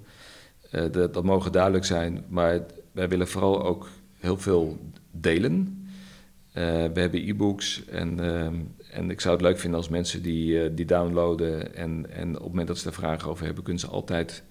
Dat, 0.71 1.13
dat 1.13 1.23
mogen 1.23 1.51
duidelijk 1.51 1.85
zijn, 1.85 2.23
maar 2.27 2.59
wij 2.91 3.09
willen 3.09 3.27
vooral 3.27 3.63
ook 3.63 3.89
heel 4.19 4.37
veel 4.37 4.77
delen. 5.11 5.87
we 6.53 6.91
hebben 6.93 7.29
e-books 7.29 7.85
en, 7.85 8.19
ehm, 8.19 8.55
en 8.91 9.09
ik 9.09 9.21
zou 9.21 9.33
het 9.33 9.43
leuk 9.43 9.59
vinden 9.59 9.79
als 9.79 9.89
mensen 9.89 10.21
die, 10.21 10.73
die 10.73 10.85
downloaden 10.85 11.75
en, 11.75 12.05
en 12.11 12.27
op 12.29 12.41
het 12.41 12.49
moment 12.49 12.67
dat 12.67 12.77
ze 12.77 12.87
er 12.87 12.93
vragen 12.93 13.29
over 13.29 13.45
hebben, 13.45 13.63
kunnen 13.63 13.81
ze 13.81 13.87
altijd 13.87 14.43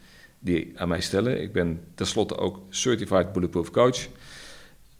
die 0.42 0.72
aan 0.76 0.88
mij 0.88 1.00
stellen. 1.00 1.42
Ik 1.42 1.52
ben 1.52 1.80
tenslotte 1.94 2.36
ook 2.36 2.60
Certified 2.68 3.32
Bulletproof 3.32 3.70
Coach. 3.70 4.08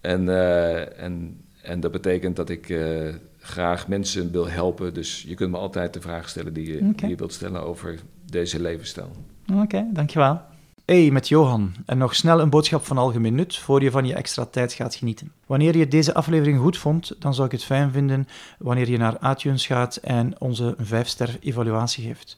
En, 0.01 0.23
uh, 0.23 1.01
en, 1.01 1.41
en 1.63 1.81
dat 1.81 1.93
betekent 1.93 2.37
dat 2.37 2.49
ik 2.49 2.69
uh, 2.69 3.15
graag 3.39 3.89
mensen 3.89 4.33
wil 4.33 4.49
helpen. 4.49 4.95
Dus 4.95 5.25
je 5.27 5.35
kunt 5.35 5.51
me 5.51 5.57
altijd 5.57 5.95
de 5.95 6.01
vraag 6.01 6.29
stellen 6.29 6.53
die 6.53 6.67
je, 6.67 6.79
okay. 6.79 6.93
die 6.93 7.09
je 7.09 7.17
wilt 7.17 7.33
stellen 7.33 7.63
over 7.63 7.99
deze 8.31 8.61
levensstijl. 8.61 9.11
Oké, 9.51 9.61
okay, 9.61 9.87
dankjewel. 9.93 10.41
Hey, 10.85 11.11
met 11.11 11.29
Johan. 11.29 11.75
En 11.87 11.99
nog 11.99 12.15
snel 12.15 12.41
een 12.41 12.51
boodschap 12.51 12.85
van 12.85 12.99
algemeen 12.99 13.35
nut 13.35 13.57
voor 13.57 13.83
je 13.83 13.91
van 13.91 14.07
je 14.07 14.15
extra 14.15 14.45
tijd 14.45 14.73
gaat 14.73 14.95
genieten. 14.95 15.33
Wanneer 15.47 15.77
je 15.77 15.89
deze 15.89 16.15
aflevering 16.15 16.59
goed 16.59 16.79
vond, 16.79 17.15
dan 17.19 17.35
zou 17.35 17.47
ik 17.47 17.53
het 17.53 17.65
fijn 17.65 17.91
vinden 17.91 18.29
wanneer 18.59 18.91
je 18.91 18.99
naar 18.99 19.31
iTunes 19.31 19.67
gaat 19.67 19.97
en 19.97 20.41
onze 20.41 20.77
5-ster 20.83 21.37
evaluatie 21.41 22.05
geeft. 22.05 22.37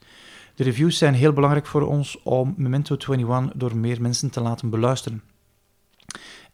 De 0.54 0.62
reviews 0.62 0.98
zijn 0.98 1.14
heel 1.14 1.32
belangrijk 1.32 1.66
voor 1.66 1.82
ons 1.82 2.22
om 2.22 2.54
Memento 2.56 2.96
21 2.96 3.52
door 3.54 3.76
meer 3.76 4.00
mensen 4.00 4.30
te 4.30 4.40
laten 4.40 4.70
beluisteren. 4.70 5.22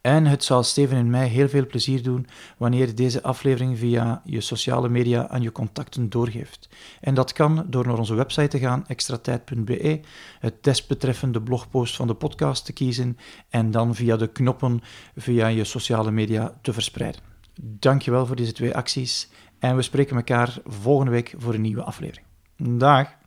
En 0.01 0.25
het 0.25 0.43
zal 0.43 0.63
Steven 0.63 0.97
en 0.97 1.09
mij 1.09 1.27
heel 1.27 1.49
veel 1.49 1.65
plezier 1.65 2.03
doen 2.03 2.27
wanneer 2.57 2.87
je 2.87 2.93
deze 2.93 3.23
aflevering 3.23 3.77
via 3.77 4.21
je 4.25 4.41
sociale 4.41 4.89
media 4.89 5.27
aan 5.27 5.41
je 5.41 5.51
contacten 5.51 6.09
doorgeeft. 6.09 6.69
En 7.01 7.13
dat 7.13 7.33
kan 7.33 7.65
door 7.67 7.87
naar 7.87 7.97
onze 7.97 8.15
website 8.15 8.47
te 8.47 8.59
gaan, 8.59 8.87
extratijd.be, 8.87 9.99
het 10.39 10.63
desbetreffende 10.63 11.41
blogpost 11.41 11.95
van 11.95 12.07
de 12.07 12.13
podcast 12.13 12.65
te 12.65 12.73
kiezen 12.73 13.17
en 13.49 13.71
dan 13.71 13.95
via 13.95 14.17
de 14.17 14.27
knoppen 14.27 14.81
via 15.15 15.47
je 15.47 15.63
sociale 15.63 16.11
media 16.11 16.57
te 16.61 16.73
verspreiden. 16.73 17.21
Dankjewel 17.61 18.25
voor 18.25 18.35
deze 18.35 18.51
twee 18.51 18.75
acties 18.75 19.29
en 19.59 19.75
we 19.75 19.81
spreken 19.81 20.15
elkaar 20.15 20.57
volgende 20.65 21.11
week 21.11 21.33
voor 21.37 21.53
een 21.53 21.61
nieuwe 21.61 21.83
aflevering. 21.83 22.25
Dag! 22.57 23.20